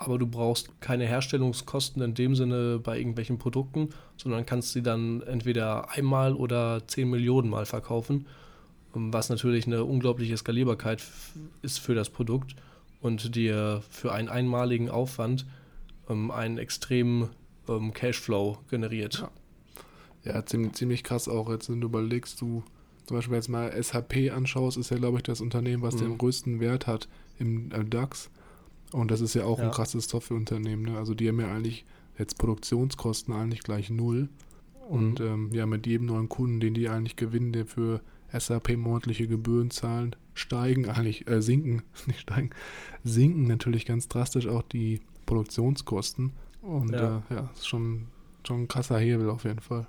aber 0.00 0.18
du 0.18 0.26
brauchst 0.26 0.80
keine 0.80 1.06
Herstellungskosten 1.06 2.00
in 2.00 2.14
dem 2.14 2.34
Sinne 2.34 2.80
bei 2.82 2.96
irgendwelchen 2.96 3.36
Produkten, 3.36 3.90
sondern 4.16 4.46
kannst 4.46 4.72
sie 4.72 4.82
dann 4.82 5.20
entweder 5.20 5.90
einmal 5.90 6.32
oder 6.32 6.86
zehn 6.86 7.10
Millionen 7.10 7.50
Mal 7.50 7.66
verkaufen, 7.66 8.26
ähm, 8.96 9.12
was 9.12 9.28
natürlich 9.28 9.66
eine 9.66 9.84
unglaubliche 9.84 10.38
Skalierbarkeit 10.38 11.02
ist 11.60 11.80
für 11.80 11.94
das 11.94 12.08
Produkt 12.08 12.56
und 13.02 13.34
dir 13.36 13.82
für 13.90 14.12
einen 14.12 14.30
einmaligen 14.30 14.88
Aufwand 14.88 15.44
ähm, 16.08 16.30
einen 16.30 16.56
extremen 16.56 17.28
ähm, 17.68 17.92
Cashflow 17.92 18.56
generiert. 18.70 19.28
Ja, 20.24 20.32
ja 20.32 20.46
ziemlich, 20.46 20.72
ziemlich 20.72 21.04
krass 21.04 21.28
auch, 21.28 21.50
jetzt 21.50 21.68
wenn 21.68 21.82
du 21.82 21.88
überlegst, 21.88 22.40
du 22.40 22.64
zum 23.04 23.18
Beispiel 23.18 23.36
jetzt 23.36 23.48
mal 23.48 23.70
SAP 23.82 24.32
anschaust, 24.34 24.78
ist 24.78 24.90
ja 24.90 24.96
glaube 24.96 25.18
ich 25.18 25.24
das 25.24 25.42
Unternehmen, 25.42 25.82
was 25.82 25.96
mhm. 25.96 26.00
den 26.00 26.18
größten 26.18 26.58
Wert 26.58 26.86
hat 26.86 27.06
im 27.38 27.68
DAX 27.90 28.30
und 28.92 29.10
das 29.10 29.20
ist 29.20 29.34
ja 29.34 29.44
auch 29.44 29.58
ja. 29.58 29.66
ein 29.66 29.70
krasses 29.70 30.08
Softwareunternehmen. 30.08 30.92
Ne? 30.92 30.98
Also 30.98 31.14
die 31.14 31.28
haben 31.28 31.40
ja 31.40 31.52
eigentlich 31.52 31.84
jetzt 32.18 32.38
Produktionskosten 32.38 33.32
eigentlich 33.34 33.62
gleich 33.62 33.90
null. 33.90 34.28
Und 34.88 35.20
mhm. 35.20 35.26
ähm, 35.26 35.50
ja, 35.52 35.66
mit 35.66 35.86
jedem 35.86 36.06
neuen 36.06 36.28
Kunden, 36.28 36.60
den 36.60 36.74
die 36.74 36.88
eigentlich 36.88 37.16
gewinnen, 37.16 37.52
der 37.52 37.66
für 37.66 38.00
SAP 38.36 38.76
monatliche 38.76 39.28
Gebühren 39.28 39.70
zahlen, 39.70 40.16
steigen 40.34 40.88
eigentlich, 40.88 41.28
äh, 41.28 41.40
sinken, 41.40 41.82
nicht 42.06 42.20
steigen, 42.20 42.50
sinken 43.04 43.44
natürlich 43.44 43.86
ganz 43.86 44.08
drastisch 44.08 44.48
auch 44.48 44.62
die 44.62 45.00
Produktionskosten. 45.26 46.32
Und 46.62 46.90
ja, 46.92 47.22
äh, 47.30 47.34
ja 47.34 47.50
ist 47.54 47.68
schon, 47.68 48.08
schon 48.46 48.62
ein 48.62 48.68
krasser 48.68 48.98
Hebel 48.98 49.30
auf 49.30 49.44
jeden 49.44 49.60
Fall. 49.60 49.86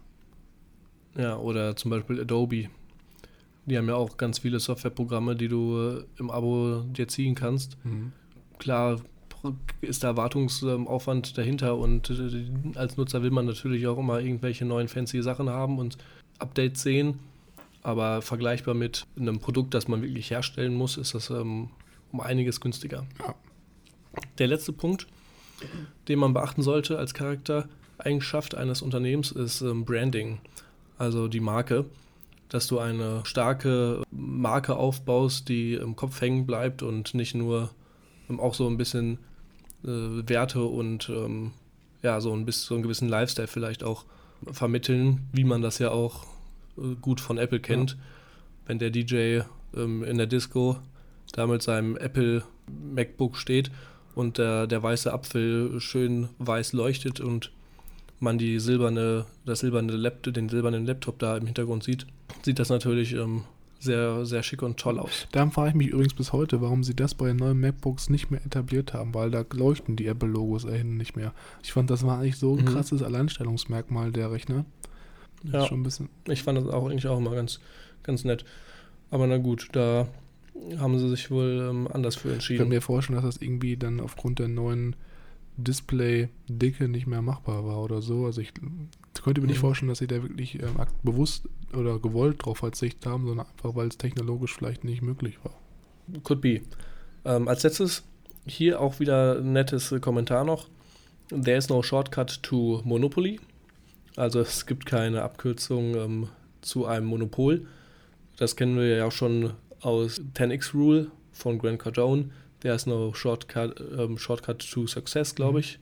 Ja, 1.17 1.37
oder 1.37 1.75
zum 1.75 1.91
Beispiel 1.91 2.21
Adobe. 2.21 2.69
Die 3.65 3.77
haben 3.77 3.87
ja 3.87 3.95
auch 3.95 4.17
ganz 4.17 4.39
viele 4.39 4.59
Softwareprogramme, 4.59 5.35
die 5.35 5.47
du 5.47 5.77
äh, 5.77 6.03
im 6.17 6.29
Abo 6.29 6.83
dir 6.83 7.07
ziehen 7.07 7.35
kannst. 7.35 7.77
Mhm 7.83 8.11
klar 8.61 9.01
ist 9.81 10.03
da 10.03 10.09
Erwartungsaufwand 10.09 11.37
dahinter 11.37 11.75
und 11.75 12.09
äh, 12.11 12.77
als 12.77 12.95
Nutzer 12.95 13.23
will 13.23 13.31
man 13.31 13.47
natürlich 13.47 13.87
auch 13.87 13.97
immer 13.97 14.19
irgendwelche 14.19 14.65
neuen 14.65 14.87
fancy 14.87 15.21
Sachen 15.21 15.49
haben 15.49 15.79
und 15.79 15.97
Updates 16.39 16.83
sehen. 16.83 17.19
aber 17.83 18.21
vergleichbar 18.21 18.75
mit 18.75 19.07
einem 19.17 19.39
Produkt, 19.39 19.73
das 19.73 19.87
man 19.87 20.01
wirklich 20.01 20.29
herstellen 20.29 20.75
muss, 20.75 20.97
ist 20.97 21.15
das 21.15 21.31
ähm, 21.31 21.69
um 22.11 22.21
einiges 22.21 22.61
günstiger. 22.61 23.05
Ja. 23.19 23.33
Der 24.37 24.47
letzte 24.47 24.73
Punkt, 24.73 25.07
den 26.07 26.19
man 26.19 26.33
beachten 26.33 26.61
sollte 26.61 26.99
als 26.99 27.13
Charaktereigenschaft 27.13 28.55
eines 28.55 28.81
Unternehmens, 28.83 29.31
ist 29.31 29.61
ähm, 29.61 29.85
Branding, 29.85 30.39
also 30.97 31.27
die 31.27 31.39
Marke. 31.39 31.85
Dass 32.49 32.67
du 32.67 32.79
eine 32.79 33.21
starke 33.23 34.03
Marke 34.11 34.75
aufbaust, 34.75 35.47
die 35.47 35.73
im 35.75 35.95
Kopf 35.95 36.19
hängen 36.19 36.45
bleibt 36.45 36.83
und 36.83 37.13
nicht 37.13 37.33
nur 37.33 37.71
auch 38.39 38.53
so 38.53 38.67
ein 38.67 38.77
bisschen 38.77 39.17
äh, 39.83 39.87
Werte 39.87 40.63
und 40.63 41.09
ähm, 41.09 41.51
ja, 42.01 42.19
so 42.21 42.33
ein 42.33 42.45
bisschen 42.45 42.67
so 42.67 42.73
einen 42.75 42.83
gewissen 42.83 43.09
Lifestyle 43.09 43.47
vielleicht 43.47 43.83
auch 43.83 44.05
vermitteln, 44.51 45.27
wie 45.33 45.43
man 45.43 45.61
das 45.61 45.79
ja 45.79 45.91
auch 45.91 46.25
äh, 46.77 46.95
gut 46.99 47.19
von 47.19 47.37
Apple 47.37 47.59
kennt. 47.59 47.91
Ja. 47.91 47.97
Wenn 48.65 48.79
der 48.79 48.89
DJ 48.89 49.41
ähm, 49.75 50.03
in 50.03 50.17
der 50.17 50.27
Disco 50.27 50.77
da 51.33 51.47
mit 51.47 51.61
seinem 51.61 51.97
Apple 51.97 52.43
MacBook 52.93 53.37
steht 53.37 53.71
und 54.15 54.37
der, 54.37 54.67
der 54.67 54.83
weiße 54.83 55.11
Apfel 55.11 55.79
schön 55.79 56.29
weiß 56.39 56.73
leuchtet 56.73 57.19
und 57.19 57.51
man 58.19 58.37
die 58.37 58.59
silberne, 58.59 59.25
das 59.45 59.61
silberne 59.61 59.93
Laptop, 59.93 60.33
den 60.33 60.49
silbernen 60.49 60.85
Laptop 60.85 61.19
da 61.19 61.37
im 61.37 61.45
Hintergrund 61.45 61.83
sieht, 61.83 62.05
sieht 62.43 62.59
das 62.59 62.69
natürlich 62.69 63.13
ähm, 63.13 63.43
sehr, 63.81 64.25
sehr 64.25 64.43
schick 64.43 64.61
und 64.61 64.77
toll 64.77 64.99
aus. 64.99 65.27
Da 65.31 65.49
frage 65.49 65.69
ich 65.69 65.75
mich 65.75 65.87
übrigens 65.87 66.13
bis 66.13 66.31
heute, 66.31 66.61
warum 66.61 66.83
sie 66.83 66.95
das 66.95 67.15
bei 67.15 67.27
den 67.27 67.37
neuen 67.37 67.59
MacBooks 67.59 68.09
nicht 68.09 68.29
mehr 68.29 68.45
etabliert 68.45 68.93
haben, 68.93 69.13
weil 69.15 69.31
da 69.31 69.43
leuchten 69.53 69.95
die 69.95 70.05
Apple-Logos 70.05 70.65
dahin 70.65 70.97
nicht 70.97 71.15
mehr. 71.15 71.33
Ich 71.63 71.73
fand, 71.73 71.89
das 71.89 72.05
war 72.05 72.19
eigentlich 72.19 72.37
so 72.37 72.55
ein 72.55 72.63
mhm. 72.63 72.67
krasses 72.67 73.01
Alleinstellungsmerkmal 73.01 74.11
der 74.11 74.31
Rechner. 74.31 74.65
Das 75.43 75.53
ja, 75.63 75.67
schon 75.67 75.79
ein 75.79 75.83
bisschen 75.83 76.09
ich 76.27 76.43
fand 76.43 76.59
das 76.59 76.67
auch 76.67 76.87
eigentlich 76.87 77.07
auch 77.07 77.17
immer 77.17 77.31
ganz, 77.31 77.59
ganz 78.03 78.23
nett. 78.23 78.45
Aber 79.09 79.25
na 79.25 79.37
gut, 79.37 79.69
da 79.71 80.07
haben 80.77 80.99
sie 80.99 81.09
sich 81.09 81.31
wohl 81.31 81.67
ähm, 81.67 81.87
anders 81.91 82.15
für 82.15 82.31
entschieden. 82.31 82.55
Ich 82.55 82.59
kann 82.59 82.69
mir 82.69 82.81
vorstellen, 82.81 83.15
dass 83.15 83.35
das 83.35 83.41
irgendwie 83.41 83.77
dann 83.77 83.99
aufgrund 83.99 84.37
der 84.37 84.47
neuen 84.47 84.95
Display-Dicke 85.57 86.87
nicht 86.87 87.07
mehr 87.07 87.23
machbar 87.23 87.65
war 87.65 87.81
oder 87.81 88.01
so. 88.01 88.25
Also 88.25 88.41
ich 88.41 88.53
könnte 89.23 89.41
mir 89.41 89.47
nicht 89.47 89.57
mhm. 89.57 89.61
vorstellen, 89.61 89.89
dass 89.89 89.99
sie 89.99 90.07
da 90.07 90.21
wirklich 90.21 90.61
ähm, 90.61 90.75
bewusst 91.03 91.47
oder 91.73 91.99
gewollt 91.99 92.45
drauf 92.45 92.59
verzichtet 92.59 93.05
haben, 93.05 93.25
sondern 93.25 93.47
einfach, 93.47 93.75
weil 93.75 93.87
es 93.87 93.97
technologisch 93.97 94.53
vielleicht 94.53 94.83
nicht 94.83 95.01
möglich 95.01 95.37
war. 95.43 95.53
Could 96.23 96.41
be. 96.41 96.61
Ähm, 97.25 97.47
als 97.47 97.63
letztes 97.63 98.03
hier 98.45 98.81
auch 98.81 98.99
wieder 98.99 99.37
ein 99.37 99.53
nettes 99.53 99.93
Kommentar 100.01 100.43
noch. 100.43 100.67
There 101.29 101.57
is 101.57 101.69
no 101.69 101.81
shortcut 101.81 102.41
to 102.43 102.81
Monopoly. 102.83 103.39
Also 104.15 104.41
es 104.41 104.65
gibt 104.65 104.85
keine 104.85 105.21
Abkürzung 105.21 105.95
ähm, 105.95 106.27
zu 106.61 106.85
einem 106.85 107.07
Monopol. 107.07 107.67
Das 108.37 108.55
kennen 108.55 108.75
wir 108.77 108.87
ja 108.87 109.05
auch 109.05 109.11
schon 109.11 109.53
aus 109.81 110.21
10x 110.35 110.73
Rule 110.73 111.11
von 111.31 111.59
Grant 111.59 111.79
Cardone. 111.79 112.29
There 112.59 112.75
is 112.75 112.85
no 112.85 113.13
shortcut, 113.13 113.81
ähm, 113.97 114.17
shortcut 114.17 114.59
to 114.69 114.87
success, 114.87 115.33
glaube 115.33 115.53
mhm. 115.53 115.59
ich. 115.59 115.79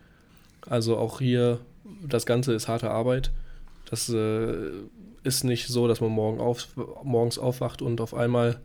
Also 0.67 0.97
auch 0.97 1.19
hier, 1.19 1.59
das 2.07 2.25
Ganze 2.25 2.53
ist 2.53 2.67
harte 2.67 2.89
Arbeit. 2.91 3.31
Das 3.89 4.09
äh, 4.09 4.71
ist 5.23 5.43
nicht 5.43 5.67
so, 5.67 5.87
dass 5.87 6.01
man 6.01 6.11
morgen 6.11 6.39
auf, 6.39 6.67
morgens 7.03 7.37
aufwacht 7.37 7.81
und 7.81 8.01
auf 8.01 8.13
einmal 8.13 8.59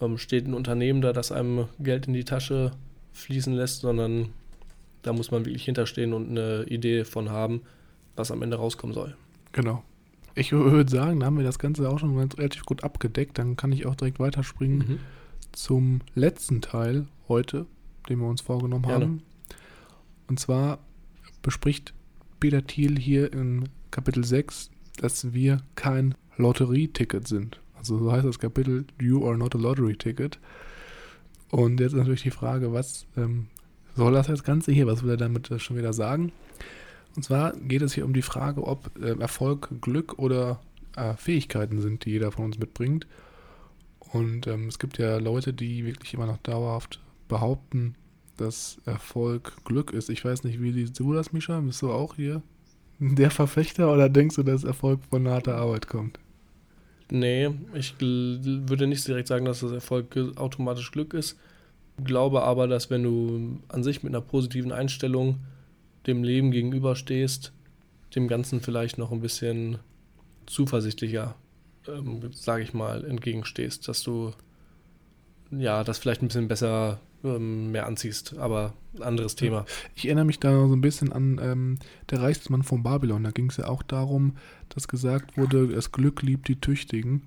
ähm, 0.00 0.18
steht 0.18 0.46
ein 0.46 0.54
Unternehmen 0.54 1.00
da, 1.00 1.12
das 1.12 1.32
einem 1.32 1.68
Geld 1.78 2.06
in 2.06 2.14
die 2.14 2.24
Tasche 2.24 2.72
fließen 3.12 3.54
lässt, 3.54 3.80
sondern 3.80 4.30
da 5.02 5.12
muss 5.12 5.30
man 5.30 5.44
wirklich 5.44 5.64
hinterstehen 5.64 6.12
und 6.12 6.30
eine 6.30 6.64
Idee 6.64 7.04
von 7.04 7.30
haben, 7.30 7.62
was 8.16 8.30
am 8.30 8.42
Ende 8.42 8.56
rauskommen 8.56 8.94
soll. 8.94 9.16
Genau. 9.52 9.82
Ich 10.34 10.52
würde 10.52 10.90
sagen, 10.90 11.20
da 11.20 11.26
haben 11.26 11.36
wir 11.36 11.44
das 11.44 11.58
Ganze 11.58 11.88
auch 11.90 11.98
schon 11.98 12.16
relativ 12.18 12.64
gut 12.64 12.84
abgedeckt. 12.84 13.38
Dann 13.38 13.56
kann 13.56 13.72
ich 13.72 13.84
auch 13.84 13.94
direkt 13.94 14.18
weiterspringen 14.18 14.78
mhm. 14.78 14.98
zum 15.52 16.00
letzten 16.14 16.62
Teil 16.62 17.06
heute, 17.28 17.66
den 18.08 18.18
wir 18.20 18.28
uns 18.28 18.40
vorgenommen 18.40 18.86
Gerne. 18.86 19.04
haben. 19.04 19.22
Und 20.28 20.40
zwar 20.40 20.78
bespricht 21.42 21.92
Peter 22.42 22.66
Thiel 22.66 22.98
hier 22.98 23.32
in 23.32 23.68
Kapitel 23.92 24.24
6, 24.24 24.72
dass 24.96 25.32
wir 25.32 25.62
kein 25.76 26.16
Lotterieticket 26.36 27.28
sind. 27.28 27.60
Also 27.78 27.98
so 27.98 28.10
heißt 28.10 28.24
das 28.24 28.40
Kapitel 28.40 28.84
You 29.00 29.24
are 29.24 29.38
not 29.38 29.54
a 29.54 29.58
lottery 29.58 29.94
ticket. 29.94 30.40
Und 31.52 31.78
jetzt 31.78 31.94
natürlich 31.94 32.24
die 32.24 32.32
Frage, 32.32 32.72
was 32.72 33.06
ähm, 33.16 33.46
soll 33.94 34.14
das 34.14 34.26
jetzt 34.26 34.42
Ganze 34.42 34.72
hier? 34.72 34.88
Was 34.88 35.04
will 35.04 35.10
er 35.10 35.16
damit 35.16 35.54
schon 35.58 35.76
wieder 35.76 35.92
sagen? 35.92 36.32
Und 37.14 37.22
zwar 37.22 37.52
geht 37.52 37.82
es 37.82 37.94
hier 37.94 38.04
um 38.04 38.12
die 38.12 38.22
Frage, 38.22 38.66
ob 38.66 38.90
äh, 39.00 39.16
Erfolg 39.20 39.68
Glück 39.80 40.18
oder 40.18 40.60
äh, 40.96 41.14
Fähigkeiten 41.14 41.80
sind, 41.80 42.04
die 42.06 42.10
jeder 42.10 42.32
von 42.32 42.46
uns 42.46 42.58
mitbringt. 42.58 43.06
Und 44.00 44.48
ähm, 44.48 44.66
es 44.66 44.80
gibt 44.80 44.98
ja 44.98 45.18
Leute, 45.18 45.52
die 45.52 45.86
wirklich 45.86 46.12
immer 46.14 46.26
noch 46.26 46.38
dauerhaft 46.38 47.00
behaupten, 47.28 47.94
dass 48.36 48.78
Erfolg 48.84 49.64
Glück 49.64 49.92
ist. 49.92 50.10
Ich 50.10 50.24
weiß 50.24 50.44
nicht, 50.44 50.60
wie 50.60 50.72
siehst 50.72 50.98
du 50.98 51.12
das, 51.12 51.32
Mischa? 51.32 51.60
Bist 51.60 51.82
du 51.82 51.90
auch 51.92 52.16
hier 52.16 52.42
der 52.98 53.30
Verfechter 53.30 53.92
oder 53.92 54.08
denkst 54.08 54.36
du, 54.36 54.42
dass 54.42 54.64
Erfolg 54.64 55.00
von 55.10 55.28
harter 55.28 55.56
Arbeit 55.56 55.88
kommt? 55.88 56.18
Nee, 57.10 57.50
ich 57.74 57.94
würde 58.00 58.86
nicht 58.86 59.06
direkt 59.06 59.28
sagen, 59.28 59.44
dass 59.44 59.60
das 59.60 59.72
Erfolg 59.72 60.16
automatisch 60.36 60.90
Glück 60.92 61.12
ist. 61.12 61.38
Glaube 62.02 62.42
aber, 62.42 62.68
dass 62.68 62.90
wenn 62.90 63.02
du 63.02 63.60
an 63.68 63.82
sich 63.82 64.02
mit 64.02 64.14
einer 64.14 64.22
positiven 64.22 64.72
Einstellung 64.72 65.40
dem 66.06 66.24
Leben 66.24 66.50
gegenüberstehst, 66.50 67.52
dem 68.14 68.28
Ganzen 68.28 68.60
vielleicht 68.60 68.98
noch 68.98 69.12
ein 69.12 69.20
bisschen 69.20 69.78
zuversichtlicher, 70.46 71.34
ähm, 71.86 72.30
sage 72.32 72.62
ich 72.62 72.72
mal, 72.72 73.04
entgegenstehst, 73.04 73.88
dass 73.88 74.02
du 74.02 74.32
ja 75.50 75.84
das 75.84 75.98
vielleicht 75.98 76.22
ein 76.22 76.28
bisschen 76.28 76.48
besser 76.48 76.98
ähm, 77.24 77.70
mehr 77.70 77.86
anziehst, 77.86 78.36
aber 78.38 78.74
anderes 79.00 79.36
Thema. 79.36 79.64
Ich 79.94 80.06
erinnere 80.06 80.24
mich 80.24 80.40
da 80.40 80.50
so 80.66 80.74
ein 80.74 80.80
bisschen 80.80 81.12
an 81.12 81.40
ähm, 81.42 81.78
der 82.10 82.22
Reichsmann 82.22 82.62
von 82.62 82.82
Babylon. 82.82 83.24
Da 83.24 83.30
ging 83.30 83.50
es 83.50 83.56
ja 83.56 83.68
auch 83.68 83.82
darum, 83.82 84.36
dass 84.68 84.88
gesagt 84.88 85.36
wurde, 85.36 85.68
das 85.68 85.92
Glück 85.92 86.22
liebt 86.22 86.48
die 86.48 86.60
Tüchtigen. 86.60 87.22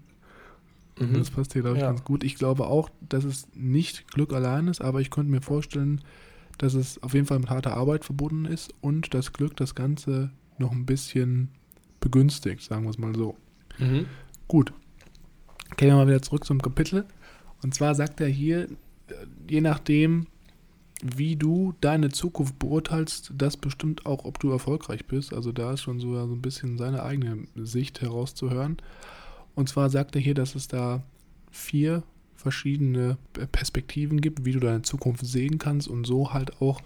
Mhm. 0.99 1.13
Das 1.13 1.31
passt 1.31 1.53
hier, 1.53 1.61
glaube 1.61 1.77
ich, 1.77 1.81
ja. 1.81 1.89
ganz 1.89 2.03
gut. 2.03 2.23
Ich 2.23 2.35
glaube 2.35 2.67
auch, 2.67 2.89
dass 3.01 3.23
es 3.23 3.47
nicht 3.53 4.07
Glück 4.09 4.33
allein 4.33 4.67
ist, 4.67 4.81
aber 4.81 5.01
ich 5.01 5.09
könnte 5.09 5.31
mir 5.31 5.41
vorstellen, 5.41 6.01
dass 6.57 6.73
es 6.73 7.01
auf 7.03 7.13
jeden 7.13 7.25
Fall 7.25 7.39
mit 7.39 7.49
harter 7.49 7.75
Arbeit 7.75 8.05
verbunden 8.05 8.45
ist 8.45 8.73
und 8.81 9.13
das 9.13 9.33
Glück 9.33 9.57
das 9.57 9.75
Ganze 9.75 10.31
noch 10.57 10.71
ein 10.71 10.85
bisschen 10.85 11.49
begünstigt, 11.99 12.61
sagen 12.61 12.83
wir 12.83 12.91
es 12.91 12.97
mal 12.97 13.15
so. 13.15 13.35
Mhm. 13.77 14.05
Gut. 14.47 14.73
Gehen 15.75 15.89
wir 15.89 15.95
mal 15.95 16.07
wieder 16.07 16.21
zurück 16.21 16.45
zum 16.45 16.61
Kapitel. 16.61 17.05
Und 17.61 17.73
zwar 17.73 17.95
sagt 17.95 18.21
er 18.21 18.27
hier, 18.27 18.67
je 19.49 19.61
nachdem, 19.61 20.27
wie 21.03 21.35
du 21.35 21.73
deine 21.81 22.09
Zukunft 22.09 22.57
beurteilst, 22.57 23.33
das 23.37 23.57
bestimmt 23.57 24.05
auch, 24.05 24.25
ob 24.25 24.39
du 24.39 24.51
erfolgreich 24.51 25.05
bist. 25.05 25.33
Also 25.33 25.51
da 25.51 25.73
ist 25.73 25.81
schon 25.81 25.99
so, 25.99 26.17
ein 26.17 26.41
bisschen 26.41 26.77
seine 26.77 27.03
eigene 27.03 27.45
Sicht 27.55 28.01
herauszuhören. 28.01 28.77
Und 29.55 29.69
zwar 29.69 29.89
sagt 29.89 30.15
er 30.15 30.21
hier, 30.21 30.33
dass 30.33 30.55
es 30.55 30.67
da 30.67 31.03
vier 31.51 32.03
verschiedene 32.35 33.17
Perspektiven 33.51 34.21
gibt, 34.21 34.45
wie 34.45 34.51
du 34.51 34.59
deine 34.59 34.81
Zukunft 34.83 35.25
sehen 35.25 35.57
kannst 35.57 35.87
und 35.87 36.05
so 36.05 36.33
halt 36.33 36.61
auch 36.61 36.81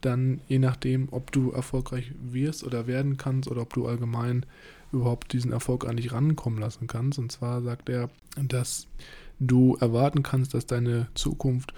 dann 0.00 0.40
je 0.46 0.58
nachdem, 0.58 1.08
ob 1.10 1.32
du 1.32 1.50
erfolgreich 1.50 2.12
wirst 2.20 2.64
oder 2.64 2.86
werden 2.86 3.16
kannst 3.16 3.50
oder 3.50 3.62
ob 3.62 3.72
du 3.72 3.86
allgemein 3.86 4.44
überhaupt 4.92 5.32
diesen 5.32 5.52
Erfolg 5.52 5.86
an 5.86 5.96
dich 5.96 6.12
rankommen 6.12 6.60
lassen 6.60 6.86
kannst. 6.86 7.18
Und 7.18 7.32
zwar 7.32 7.62
sagt 7.62 7.88
er, 7.88 8.10
dass 8.36 8.86
du 9.38 9.76
erwarten 9.80 10.22
kannst, 10.22 10.54
dass 10.54 10.66
deine 10.66 11.08
Zukunft 11.14 11.74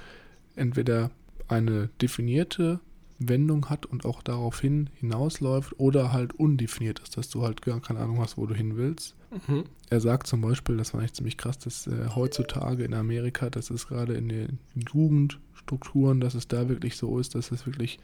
entweder 0.54 1.11
eine 1.48 1.88
definierte 2.00 2.80
Wendung 3.18 3.68
hat 3.68 3.86
und 3.86 4.04
auch 4.04 4.22
daraufhin 4.22 4.90
hinausläuft 4.94 5.78
oder 5.78 6.12
halt 6.12 6.34
undefiniert 6.34 7.00
ist, 7.00 7.16
dass 7.16 7.28
du 7.30 7.42
halt 7.42 7.62
gar 7.62 7.80
keine 7.80 7.98
Ahnung 7.98 8.20
hast, 8.20 8.36
wo 8.36 8.46
du 8.46 8.54
hin 8.54 8.76
willst. 8.76 9.16
Mhm. 9.46 9.64
Er 9.90 10.00
sagt 10.00 10.26
zum 10.26 10.40
Beispiel, 10.40 10.76
das 10.76 10.94
war 10.94 11.00
eigentlich 11.00 11.14
ziemlich 11.14 11.36
krass, 11.36 11.59
dass 11.59 11.86
äh, 11.86 12.11
heutzutage 12.14 12.84
in 12.84 12.94
Amerika, 12.94 13.50
das 13.50 13.70
ist 13.70 13.88
gerade 13.88 14.14
in 14.14 14.28
den 14.28 14.59
Jugendstrukturen, 14.74 16.20
dass 16.20 16.34
es 16.34 16.46
da 16.46 16.68
wirklich 16.68 16.96
so 16.96 17.18
ist, 17.18 17.34
dass 17.34 17.50
es 17.50 17.66
wirklich 17.66 17.98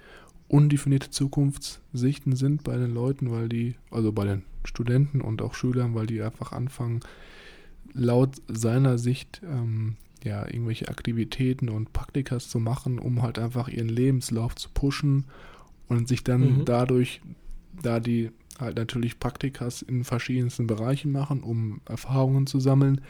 undefinierte 0.49 1.11
Zukunftssichten 1.11 2.37
sind 2.37 2.65
bei 2.65 2.77
den 2.77 2.93
Leuten, 2.93 3.31
weil 3.31 3.49
die, 3.49 3.77
also 3.91 4.13
bei 4.13 4.25
den 4.25 4.43
Studenten 4.65 5.21
und 5.21 5.43
auch 5.43 5.55
Schülern, 5.55 5.95
weil 5.95 6.07
die 6.07 6.23
einfach 6.23 6.53
anfangen, 6.53 7.01
laut 7.95 8.37
seiner 8.49 8.99
Sicht 8.99 9.41
ähm, 9.45 9.97
ja 10.23 10.47
irgendwelche 10.47 10.89
Aktivitäten 10.89 11.69
und 11.69 11.93
Praktikas 11.93 12.49
zu 12.49 12.59
machen, 12.59 12.99
um 12.99 13.23
halt 13.23 13.39
einfach 13.39 13.69
ihren 13.69 13.89
Lebenslauf 13.89 14.55
zu 14.55 14.69
pushen 14.73 15.25
und 15.89 16.09
sich 16.09 16.25
dann 16.25 16.59
mhm. 16.59 16.65
dadurch, 16.65 17.21
da 17.83 18.01
die 18.01 18.31
halt 18.59 18.77
natürlich 18.77 19.19
Praktikas 19.19 19.83
in 19.83 20.05
verschiedensten 20.05 20.67
Bereichen 20.67 21.11
machen, 21.13 21.43
um 21.43 21.81
Erfahrungen 21.87 22.47
zu 22.47 22.61
sammeln, 22.61 23.01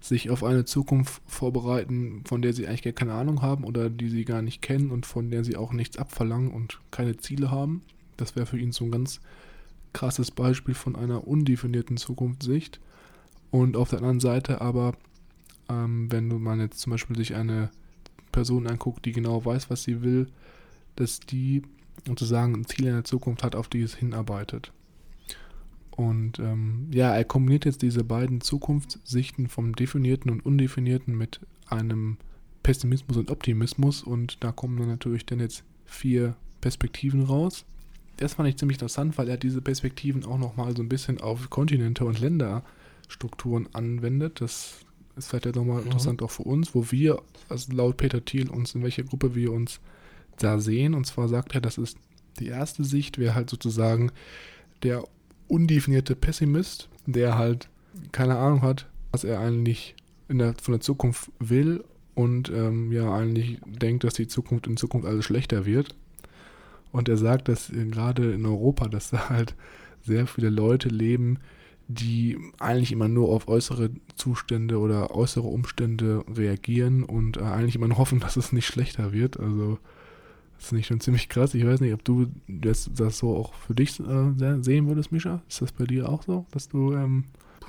sich 0.00 0.30
auf 0.30 0.44
eine 0.44 0.64
Zukunft 0.64 1.22
vorbereiten, 1.26 2.22
von 2.26 2.42
der 2.42 2.52
sie 2.52 2.66
eigentlich 2.66 2.82
gar 2.82 2.92
keine 2.92 3.14
Ahnung 3.14 3.42
haben 3.42 3.64
oder 3.64 3.90
die 3.90 4.08
sie 4.08 4.24
gar 4.24 4.42
nicht 4.42 4.62
kennen 4.62 4.90
und 4.90 5.06
von 5.06 5.30
der 5.30 5.44
sie 5.44 5.56
auch 5.56 5.72
nichts 5.72 5.98
abverlangen 5.98 6.50
und 6.50 6.80
keine 6.90 7.16
Ziele 7.16 7.50
haben. 7.50 7.82
Das 8.16 8.36
wäre 8.36 8.46
für 8.46 8.58
ihn 8.58 8.72
so 8.72 8.84
ein 8.84 8.90
ganz 8.90 9.20
krasses 9.92 10.30
Beispiel 10.30 10.74
von 10.74 10.96
einer 10.96 11.26
undefinierten 11.26 11.96
Zukunftssicht. 11.96 12.80
Und 13.52 13.76
auf 13.76 13.90
der 13.90 13.98
anderen 13.98 14.18
Seite 14.18 14.60
aber, 14.60 14.94
ähm, 15.68 16.10
wenn 16.10 16.42
man 16.42 16.58
jetzt 16.58 16.80
zum 16.80 16.90
Beispiel 16.90 17.16
sich 17.16 17.36
eine 17.36 17.70
Person 18.32 18.66
anguckt, 18.66 19.04
die 19.04 19.12
genau 19.12 19.44
weiß, 19.44 19.70
was 19.70 19.84
sie 19.84 20.02
will, 20.02 20.26
dass 20.96 21.20
die 21.20 21.62
sozusagen 22.06 22.54
ein 22.54 22.64
Ziel 22.64 22.86
in 22.86 22.94
der 22.94 23.04
Zukunft 23.04 23.44
hat, 23.44 23.54
auf 23.54 23.68
die 23.68 23.82
es 23.82 23.94
hinarbeitet. 23.94 24.72
Und 25.90 26.38
ähm, 26.38 26.88
ja, 26.90 27.14
er 27.14 27.24
kombiniert 27.24 27.66
jetzt 27.66 27.82
diese 27.82 28.02
beiden 28.02 28.40
Zukunftssichten 28.40 29.48
vom 29.48 29.76
Definierten 29.76 30.30
und 30.30 30.44
Undefinierten 30.44 31.14
mit 31.14 31.40
einem 31.66 32.16
Pessimismus 32.62 33.18
und 33.18 33.30
Optimismus 33.30 34.02
und 34.02 34.42
da 34.42 34.50
kommen 34.50 34.78
dann 34.78 34.88
natürlich 34.88 35.26
dann 35.26 35.40
jetzt 35.40 35.62
vier 35.84 36.36
Perspektiven 36.62 37.22
raus. 37.22 37.66
Das 38.16 38.34
fand 38.34 38.48
ich 38.48 38.56
ziemlich 38.56 38.76
interessant, 38.76 39.18
weil 39.18 39.28
er 39.28 39.36
diese 39.36 39.60
Perspektiven 39.60 40.24
auch 40.24 40.38
nochmal 40.38 40.74
so 40.74 40.82
ein 40.82 40.88
bisschen 40.88 41.20
auf 41.20 41.50
Kontinente 41.50 42.06
und 42.06 42.18
Länderstrukturen 43.02 43.68
anwendet. 43.72 44.40
Das 44.40 44.80
ist 45.16 45.28
vielleicht 45.28 45.46
ja 45.46 45.52
nochmal 45.52 45.80
mhm. 45.80 45.86
interessant 45.86 46.22
auch 46.22 46.30
für 46.30 46.42
uns, 46.42 46.74
wo 46.74 46.90
wir, 46.90 47.22
also 47.48 47.72
laut 47.72 47.96
Peter 47.96 48.24
Thiel, 48.24 48.48
uns 48.48 48.74
in 48.74 48.82
welcher 48.82 49.02
Gruppe 49.02 49.34
wir 49.34 49.52
uns 49.52 49.80
da 50.38 50.58
sehen. 50.58 50.94
Und 50.94 51.06
zwar 51.06 51.28
sagt 51.28 51.54
er, 51.54 51.60
das 51.60 51.78
ist 51.78 51.98
die 52.38 52.48
erste 52.48 52.84
Sicht, 52.84 53.18
wäre 53.18 53.34
halt 53.34 53.50
sozusagen 53.50 54.10
der 54.82 55.04
undefinierte 55.48 56.16
Pessimist, 56.16 56.88
der 57.06 57.36
halt 57.36 57.68
keine 58.10 58.38
Ahnung 58.38 58.62
hat, 58.62 58.86
was 59.10 59.24
er 59.24 59.38
eigentlich 59.38 59.94
der, 60.28 60.54
von 60.60 60.72
der 60.72 60.80
Zukunft 60.80 61.30
will 61.38 61.84
und 62.14 62.50
ähm, 62.50 62.90
ja 62.90 63.12
eigentlich 63.14 63.58
denkt, 63.66 64.04
dass 64.04 64.14
die 64.14 64.28
Zukunft 64.28 64.66
in 64.66 64.78
Zukunft 64.78 65.06
alles 65.06 65.26
schlechter 65.26 65.66
wird. 65.66 65.94
Und 66.90 67.08
er 67.08 67.16
sagt, 67.16 67.48
dass 67.48 67.70
gerade 67.70 68.32
in 68.32 68.44
Europa, 68.46 68.88
dass 68.88 69.10
da 69.10 69.28
halt 69.28 69.54
sehr 70.02 70.26
viele 70.26 70.50
Leute 70.50 70.88
leben, 70.88 71.38
die 71.92 72.38
eigentlich 72.58 72.92
immer 72.92 73.08
nur 73.08 73.28
auf 73.28 73.48
äußere 73.48 73.90
Zustände 74.16 74.78
oder 74.78 75.14
äußere 75.14 75.46
Umstände 75.46 76.24
reagieren 76.34 77.02
und 77.02 77.36
äh, 77.36 77.40
eigentlich 77.40 77.76
immer 77.76 77.88
nur 77.88 77.98
hoffen, 77.98 78.20
dass 78.20 78.36
es 78.36 78.52
nicht 78.52 78.66
schlechter 78.66 79.12
wird. 79.12 79.38
Also 79.38 79.78
das 80.56 80.66
ist 80.66 80.72
nicht 80.72 80.86
schon 80.86 81.00
ziemlich 81.00 81.28
krass. 81.28 81.54
Ich 81.54 81.66
weiß 81.66 81.80
nicht, 81.80 81.92
ob 81.92 82.04
du 82.04 82.26
das, 82.46 82.90
das 82.94 83.18
so 83.18 83.36
auch 83.36 83.54
für 83.54 83.74
dich 83.74 83.98
äh, 83.98 84.62
sehen 84.62 84.88
würdest, 84.88 85.10
Mischa. 85.10 85.42
Ist 85.48 85.60
das 85.60 85.72
bei 85.72 85.84
dir 85.84 86.08
auch 86.08 86.22
so, 86.22 86.46
dass 86.52 86.68
du 86.68 86.92
ähm, 86.92 87.24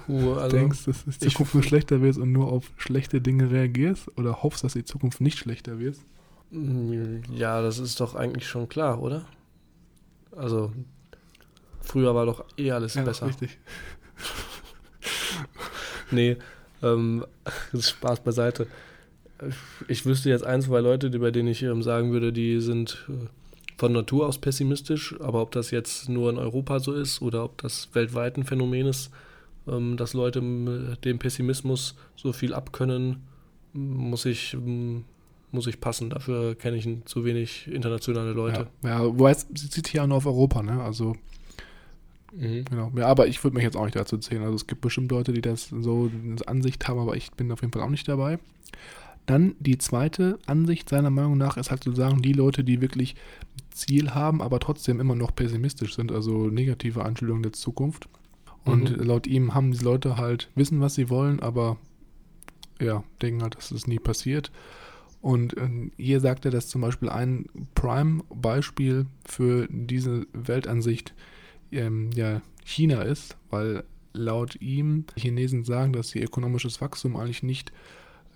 Puh, 0.05 0.33
also 0.33 0.55
denkst, 0.55 0.85
dass 0.85 1.03
die 1.05 1.29
Zukunft 1.29 1.53
nur 1.53 1.63
schlechter 1.63 2.01
wird 2.01 2.17
und 2.17 2.31
nur 2.31 2.51
auf 2.51 2.71
schlechte 2.77 3.21
Dinge 3.21 3.49
reagierst 3.49 4.15
oder 4.17 4.43
hoffst, 4.43 4.63
dass 4.63 4.73
die 4.73 4.83
Zukunft 4.83 5.21
nicht 5.21 5.37
schlechter 5.37 5.79
wird? 5.79 5.97
Mm, 6.51 7.21
ja, 7.33 7.61
das 7.61 7.79
ist 7.79 7.99
doch 7.99 8.15
eigentlich 8.15 8.47
schon 8.47 8.69
klar, 8.69 9.01
oder? 9.01 9.25
Also, 10.35 10.71
früher 11.81 12.13
war 12.13 12.25
doch 12.25 12.45
eh 12.57 12.71
alles 12.71 12.95
ja, 12.95 13.03
besser. 13.03 13.27
Richtig. 13.27 13.57
nee, 16.11 16.37
ähm, 16.81 17.25
Spaß 17.77 18.21
beiseite. 18.21 18.67
Ich 19.87 20.05
wüsste 20.05 20.29
jetzt 20.29 20.45
ein, 20.45 20.61
zwei 20.61 20.79
Leute, 20.79 21.09
die, 21.09 21.17
bei 21.17 21.31
denen 21.31 21.49
ich 21.49 21.63
ähm, 21.63 21.83
sagen 21.83 22.11
würde, 22.11 22.31
die 22.31 22.59
sind 22.61 23.05
äh, 23.09 23.27
von 23.77 23.91
Natur 23.91 24.27
aus 24.27 24.37
pessimistisch, 24.37 25.15
aber 25.19 25.41
ob 25.41 25.51
das 25.51 25.71
jetzt 25.71 26.07
nur 26.07 26.29
in 26.29 26.37
Europa 26.37 26.79
so 26.79 26.93
ist 26.93 27.21
oder 27.21 27.43
ob 27.43 27.61
das 27.61 27.89
weltweit 27.93 28.37
ein 28.37 28.45
Phänomen 28.45 28.87
ist, 28.87 29.11
ähm, 29.67 29.97
dass 29.97 30.13
Leute 30.13 30.41
dem 31.03 31.19
Pessimismus 31.19 31.95
so 32.15 32.31
viel 32.31 32.53
abkönnen, 32.53 33.17
muss 33.73 34.25
ich, 34.25 34.55
muss 35.51 35.67
ich 35.67 35.79
passen. 35.81 36.11
Dafür 36.11 36.55
kenne 36.55 36.77
ich 36.77 36.87
zu 37.05 37.25
wenig 37.25 37.67
internationale 37.67 38.33
Leute. 38.33 38.67
Ja, 38.83 38.89
ja 38.89 39.05
wobei 39.05 39.33
sie 39.33 39.69
zieht 39.69 39.87
hier 39.87 40.03
auch 40.03 40.07
nur 40.07 40.17
auf 40.17 40.25
Europa, 40.27 40.61
ne? 40.61 40.81
Also 40.81 41.15
Mhm. 42.35 42.65
Genau. 42.65 42.91
Ja, 42.95 43.07
aber 43.07 43.27
ich 43.27 43.43
würde 43.43 43.55
mich 43.55 43.63
jetzt 43.63 43.77
auch 43.77 43.85
nicht 43.85 43.95
dazu 43.95 44.17
zählen. 44.17 44.43
Also 44.43 44.55
es 44.55 44.67
gibt 44.67 44.81
bestimmt 44.81 45.11
Leute, 45.11 45.33
die 45.33 45.41
das 45.41 45.69
so 45.69 46.09
eine 46.11 46.47
Ansicht 46.47 46.87
haben, 46.87 46.99
aber 46.99 47.15
ich 47.15 47.31
bin 47.31 47.51
auf 47.51 47.61
jeden 47.61 47.73
Fall 47.73 47.83
auch 47.83 47.89
nicht 47.89 48.07
dabei. 48.07 48.39
Dann 49.25 49.55
die 49.59 49.77
zweite 49.77 50.37
Ansicht 50.45 50.89
seiner 50.89 51.09
Meinung 51.09 51.37
nach 51.37 51.55
ist 51.55 51.71
halt 51.71 51.83
sozusagen 51.83 52.21
die 52.21 52.33
Leute, 52.33 52.63
die 52.63 52.81
wirklich 52.81 53.15
Ziel 53.71 54.11
haben, 54.11 54.41
aber 54.41 54.59
trotzdem 54.59 54.99
immer 54.99 55.15
noch 55.15 55.33
pessimistisch 55.33 55.95
sind, 55.95 56.11
also 56.11 56.47
negative 56.47 57.05
Einstellungen 57.05 57.43
der 57.43 57.53
Zukunft. 57.53 58.09
Und 58.65 58.97
mhm. 58.97 59.03
laut 59.03 59.27
ihm 59.27 59.53
haben 59.53 59.71
diese 59.71 59.85
Leute 59.85 60.17
halt 60.17 60.49
wissen, 60.55 60.81
was 60.81 60.95
sie 60.95 61.09
wollen, 61.09 61.39
aber 61.39 61.77
ja, 62.81 63.03
denken 63.21 63.43
halt, 63.43 63.55
dass 63.55 63.71
es 63.71 63.87
nie 63.87 63.99
passiert. 63.99 64.51
Und 65.21 65.55
äh, 65.55 65.69
hier 65.97 66.19
sagt 66.19 66.43
er, 66.45 66.51
dass 66.51 66.67
zum 66.67 66.81
Beispiel 66.81 67.09
ein 67.09 67.45
Prime-Beispiel 67.75 69.05
für 69.25 69.67
diese 69.69 70.27
Weltansicht 70.33 71.13
ähm, 71.73 72.11
ja, 72.13 72.41
China 72.63 73.01
ist, 73.01 73.37
weil 73.49 73.83
laut 74.13 74.61
ihm 74.61 75.05
die 75.15 75.21
Chinesen 75.21 75.63
sagen, 75.63 75.93
dass 75.93 76.13
ihr 76.15 76.23
ökonomisches 76.23 76.81
Wachstum 76.81 77.15
eigentlich 77.15 77.43
nicht 77.43 77.71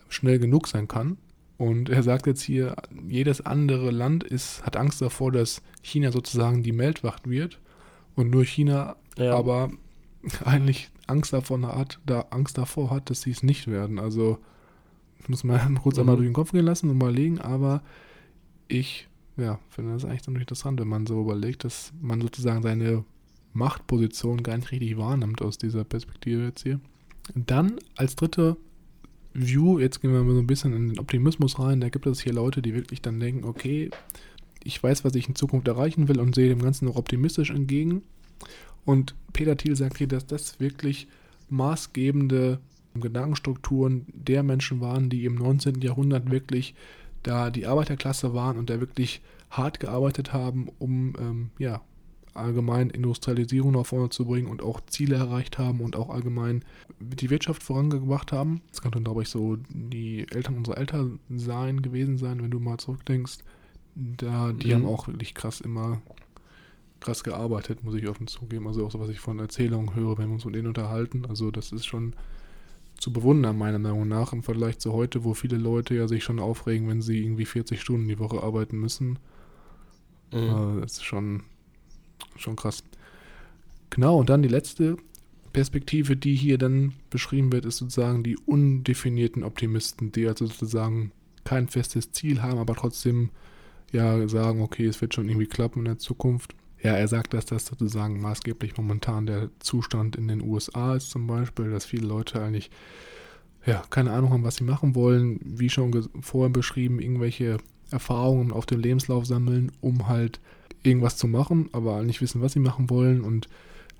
schnell 0.10 0.40
genug 0.40 0.68
sein 0.68 0.88
kann. 0.88 1.18
Und 1.58 1.90
er 1.90 2.04
sagt 2.04 2.28
jetzt 2.28 2.42
hier, 2.42 2.76
jedes 3.08 3.42
andere 3.42 3.90
Land 3.92 4.24
ist, 4.24 4.64
hat 4.64 4.78
Angst 4.78 5.02
davor, 5.02 5.32
dass 5.32 5.62
China 5.82 6.12
sozusagen 6.12 6.62
die 6.62 6.72
Meldwacht 6.72 7.28
wird 7.30 7.60
und 8.16 8.30
nur 8.30 8.46
China 8.46 8.96
ja. 9.18 9.36
aber 9.36 9.72
eigentlich 10.46 10.90
Angst 11.08 11.34
davon 11.34 11.66
hat, 11.66 12.00
da 12.06 12.26
Angst 12.30 12.58
davor 12.58 12.92
hat, 12.92 13.10
dass 13.10 13.22
sie 13.22 13.32
es 13.32 13.44
nicht 13.44 13.68
werden. 13.68 13.98
Also 13.98 14.38
ich 15.20 15.30
muss 15.30 15.44
mal 15.44 15.60
kurz 15.82 15.96
mhm. 15.96 16.02
einmal 16.02 16.16
durch 16.18 16.28
den 16.28 16.34
Kopf 16.34 16.52
gehen 16.52 16.66
lassen 16.66 16.90
und 16.90 16.98
mal 16.98 17.14
legen, 17.14 17.40
aber 17.40 17.82
ich 18.68 19.08
ja, 19.38 19.60
finde 19.70 19.94
das 19.94 20.06
eigentlich 20.06 20.24
ziemlich 20.24 20.42
interessant, 20.42 20.80
wenn 20.80 20.88
man 20.88 21.06
so 21.06 21.22
überlegt, 21.22 21.64
dass 21.64 21.94
man 22.02 22.22
sozusagen 22.22 22.64
seine 22.64 23.04
Machtposition 23.54 24.44
gar 24.44 24.58
nicht 24.58 24.72
richtig 24.72 24.98
wahrnimmt 24.98 25.42
aus 25.42 25.58
dieser 25.58 25.84
Perspektive 25.84 26.46
jetzt 26.46 26.64
hier. 26.64 26.80
dann 27.36 27.78
als 27.96 28.16
dritte 28.16 28.58
View, 29.34 29.80
jetzt 29.80 30.02
gehen 30.02 30.14
wir 30.14 30.24
mal 30.24 30.34
so 30.34 30.40
ein 30.40 30.48
bisschen 30.48 30.74
in 30.74 30.90
den 30.90 31.00
Optimismus 31.00 31.60
rein, 31.60 31.80
da 31.80 31.90
gibt 31.90 32.08
es 32.08 32.22
hier 32.22 32.34
Leute, 32.34 32.62
die 32.62 32.74
wirklich 32.74 33.02
dann 33.02 33.20
denken, 33.20 33.46
okay, 33.46 33.92
ich 34.64 34.82
weiß, 34.82 35.04
was 35.04 35.16
ich 35.16 35.30
in 35.30 35.36
Zukunft 35.36 35.68
erreichen 35.68 36.08
will 36.08 36.20
und 36.20 36.36
sehe 36.36 36.50
dem 36.50 36.62
Ganzen 36.62 36.86
noch 36.86 36.96
optimistisch 36.96 37.52
entgegen. 37.52 38.02
Und 38.84 39.16
Peter 39.34 39.56
Thiel 39.56 39.76
sagt 39.76 39.98
hier, 39.98 40.08
dass 40.08 40.26
das 40.26 40.60
wirklich 40.60 41.08
maßgebende 41.50 42.60
Gedankenstrukturen 42.96 44.06
der 44.08 44.44
Menschen 44.44 44.82
waren, 44.82 45.10
die 45.10 45.26
im 45.26 45.36
19. 45.36 45.82
Jahrhundert 45.82 46.32
wirklich 46.32 46.74
da 47.24 47.50
die 47.50 47.68
Arbeiterklasse 47.68 48.34
waren 48.34 48.58
und 48.58 48.70
da 48.70 48.80
wirklich 48.80 49.22
hart 49.50 49.80
gearbeitet 49.80 50.34
haben, 50.34 50.68
um 50.80 51.14
ähm, 51.20 51.50
ja, 51.60 51.82
allgemein 52.38 52.90
Industrialisierung 52.90 53.74
nach 53.74 53.86
vorne 53.86 54.10
zu 54.10 54.26
bringen 54.26 54.48
und 54.48 54.62
auch 54.62 54.82
Ziele 54.88 55.16
erreicht 55.16 55.58
haben 55.58 55.82
und 55.82 55.96
auch 55.96 56.10
allgemein 56.10 56.64
die 57.00 57.30
Wirtschaft 57.30 57.64
vorangebracht 57.64 58.32
haben. 58.32 58.62
Das 58.70 58.82
könnte, 58.82 59.02
glaube 59.02 59.24
ich, 59.24 59.30
so 59.30 59.58
die 59.70 60.26
Eltern 60.32 60.56
unserer 60.56 60.78
Eltern 60.78 61.20
sein, 61.30 61.82
gewesen 61.82 62.18
sein, 62.18 62.42
wenn 62.42 62.52
du 62.52 62.60
mal 62.60 62.78
zurückdenkst. 62.78 63.40
Da, 63.96 64.54
die 64.54 64.68
mhm. 64.68 64.74
haben 64.74 64.86
auch 64.86 65.08
wirklich 65.08 65.34
krass 65.34 65.62
immer 65.62 66.02
krass 67.00 67.24
gearbeitet, 67.24 67.84
muss 67.84 67.96
ich 67.96 68.08
offen 68.08 68.28
zugeben. 68.28 68.68
Also 68.68 68.86
auch 68.86 68.92
so, 68.92 69.00
was 69.00 69.10
ich 69.10 69.20
von 69.20 69.40
Erzählungen 69.40 69.96
höre, 69.96 70.18
wenn 70.18 70.28
wir 70.28 70.34
uns 70.36 70.46
mit 70.46 70.56
denen 70.56 70.68
unterhalten. 70.68 71.26
Also 71.28 71.52
das 71.52 71.72
ist 71.72 71.86
schon 71.86 72.14
zu 72.98 73.14
bewundern, 73.14 73.58
meiner 73.58 73.80
Meinung 73.80 74.08
nach, 74.08 74.34
im 74.34 74.44
Vergleich 74.44 74.80
zu 74.80 74.94
heute, 74.94 75.24
wo 75.24 75.34
viele 75.34 75.58
Leute 75.58 75.94
ja 75.96 76.08
sich 76.08 76.24
schon 76.24 76.40
aufregen, 76.40 76.88
wenn 76.88 77.02
sie 77.02 77.24
irgendwie 77.24 77.46
40 77.46 77.80
Stunden 77.80 78.08
die 78.08 78.20
Woche 78.20 78.42
arbeiten 78.42 78.80
müssen. 78.80 79.20
Mhm. 80.34 80.78
Äh, 80.78 80.82
das 80.82 80.94
ist 80.94 81.06
schon, 81.06 81.44
schon 82.36 82.56
krass. 82.56 82.84
Genau, 83.90 84.18
und 84.18 84.30
dann 84.30 84.42
die 84.42 84.50
letzte 84.50 84.98
Perspektive, 85.54 86.16
die 86.16 86.36
hier 86.36 86.58
dann 86.58 86.94
beschrieben 87.10 87.52
wird, 87.52 87.66
ist 87.66 87.78
sozusagen 87.78 88.24
die 88.24 88.38
undefinierten 88.38 89.44
Optimisten, 89.44 90.12
die 90.12 90.28
also 90.28 90.46
sozusagen 90.46 91.12
kein 91.46 91.68
festes 91.68 92.12
Ziel 92.12 92.42
haben, 92.42 92.60
aber 92.60 92.76
trotzdem 92.76 93.30
ja 93.92 94.28
sagen, 94.28 94.62
okay, 94.62 94.86
es 94.86 95.02
wird 95.02 95.14
schon 95.14 95.30
irgendwie 95.30 95.48
klappen 95.48 95.80
in 95.80 95.86
der 95.86 95.98
Zukunft. 95.98 96.56
Ja, 96.84 96.94
er 96.94 97.08
sagt, 97.08 97.34
dass 97.34 97.46
das 97.46 97.66
sozusagen 97.66 98.22
maßgeblich 98.22 98.78
momentan 98.78 99.26
der 99.26 99.50
Zustand 99.60 100.16
in 100.16 100.28
den 100.28 100.42
USA 100.42 100.96
ist 100.96 101.10
zum 101.10 101.26
Beispiel, 101.26 101.72
dass 101.72 101.86
viele 101.86 102.06
Leute 102.06 102.42
eigentlich 102.42 102.70
ja, 103.66 103.84
keine 103.90 104.12
Ahnung 104.12 104.32
haben, 104.32 104.44
was 104.44 104.56
sie 104.56 104.64
machen 104.64 104.96
wollen, 104.96 105.40
wie 105.44 105.70
schon 105.70 106.08
vorher 106.22 106.50
beschrieben, 106.50 107.00
irgendwelche 107.00 107.58
Erfahrungen 107.92 108.52
auf 108.52 108.66
dem 108.66 108.80
Lebenslauf 108.80 109.26
sammeln, 109.26 109.72
um 109.82 110.08
halt 110.08 110.40
irgendwas 110.84 111.18
zu 111.18 111.28
machen, 111.28 111.70
aber 111.74 112.04
nicht 112.04 112.22
wissen, 112.22 112.42
was 112.42 112.54
sie 112.54 112.60
machen 112.60 112.90
wollen. 112.90 113.22
Und 113.22 113.48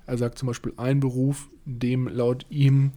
er 0.06 0.18
sagt 0.18 0.38
zum 0.38 0.46
Beispiel, 0.46 0.72
ein 0.76 1.00
Beruf, 1.00 1.48
dem 1.64 2.08
laut 2.08 2.46
ihm 2.50 2.92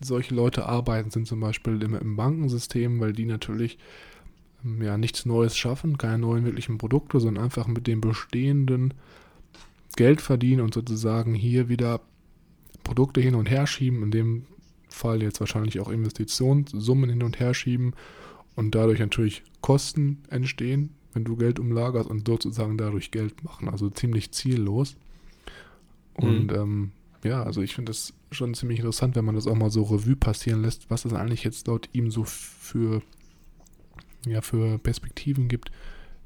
solche 0.00 0.34
Leute 0.34 0.66
arbeiten, 0.66 1.10
sind 1.10 1.26
zum 1.26 1.40
Beispiel 1.40 1.82
im, 1.82 1.94
im 1.94 2.16
Bankensystem, 2.16 3.00
weil 3.00 3.12
die 3.12 3.24
natürlich 3.24 3.78
ja, 4.80 4.98
nichts 4.98 5.26
Neues 5.26 5.56
schaffen, 5.56 5.98
keine 5.98 6.18
neuen 6.18 6.44
wirklichen 6.44 6.78
Produkte, 6.78 7.20
sondern 7.20 7.44
einfach 7.44 7.66
mit 7.66 7.86
dem 7.86 8.00
bestehenden 8.00 8.94
Geld 9.96 10.20
verdienen 10.20 10.60
und 10.60 10.74
sozusagen 10.74 11.34
hier 11.34 11.68
wieder 11.68 12.00
Produkte 12.84 13.20
hin 13.20 13.34
und 13.34 13.50
her 13.50 13.66
schieben, 13.66 14.02
in 14.02 14.10
dem 14.10 14.46
Fall 14.88 15.22
jetzt 15.22 15.40
wahrscheinlich 15.40 15.80
auch 15.80 15.88
Investitionssummen 15.88 17.10
hin 17.10 17.22
und 17.22 17.38
her 17.38 17.54
schieben 17.54 17.94
und 18.56 18.74
dadurch 18.74 18.98
natürlich 18.98 19.42
Kosten 19.60 20.22
entstehen, 20.30 20.90
wenn 21.12 21.24
du 21.24 21.36
Geld 21.36 21.58
umlagerst 21.58 22.08
und 22.08 22.26
sozusagen 22.26 22.78
dadurch 22.78 23.10
Geld 23.10 23.42
machen. 23.44 23.68
Also 23.68 23.90
ziemlich 23.90 24.32
ziellos. 24.32 24.96
Und 26.14 26.52
mhm. 26.52 26.56
ähm, 26.56 26.90
ja, 27.24 27.42
also 27.42 27.62
ich 27.62 27.74
finde 27.74 27.90
das 27.90 28.14
schon 28.30 28.54
ziemlich 28.54 28.78
interessant, 28.78 29.16
wenn 29.16 29.24
man 29.24 29.34
das 29.34 29.46
auch 29.46 29.54
mal 29.54 29.70
so 29.70 29.82
Revue 29.84 30.16
passieren 30.16 30.62
lässt, 30.62 30.90
was 30.90 31.04
es 31.04 31.12
eigentlich 31.12 31.44
jetzt 31.44 31.66
laut 31.66 31.88
ihm 31.92 32.10
so 32.10 32.24
für, 32.24 33.02
ja, 34.26 34.40
für 34.40 34.78
Perspektiven 34.78 35.48
gibt, 35.48 35.70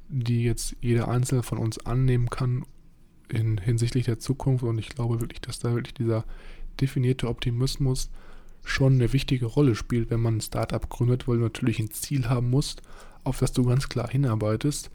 die 0.09 0.43
jetzt 0.43 0.76
jeder 0.80 1.09
Einzelne 1.09 1.43
von 1.43 1.59
uns 1.59 1.78
annehmen 1.87 2.28
kann 2.28 2.64
in, 3.28 3.59
hinsichtlich 3.59 4.05
der 4.05 4.18
Zukunft. 4.18 4.64
Und 4.64 4.78
ich 4.78 4.91
glaube 4.91 5.20
wirklich, 5.20 5.41
dass 5.41 5.59
da 5.59 5.74
wirklich 5.74 5.95
dieser 5.95 6.24
definierte 6.80 7.28
Optimismus 7.28 8.11
schon 8.64 8.95
eine 8.95 9.12
wichtige 9.12 9.47
Rolle 9.47 9.74
spielt, 9.74 10.11
wenn 10.11 10.20
man 10.20 10.37
ein 10.37 10.41
Startup 10.41 10.89
gründet, 10.89 11.26
weil 11.26 11.39
du 11.39 11.43
natürlich 11.43 11.78
ein 11.78 11.91
Ziel 11.91 12.28
haben 12.28 12.51
musst, 12.51 12.83
auf 13.25 13.39
das 13.39 13.53
du 13.53 13.64
ganz 13.64 13.89
klar 13.89 14.09
hinarbeitest. 14.09 14.91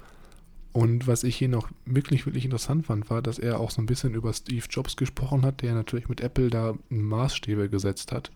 Und 0.73 1.07
was 1.07 1.23
ich 1.23 1.35
hier 1.35 1.49
noch 1.49 1.69
wirklich, 1.85 2.25
wirklich 2.25 2.45
interessant 2.45 2.85
fand, 2.85 3.09
war, 3.09 3.21
dass 3.21 3.39
er 3.39 3.59
auch 3.59 3.71
so 3.71 3.81
ein 3.81 3.87
bisschen 3.87 4.13
über 4.13 4.31
Steve 4.33 4.65
Jobs 4.69 4.95
gesprochen 4.95 5.43
hat, 5.43 5.61
der 5.61 5.73
natürlich 5.73 6.07
mit 6.07 6.21
Apple 6.21 6.49
da 6.49 6.75
Maßstäbe 6.89 7.69
gesetzt 7.69 8.11
hat. 8.11 8.31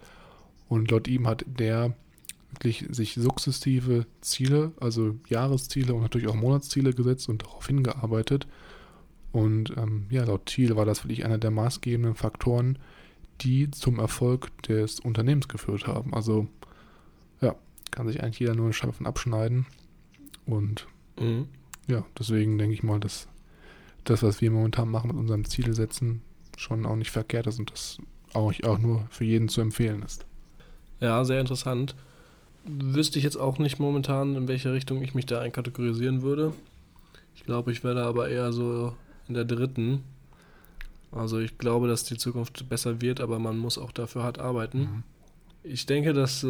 Und 0.67 0.89
laut 0.89 1.07
ihm 1.07 1.27
hat 1.27 1.45
der 1.45 1.93
wirklich 2.49 2.85
sich 2.89 3.13
sukzessive 3.13 4.05
Ziele, 4.21 4.71
also 4.79 5.15
Jahresziele 5.27 5.93
und 5.93 6.01
natürlich 6.01 6.27
auch 6.27 6.35
Monatsziele 6.35 6.93
gesetzt 6.93 7.29
und 7.29 7.43
darauf 7.43 7.67
hingearbeitet. 7.67 8.47
Und 9.31 9.75
ähm, 9.77 10.07
ja, 10.09 10.23
laut 10.23 10.47
Thiel 10.47 10.75
war 10.75 10.85
das 10.85 11.03
wirklich 11.03 11.23
einer 11.25 11.37
der 11.37 11.51
maßgebenden 11.51 12.15
Faktoren, 12.15 12.77
die 13.41 13.71
zum 13.71 13.99
Erfolg 13.99 14.51
des 14.63 14.99
Unternehmens 14.99 15.47
geführt 15.47 15.87
haben. 15.87 16.13
Also 16.13 16.47
ja, 17.39 17.55
kann 17.91 18.07
sich 18.07 18.21
eigentlich 18.21 18.39
jeder 18.39 18.55
nur 18.55 18.65
eine 18.65 18.73
Scheibe 18.73 18.93
von 18.93 19.05
abschneiden. 19.05 19.65
Und 20.51 20.87
mhm. 21.19 21.47
ja, 21.87 22.05
deswegen 22.17 22.57
denke 22.57 22.73
ich 22.73 22.83
mal, 22.83 22.99
dass 22.99 23.27
das, 24.03 24.23
was 24.23 24.41
wir 24.41 24.51
momentan 24.51 24.89
machen 24.89 25.09
mit 25.09 25.17
unserem 25.17 25.45
Ziel 25.45 25.73
setzen, 25.73 26.21
schon 26.57 26.85
auch 26.85 26.95
nicht 26.95 27.11
verkehrt 27.11 27.47
ist 27.47 27.59
und 27.59 27.71
das 27.71 27.97
auch, 28.33 28.53
auch 28.63 28.79
nur 28.79 29.05
für 29.09 29.25
jeden 29.25 29.49
zu 29.49 29.61
empfehlen 29.61 30.01
ist. 30.03 30.25
Ja, 30.99 31.23
sehr 31.25 31.39
interessant. 31.39 31.95
Wüsste 32.63 33.17
ich 33.17 33.23
jetzt 33.23 33.37
auch 33.37 33.57
nicht 33.57 33.79
momentan, 33.79 34.35
in 34.35 34.47
welche 34.47 34.71
Richtung 34.71 35.01
ich 35.01 35.15
mich 35.15 35.25
da 35.25 35.41
einkategorisieren 35.41 36.21
würde. 36.21 36.53
Ich 37.35 37.43
glaube, 37.43 37.71
ich 37.71 37.83
werde 37.83 38.03
aber 38.03 38.29
eher 38.29 38.53
so 38.53 38.95
in 39.27 39.33
der 39.33 39.45
dritten. 39.45 40.03
Also 41.11 41.39
ich 41.39 41.57
glaube, 41.57 41.87
dass 41.87 42.03
die 42.03 42.17
Zukunft 42.17 42.69
besser 42.69 43.01
wird, 43.01 43.19
aber 43.19 43.39
man 43.39 43.57
muss 43.57 43.77
auch 43.77 43.91
dafür 43.91 44.23
hart 44.23 44.39
arbeiten. 44.39 44.79
Mhm. 44.79 45.03
Ich 45.63 45.85
denke, 45.85 46.13
das 46.13 46.43
äh, 46.43 46.47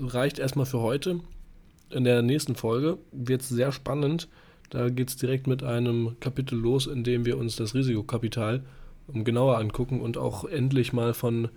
reicht 0.00 0.38
erstmal 0.38 0.66
für 0.66 0.80
heute. 0.80 1.20
In 1.90 2.04
der 2.04 2.22
nächsten 2.22 2.54
Folge 2.54 2.98
wird 3.12 3.42
es 3.42 3.48
sehr 3.48 3.72
spannend. 3.72 4.28
Da 4.70 4.88
geht 4.88 5.08
es 5.08 5.16
direkt 5.16 5.46
mit 5.46 5.62
einem 5.62 6.16
Kapitel 6.20 6.56
los, 6.56 6.86
in 6.86 7.02
dem 7.02 7.26
wir 7.26 7.36
uns 7.36 7.56
das 7.56 7.74
Risikokapital 7.74 8.62
genauer 9.12 9.58
angucken 9.58 10.00
und 10.00 10.16
auch 10.16 10.44
endlich 10.44 10.92
mal 10.92 11.14
von 11.14 11.48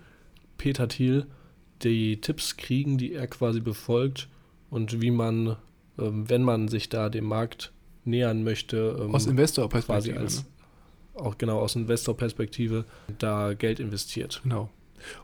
Peter 0.58 0.88
Thiel 0.88 1.26
die 1.82 2.20
Tipps 2.20 2.56
kriegen, 2.56 2.98
die 2.98 3.12
er 3.12 3.26
quasi 3.26 3.60
befolgt 3.60 4.28
und 4.70 5.00
wie 5.00 5.10
man, 5.10 5.56
ähm, 5.98 6.28
wenn 6.28 6.42
man 6.42 6.68
sich 6.68 6.88
da 6.88 7.08
dem 7.08 7.26
Markt 7.26 7.72
nähern 8.04 8.42
möchte, 8.42 8.96
ähm, 9.00 9.14
aus 9.14 9.26
Investorperspektive, 9.26 10.16
quasi 10.16 10.24
als, 10.24 10.44
ne? 10.44 11.20
auch 11.24 11.38
genau 11.38 11.58
aus 11.58 11.76
Investorperspektive 11.76 12.84
da 13.18 13.54
Geld 13.54 13.80
investiert. 13.80 14.40
Genau. 14.42 14.70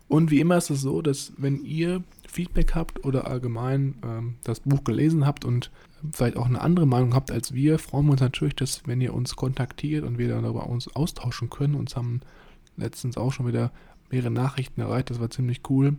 Und 0.09 0.31
wie 0.31 0.41
immer 0.41 0.57
ist 0.57 0.71
es 0.71 0.81
so, 0.81 1.03
dass 1.03 1.33
wenn 1.37 1.65
ihr 1.65 2.03
Feedback 2.29 2.75
habt 2.75 3.05
oder 3.05 3.27
allgemein 3.27 3.95
ähm, 4.05 4.35
das 4.45 4.61
Buch 4.61 4.85
gelesen 4.85 5.27
habt 5.27 5.45
und 5.45 5.71
vielleicht 6.13 6.37
auch 6.37 6.47
eine 6.47 6.61
andere 6.61 6.87
Meinung 6.87 7.15
habt 7.15 7.31
als 7.31 7.53
wir, 7.53 7.79
freuen 7.79 8.07
wir 8.07 8.13
uns 8.13 8.21
natürlich, 8.21 8.55
dass 8.55 8.87
wenn 8.87 9.01
ihr 9.01 9.15
uns 9.15 9.37
kontaktiert 9.37 10.05
und 10.05 10.19
wir 10.19 10.29
dann 10.29 10.45
darüber 10.45 10.69
uns 10.69 10.95
austauschen 10.95 11.51
können. 11.51 11.75
Uns 11.75 11.97
haben 11.97 12.21
letztens 12.77 13.17
auch 13.17 13.33
schon 13.33 13.47
wieder 13.47 13.73
mehrere 14.11 14.31
Nachrichten 14.31 14.81
erreicht, 14.81 15.11
das 15.11 15.21
war 15.21 15.31
ziemlich 15.31 15.61
cool. 15.69 15.97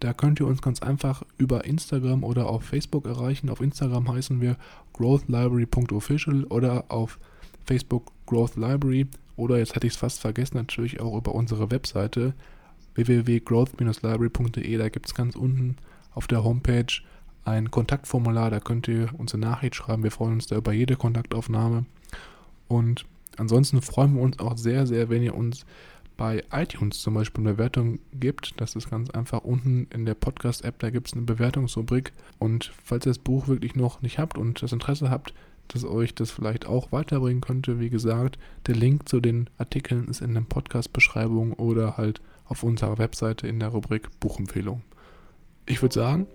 Da 0.00 0.12
könnt 0.12 0.40
ihr 0.40 0.46
uns 0.46 0.60
ganz 0.60 0.82
einfach 0.82 1.22
über 1.38 1.64
Instagram 1.64 2.24
oder 2.24 2.48
auf 2.48 2.64
Facebook 2.64 3.06
erreichen. 3.06 3.48
Auf 3.48 3.60
Instagram 3.60 4.12
heißen 4.12 4.40
wir 4.40 4.56
growthlibrary.official 4.94 6.44
oder 6.44 6.86
auf 6.88 7.20
Facebook 7.64 8.10
Growth 8.26 8.56
Library 8.56 9.06
oder 9.36 9.58
jetzt 9.58 9.74
hätte 9.74 9.86
ich 9.86 9.94
es 9.94 9.98
fast 9.98 10.20
vergessen, 10.20 10.56
natürlich 10.56 11.00
auch 11.00 11.16
über 11.16 11.34
unsere 11.34 11.70
Webseite 11.70 12.34
www.growth-library.de. 12.94 14.76
Da 14.76 14.88
gibt 14.88 15.06
es 15.06 15.14
ganz 15.14 15.36
unten 15.36 15.76
auf 16.14 16.26
der 16.26 16.44
Homepage 16.44 16.86
ein 17.44 17.70
Kontaktformular, 17.70 18.50
da 18.50 18.60
könnt 18.60 18.86
ihr 18.88 19.08
uns 19.18 19.34
eine 19.34 19.46
Nachricht 19.46 19.74
schreiben. 19.74 20.02
Wir 20.02 20.10
freuen 20.10 20.34
uns 20.34 20.46
da 20.46 20.56
über 20.56 20.72
jede 20.72 20.96
Kontaktaufnahme. 20.96 21.84
Und 22.68 23.04
ansonsten 23.36 23.82
freuen 23.82 24.14
wir 24.14 24.22
uns 24.22 24.38
auch 24.38 24.56
sehr, 24.56 24.86
sehr, 24.86 25.08
wenn 25.08 25.22
ihr 25.22 25.34
uns 25.34 25.66
bei 26.16 26.44
iTunes 26.52 27.00
zum 27.00 27.14
Beispiel 27.14 27.42
eine 27.42 27.54
Bewertung 27.54 27.98
gibt. 28.12 28.60
Das 28.60 28.76
ist 28.76 28.90
ganz 28.90 29.10
einfach 29.10 29.42
unten 29.42 29.88
in 29.90 30.04
der 30.04 30.14
Podcast-App, 30.14 30.78
da 30.78 30.90
gibt 30.90 31.08
es 31.08 31.14
eine 31.14 31.22
Bewertungsrubrik. 31.22 32.12
Und 32.38 32.72
falls 32.84 33.06
ihr 33.06 33.10
das 33.10 33.18
Buch 33.18 33.48
wirklich 33.48 33.74
noch 33.74 34.02
nicht 34.02 34.18
habt 34.18 34.38
und 34.38 34.62
das 34.62 34.72
Interesse 34.72 35.10
habt, 35.10 35.34
dass 35.68 35.84
euch 35.84 36.14
das 36.14 36.30
vielleicht 36.30 36.66
auch 36.66 36.92
weiterbringen 36.92 37.40
könnte, 37.40 37.80
wie 37.80 37.90
gesagt, 37.90 38.38
der 38.66 38.74
Link 38.74 39.08
zu 39.08 39.20
den 39.20 39.48
Artikeln 39.58 40.06
ist 40.06 40.20
in 40.20 40.34
der 40.34 40.42
Podcast-Beschreibung 40.42 41.54
oder 41.54 41.96
halt 41.96 42.20
auf 42.52 42.62
unserer 42.62 42.98
Webseite 42.98 43.48
in 43.48 43.58
der 43.58 43.70
Rubrik 43.70 44.08
Buchempfehlung. 44.20 44.82
Ich 45.66 45.80
würde 45.80 45.94
sagen, 45.94 46.26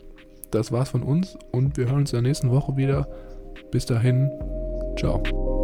das 0.52 0.72
war's 0.72 0.90
von 0.90 1.04
uns 1.04 1.38
und 1.52 1.78
wir 1.78 1.86
hören 1.86 2.00
uns 2.00 2.12
in 2.12 2.18
der 2.18 2.30
nächsten 2.30 2.50
Woche 2.52 2.76
wieder. 2.76 3.08
Bis 3.72 3.86
dahin, 3.86 4.30
ciao. 4.98 5.57